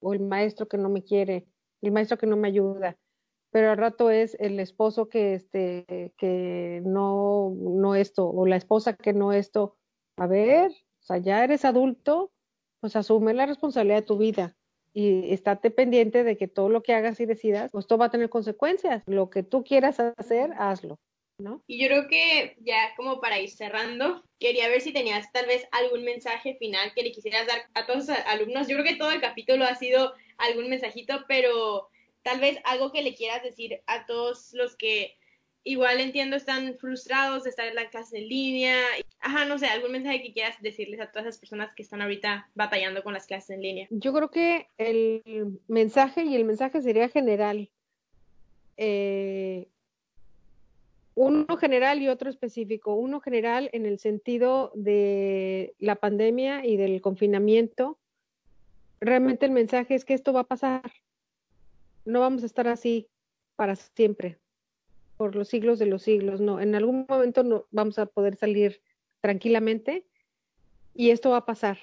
o 0.00 0.12
el 0.12 0.18
maestro 0.18 0.66
que 0.66 0.76
no 0.76 0.88
me 0.88 1.04
quiere, 1.04 1.46
el 1.82 1.92
maestro 1.92 2.18
que 2.18 2.26
no 2.26 2.36
me 2.36 2.48
ayuda, 2.48 2.96
pero 3.50 3.70
al 3.70 3.78
rato 3.78 4.10
es 4.10 4.36
el 4.40 4.60
esposo 4.60 5.08
que 5.08 5.34
este 5.34 6.12
que 6.16 6.82
no 6.84 7.54
no 7.56 7.94
esto 7.94 8.28
o 8.28 8.46
la 8.46 8.56
esposa 8.56 8.94
que 8.94 9.12
no 9.12 9.32
esto 9.32 9.76
a 10.16 10.26
ver 10.26 10.72
o 11.08 11.16
ya 11.16 11.44
eres 11.44 11.64
adulto 11.64 12.30
pues 12.80 12.96
asume 12.96 13.34
la 13.34 13.46
responsabilidad 13.46 13.98
de 13.98 14.06
tu 14.06 14.18
vida 14.18 14.56
y 14.92 15.32
estate 15.32 15.70
pendiente 15.70 16.24
de 16.24 16.36
que 16.36 16.48
todo 16.48 16.68
lo 16.68 16.82
que 16.82 16.94
hagas 16.94 17.20
y 17.20 17.26
decidas 17.26 17.70
pues 17.70 17.86
todo 17.86 17.98
va 17.98 18.06
a 18.06 18.10
tener 18.10 18.28
consecuencias 18.28 19.02
lo 19.06 19.30
que 19.30 19.42
tú 19.42 19.64
quieras 19.64 20.00
hacer 20.00 20.52
hazlo 20.58 20.98
¿No? 21.40 21.62
Y 21.68 21.80
yo 21.80 21.86
creo 21.86 22.08
que 22.08 22.56
ya 22.62 22.96
como 22.96 23.20
para 23.20 23.38
ir 23.38 23.48
cerrando, 23.48 24.24
quería 24.40 24.68
ver 24.68 24.80
si 24.80 24.92
tenías 24.92 25.30
tal 25.30 25.46
vez 25.46 25.68
algún 25.70 26.02
mensaje 26.04 26.56
final 26.56 26.92
que 26.96 27.04
le 27.04 27.12
quisieras 27.12 27.46
dar 27.46 27.60
a 27.74 27.86
todos 27.86 28.08
los 28.08 28.18
alumnos. 28.26 28.66
Yo 28.66 28.74
creo 28.74 28.84
que 28.84 28.96
todo 28.96 29.12
el 29.12 29.20
capítulo 29.20 29.64
ha 29.64 29.76
sido 29.76 30.14
algún 30.36 30.68
mensajito, 30.68 31.24
pero 31.28 31.90
tal 32.28 32.40
vez 32.40 32.58
algo 32.64 32.92
que 32.92 33.00
le 33.00 33.14
quieras 33.14 33.42
decir 33.42 33.80
a 33.86 34.04
todos 34.04 34.52
los 34.52 34.76
que 34.76 35.16
igual 35.64 35.98
entiendo 35.98 36.36
están 36.36 36.76
frustrados 36.76 37.44
de 37.44 37.50
estar 37.50 37.66
en 37.66 37.74
la 37.74 37.88
clase 37.88 38.18
en 38.18 38.28
línea. 38.28 38.76
Ajá, 39.18 39.46
no 39.46 39.58
sé, 39.58 39.66
algún 39.66 39.92
mensaje 39.92 40.22
que 40.22 40.34
quieras 40.34 40.60
decirles 40.60 41.00
a 41.00 41.10
todas 41.10 41.26
esas 41.26 41.40
personas 41.40 41.70
que 41.74 41.82
están 41.82 42.02
ahorita 42.02 42.50
batallando 42.54 43.02
con 43.02 43.14
las 43.14 43.26
clases 43.26 43.50
en 43.50 43.62
línea. 43.62 43.86
Yo 43.88 44.12
creo 44.12 44.30
que 44.30 44.68
el 44.76 45.58
mensaje 45.68 46.24
y 46.24 46.36
el 46.36 46.44
mensaje 46.44 46.82
sería 46.82 47.08
general. 47.08 47.70
Eh, 48.76 49.68
uno 51.14 51.56
general 51.56 52.02
y 52.02 52.08
otro 52.08 52.28
específico. 52.28 52.92
Uno 52.92 53.20
general 53.20 53.70
en 53.72 53.86
el 53.86 53.98
sentido 53.98 54.70
de 54.74 55.74
la 55.78 55.96
pandemia 55.96 56.66
y 56.66 56.76
del 56.76 57.00
confinamiento. 57.00 57.98
Realmente 59.00 59.46
el 59.46 59.52
mensaje 59.52 59.94
es 59.94 60.04
que 60.04 60.12
esto 60.12 60.34
va 60.34 60.40
a 60.40 60.44
pasar 60.44 60.82
no 62.08 62.20
vamos 62.20 62.42
a 62.42 62.46
estar 62.46 62.66
así 62.68 63.06
para 63.54 63.76
siempre, 63.76 64.38
por 65.16 65.36
los 65.36 65.48
siglos 65.48 65.78
de 65.78 65.86
los 65.86 66.02
siglos, 66.02 66.40
no, 66.40 66.60
en 66.60 66.74
algún 66.74 67.04
momento 67.08 67.42
no 67.42 67.66
vamos 67.70 67.98
a 67.98 68.06
poder 68.06 68.36
salir 68.36 68.80
tranquilamente 69.20 70.06
y 70.94 71.10
esto 71.10 71.30
va 71.30 71.38
a 71.38 71.46
pasar. 71.46 71.78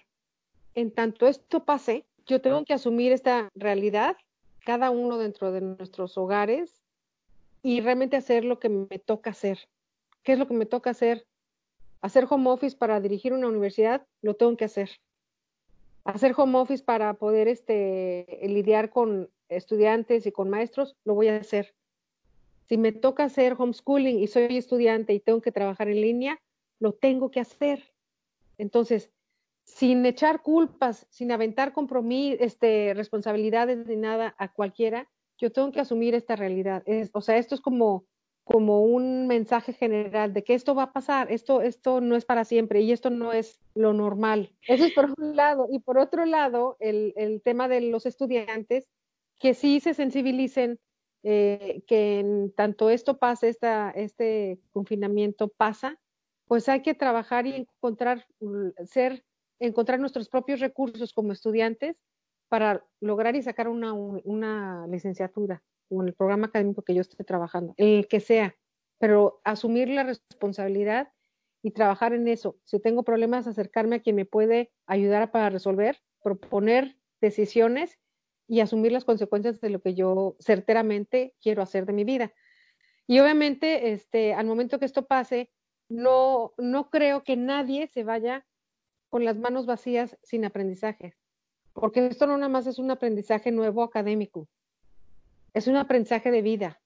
En 0.73 0.91
tanto 0.91 1.27
esto 1.27 1.63
pase, 1.63 2.05
yo 2.25 2.41
tengo 2.41 2.65
que 2.65 2.73
asumir 2.73 3.11
esta 3.11 3.49
realidad, 3.53 4.17
cada 4.65 4.89
uno 4.89 5.17
dentro 5.17 5.51
de 5.51 5.61
nuestros 5.61 6.17
hogares, 6.17 6.81
y 7.61 7.81
realmente 7.81 8.17
hacer 8.17 8.45
lo 8.45 8.59
que 8.59 8.69
me 8.69 8.99
toca 8.99 9.29
hacer. 9.29 9.59
¿Qué 10.23 10.33
es 10.33 10.39
lo 10.39 10.47
que 10.47 10.53
me 10.53 10.65
toca 10.65 10.89
hacer? 10.89 11.27
Hacer 12.01 12.25
home 12.29 12.49
office 12.49 12.75
para 12.75 12.99
dirigir 12.99 13.33
una 13.33 13.47
universidad, 13.47 14.05
lo 14.21 14.35
tengo 14.35 14.57
que 14.57 14.65
hacer. 14.65 14.89
hacer 16.03 16.33
home 16.37 16.57
office 16.57 16.83
para 16.83 17.13
poder 17.15 17.47
este, 17.47 18.39
lidiar 18.43 18.89
con 18.89 19.29
estudiantes 19.49 20.25
y 20.25 20.31
con 20.31 20.49
maestros, 20.49 20.95
lo 21.03 21.13
voy 21.13 21.27
a 21.27 21.37
hacer. 21.37 21.73
Si 22.67 22.77
me 22.77 22.91
toca 22.91 23.25
hacer 23.25 23.55
homeschooling 23.57 24.19
y 24.19 24.27
soy 24.27 24.57
estudiante 24.57 25.13
y 25.13 25.19
tengo 25.19 25.41
que 25.41 25.51
trabajar 25.51 25.87
en 25.87 26.01
línea, 26.01 26.41
lo 26.79 26.93
tengo 26.93 27.29
que 27.31 27.39
hacer. 27.39 27.83
Entonces, 28.57 29.11
sin 29.63 30.05
echar 30.05 30.41
culpas, 30.41 31.07
sin 31.09 31.31
aventar 31.31 31.73
compromisos, 31.73 32.39
este, 32.41 32.93
responsabilidades 32.95 33.85
ni 33.87 33.95
nada 33.95 34.35
a 34.37 34.51
cualquiera, 34.51 35.09
yo 35.37 35.51
tengo 35.51 35.71
que 35.71 35.81
asumir 35.81 36.15
esta 36.15 36.35
realidad. 36.35 36.83
o 37.11 37.21
sea, 37.21 37.37
esto 37.37 37.55
es 37.55 37.61
como, 37.61 38.05
como 38.43 38.83
un 38.83 39.27
mensaje 39.27 39.73
general 39.73 40.33
de 40.33 40.43
que 40.43 40.53
esto 40.53 40.75
va 40.75 40.83
a 40.83 40.93
pasar, 40.93 41.31
esto, 41.31 41.61
esto 41.61 41.99
no 41.99 42.15
es 42.15 42.25
para 42.25 42.45
siempre 42.45 42.81
y 42.81 42.91
esto 42.91 43.09
no 43.09 43.33
es 43.33 43.59
lo 43.73 43.91
normal. 43.93 44.51
Eso 44.67 44.85
es 44.85 44.93
por 44.93 45.13
un 45.17 45.35
lado. 45.35 45.67
Y 45.69 45.79
por 45.79 45.97
otro 45.97 46.25
lado, 46.25 46.77
el, 46.79 47.13
el 47.17 47.41
tema 47.41 47.67
de 47.67 47.81
los 47.81 48.05
estudiantes, 48.05 48.87
que 49.39 49.53
sí 49.53 49.79
se 49.79 49.93
sensibilicen, 49.93 50.79
eh, 51.23 51.83
que 51.87 52.19
en 52.19 52.53
tanto 52.53 52.89
esto 52.89 53.17
pase, 53.17 53.49
esta, 53.49 53.91
este 53.91 54.59
confinamiento 54.71 55.49
pasa, 55.49 55.99
pues 56.47 56.69
hay 56.69 56.81
que 56.81 56.93
trabajar 56.93 57.47
y 57.47 57.55
encontrar, 57.55 58.27
ser, 58.85 59.25
encontrar 59.59 59.99
nuestros 59.99 60.29
propios 60.29 60.59
recursos 60.59 61.13
como 61.13 61.31
estudiantes 61.31 61.97
para 62.47 62.85
lograr 62.99 63.35
y 63.35 63.41
sacar 63.41 63.67
una, 63.67 63.93
una 63.93 64.85
licenciatura 64.87 65.63
o 65.89 66.01
en 66.01 66.09
el 66.09 66.13
programa 66.13 66.47
académico 66.47 66.83
que 66.83 66.93
yo 66.93 67.01
esté 67.01 67.23
trabajando, 67.23 67.73
el 67.77 68.07
que 68.07 68.19
sea, 68.19 68.55
pero 68.99 69.41
asumir 69.43 69.89
la 69.89 70.03
responsabilidad 70.03 71.11
y 71.63 71.71
trabajar 71.71 72.13
en 72.13 72.27
eso. 72.27 72.57
Si 72.63 72.79
tengo 72.79 73.03
problemas, 73.03 73.47
acercarme 73.47 73.95
a 73.95 73.99
quien 73.99 74.15
me 74.15 74.25
puede 74.25 74.71
ayudar 74.85 75.31
para 75.31 75.49
resolver, 75.49 75.99
proponer 76.21 76.97
decisiones 77.21 77.97
y 78.47 78.59
asumir 78.59 78.91
las 78.91 79.05
consecuencias 79.05 79.59
de 79.61 79.69
lo 79.69 79.81
que 79.81 79.95
yo 79.95 80.35
certeramente 80.39 81.33
quiero 81.41 81.61
hacer 81.61 81.85
de 81.85 81.93
mi 81.93 82.03
vida. 82.03 82.33
Y 83.07 83.19
obviamente, 83.19 83.91
este, 83.91 84.33
al 84.33 84.45
momento 84.45 84.79
que 84.79 84.85
esto 84.85 85.05
pase, 85.05 85.51
no, 85.89 86.53
no 86.57 86.89
creo 86.89 87.23
que 87.23 87.37
nadie 87.37 87.87
se 87.87 88.03
vaya 88.03 88.45
con 89.09 89.23
las 89.23 89.37
manos 89.37 89.65
vacías 89.65 90.17
sin 90.23 90.45
aprendizaje, 90.45 91.15
porque 91.73 92.05
esto 92.07 92.27
no 92.27 92.37
nada 92.37 92.49
más 92.49 92.67
es 92.67 92.79
un 92.79 92.91
aprendizaje 92.91 93.51
nuevo 93.51 93.83
académico, 93.83 94.47
es 95.53 95.67
un 95.67 95.77
aprendizaje 95.77 96.31
de 96.31 96.41
vida, 96.41 96.81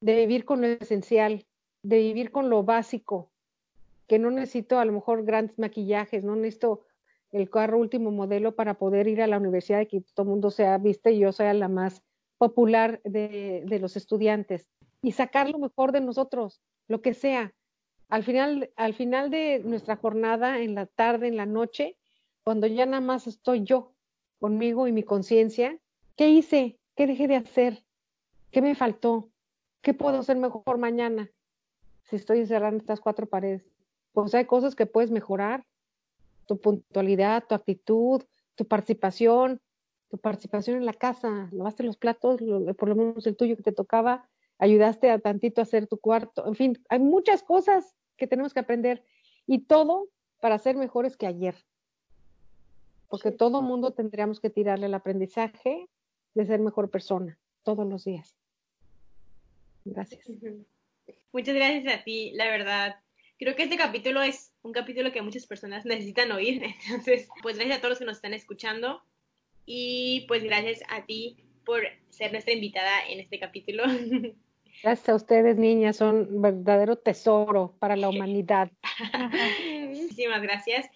de 0.00 0.14
vivir 0.14 0.44
con 0.44 0.60
lo 0.60 0.66
esencial, 0.66 1.46
de 1.82 1.98
vivir 1.98 2.30
con 2.30 2.50
lo 2.50 2.62
básico, 2.62 3.30
que 4.06 4.18
no 4.18 4.30
necesito 4.30 4.78
a 4.78 4.84
lo 4.84 4.92
mejor 4.92 5.24
grandes 5.24 5.58
maquillajes, 5.58 6.22
no 6.22 6.36
necesito 6.36 6.84
el 7.32 7.50
carro 7.50 7.78
último 7.78 8.10
modelo 8.10 8.54
para 8.54 8.74
poder 8.74 9.08
ir 9.08 9.22
a 9.22 9.26
la 9.26 9.38
universidad 9.38 9.80
y 9.80 9.86
que 9.86 10.00
todo 10.14 10.24
el 10.24 10.30
mundo 10.30 10.50
sea 10.50 10.78
viste 10.78 11.12
y 11.12 11.20
yo 11.20 11.32
sea 11.32 11.52
la 11.54 11.68
más 11.68 12.02
popular 12.38 13.00
de, 13.04 13.64
de 13.66 13.78
los 13.78 13.96
estudiantes 13.96 14.68
y 15.02 15.12
sacar 15.12 15.50
lo 15.50 15.58
mejor 15.58 15.92
de 15.92 16.00
nosotros, 16.00 16.60
lo 16.86 17.02
que 17.02 17.14
sea. 17.14 17.52
Al 18.08 18.24
final, 18.24 18.70
al 18.76 18.94
final 18.94 19.30
de 19.30 19.60
nuestra 19.64 19.96
jornada, 19.96 20.60
en 20.60 20.74
la 20.74 20.86
tarde, 20.86 21.28
en 21.28 21.36
la 21.36 21.46
noche, 21.46 21.96
cuando 22.42 22.66
ya 22.66 22.86
nada 22.86 23.02
más 23.02 23.26
estoy 23.26 23.64
yo 23.64 23.92
conmigo 24.40 24.88
y 24.88 24.92
mi 24.92 25.02
conciencia, 25.02 25.78
¿qué 26.16 26.28
hice? 26.30 26.78
¿Qué 26.96 27.06
dejé 27.06 27.28
de 27.28 27.36
hacer? 27.36 27.84
¿Qué 28.50 28.62
me 28.62 28.74
faltó? 28.74 29.30
¿Qué 29.82 29.94
puedo 29.94 30.18
hacer 30.18 30.36
mejor 30.36 30.78
mañana? 30.78 31.30
Si 32.04 32.16
estoy 32.16 32.38
encerrada 32.38 32.70
en 32.70 32.80
estas 32.80 33.00
cuatro 33.00 33.26
paredes. 33.26 33.70
Pues 34.12 34.34
hay 34.34 34.46
cosas 34.46 34.74
que 34.74 34.86
puedes 34.86 35.10
mejorar. 35.10 35.66
Tu 36.48 36.60
puntualidad, 36.60 37.44
tu 37.48 37.54
actitud, 37.54 38.22
tu 38.56 38.66
participación, 38.66 39.60
tu 40.08 40.18
participación 40.18 40.78
en 40.78 40.86
la 40.86 40.94
casa. 40.94 41.48
Lavaste 41.52 41.84
los 41.84 41.96
platos, 41.96 42.40
por 42.76 42.88
lo 42.88 42.96
menos 42.96 43.26
el 43.26 43.36
tuyo 43.36 43.56
que 43.56 43.62
te 43.62 43.72
tocaba. 43.72 44.28
Ayudaste 44.58 45.10
a 45.10 45.20
tantito 45.20 45.60
a 45.60 45.62
hacer 45.62 45.86
tu 45.86 45.98
cuarto. 45.98 46.46
En 46.46 46.56
fin, 46.56 46.84
hay 46.88 46.98
muchas 46.98 47.44
cosas 47.44 47.94
que 48.16 48.26
tenemos 48.26 48.52
que 48.52 48.60
aprender 48.60 49.04
y 49.46 49.60
todo 49.60 50.08
para 50.40 50.58
ser 50.58 50.76
mejores 50.76 51.16
que 51.16 51.26
ayer. 51.26 51.54
Porque 53.08 53.30
todo 53.30 53.62
mundo 53.62 53.92
tendríamos 53.92 54.40
que 54.40 54.50
tirarle 54.50 54.86
el 54.86 54.94
aprendizaje 54.94 55.88
de 56.34 56.46
ser 56.46 56.60
mejor 56.60 56.90
persona 56.90 57.38
todos 57.62 57.86
los 57.86 58.04
días. 58.04 58.36
Gracias. 59.84 60.26
Muchas 61.32 61.54
gracias 61.54 61.94
a 61.94 62.04
ti, 62.04 62.32
la 62.32 62.46
verdad. 62.46 62.96
Creo 63.38 63.54
que 63.54 63.62
este 63.62 63.76
capítulo 63.76 64.20
es 64.20 64.52
un 64.62 64.72
capítulo 64.72 65.12
que 65.12 65.22
muchas 65.22 65.46
personas 65.46 65.84
necesitan 65.84 66.32
oír. 66.32 66.62
Entonces, 66.88 67.28
pues 67.42 67.56
gracias 67.56 67.78
a 67.78 67.80
todos 67.80 67.90
los 67.92 67.98
que 68.00 68.04
nos 68.04 68.16
están 68.16 68.34
escuchando 68.34 69.02
y 69.64 70.24
pues 70.26 70.42
gracias 70.42 70.80
a 70.88 71.04
ti 71.04 71.36
por 71.64 71.82
ser 72.08 72.32
nuestra 72.32 72.52
invitada 72.52 73.06
en 73.08 73.20
este 73.20 73.38
capítulo. 73.38 73.84
Gracias 74.80 75.08
a 75.08 75.16
ustedes, 75.16 75.56
niñas, 75.56 75.96
son 75.96 76.40
verdadero 76.40 76.94
tesoro 76.94 77.74
para 77.80 77.96
la 77.96 78.10
humanidad. 78.10 78.70
Muchísimas 79.88 80.40
gracias. 80.40 80.88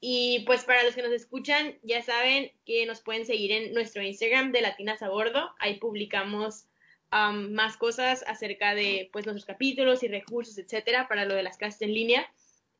Y 0.00 0.42
pues 0.44 0.64
para 0.64 0.82
los 0.82 0.96
que 0.96 1.02
nos 1.02 1.12
escuchan, 1.12 1.78
ya 1.84 2.02
saben 2.02 2.50
que 2.66 2.84
nos 2.84 3.00
pueden 3.00 3.26
seguir 3.26 3.52
en 3.52 3.74
nuestro 3.74 4.02
Instagram 4.02 4.50
de 4.50 4.62
Latinas 4.62 5.02
a 5.02 5.08
Bordo. 5.08 5.50
Ahí 5.60 5.78
publicamos 5.78 6.67
más 7.10 7.76
cosas 7.76 8.24
acerca 8.26 8.74
de 8.74 9.08
pues 9.12 9.26
nuestros 9.26 9.46
capítulos 9.46 10.02
y 10.02 10.08
recursos, 10.08 10.58
etcétera, 10.58 11.08
para 11.08 11.24
lo 11.24 11.34
de 11.34 11.42
las 11.42 11.56
clases 11.56 11.82
en 11.82 11.94
línea. 11.94 12.26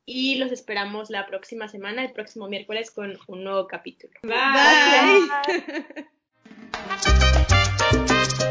Y 0.05 0.35
los 0.35 0.51
esperamos 0.51 1.09
la 1.09 1.27
próxima 1.27 1.67
semana, 1.67 2.03
el 2.03 2.11
próximo 2.11 2.47
miércoles, 2.47 2.89
con 2.89 3.17
un 3.27 3.43
nuevo 3.43 3.67
capítulo. 3.67 4.13
Bye. 4.23 4.33
Bye. 5.45 6.07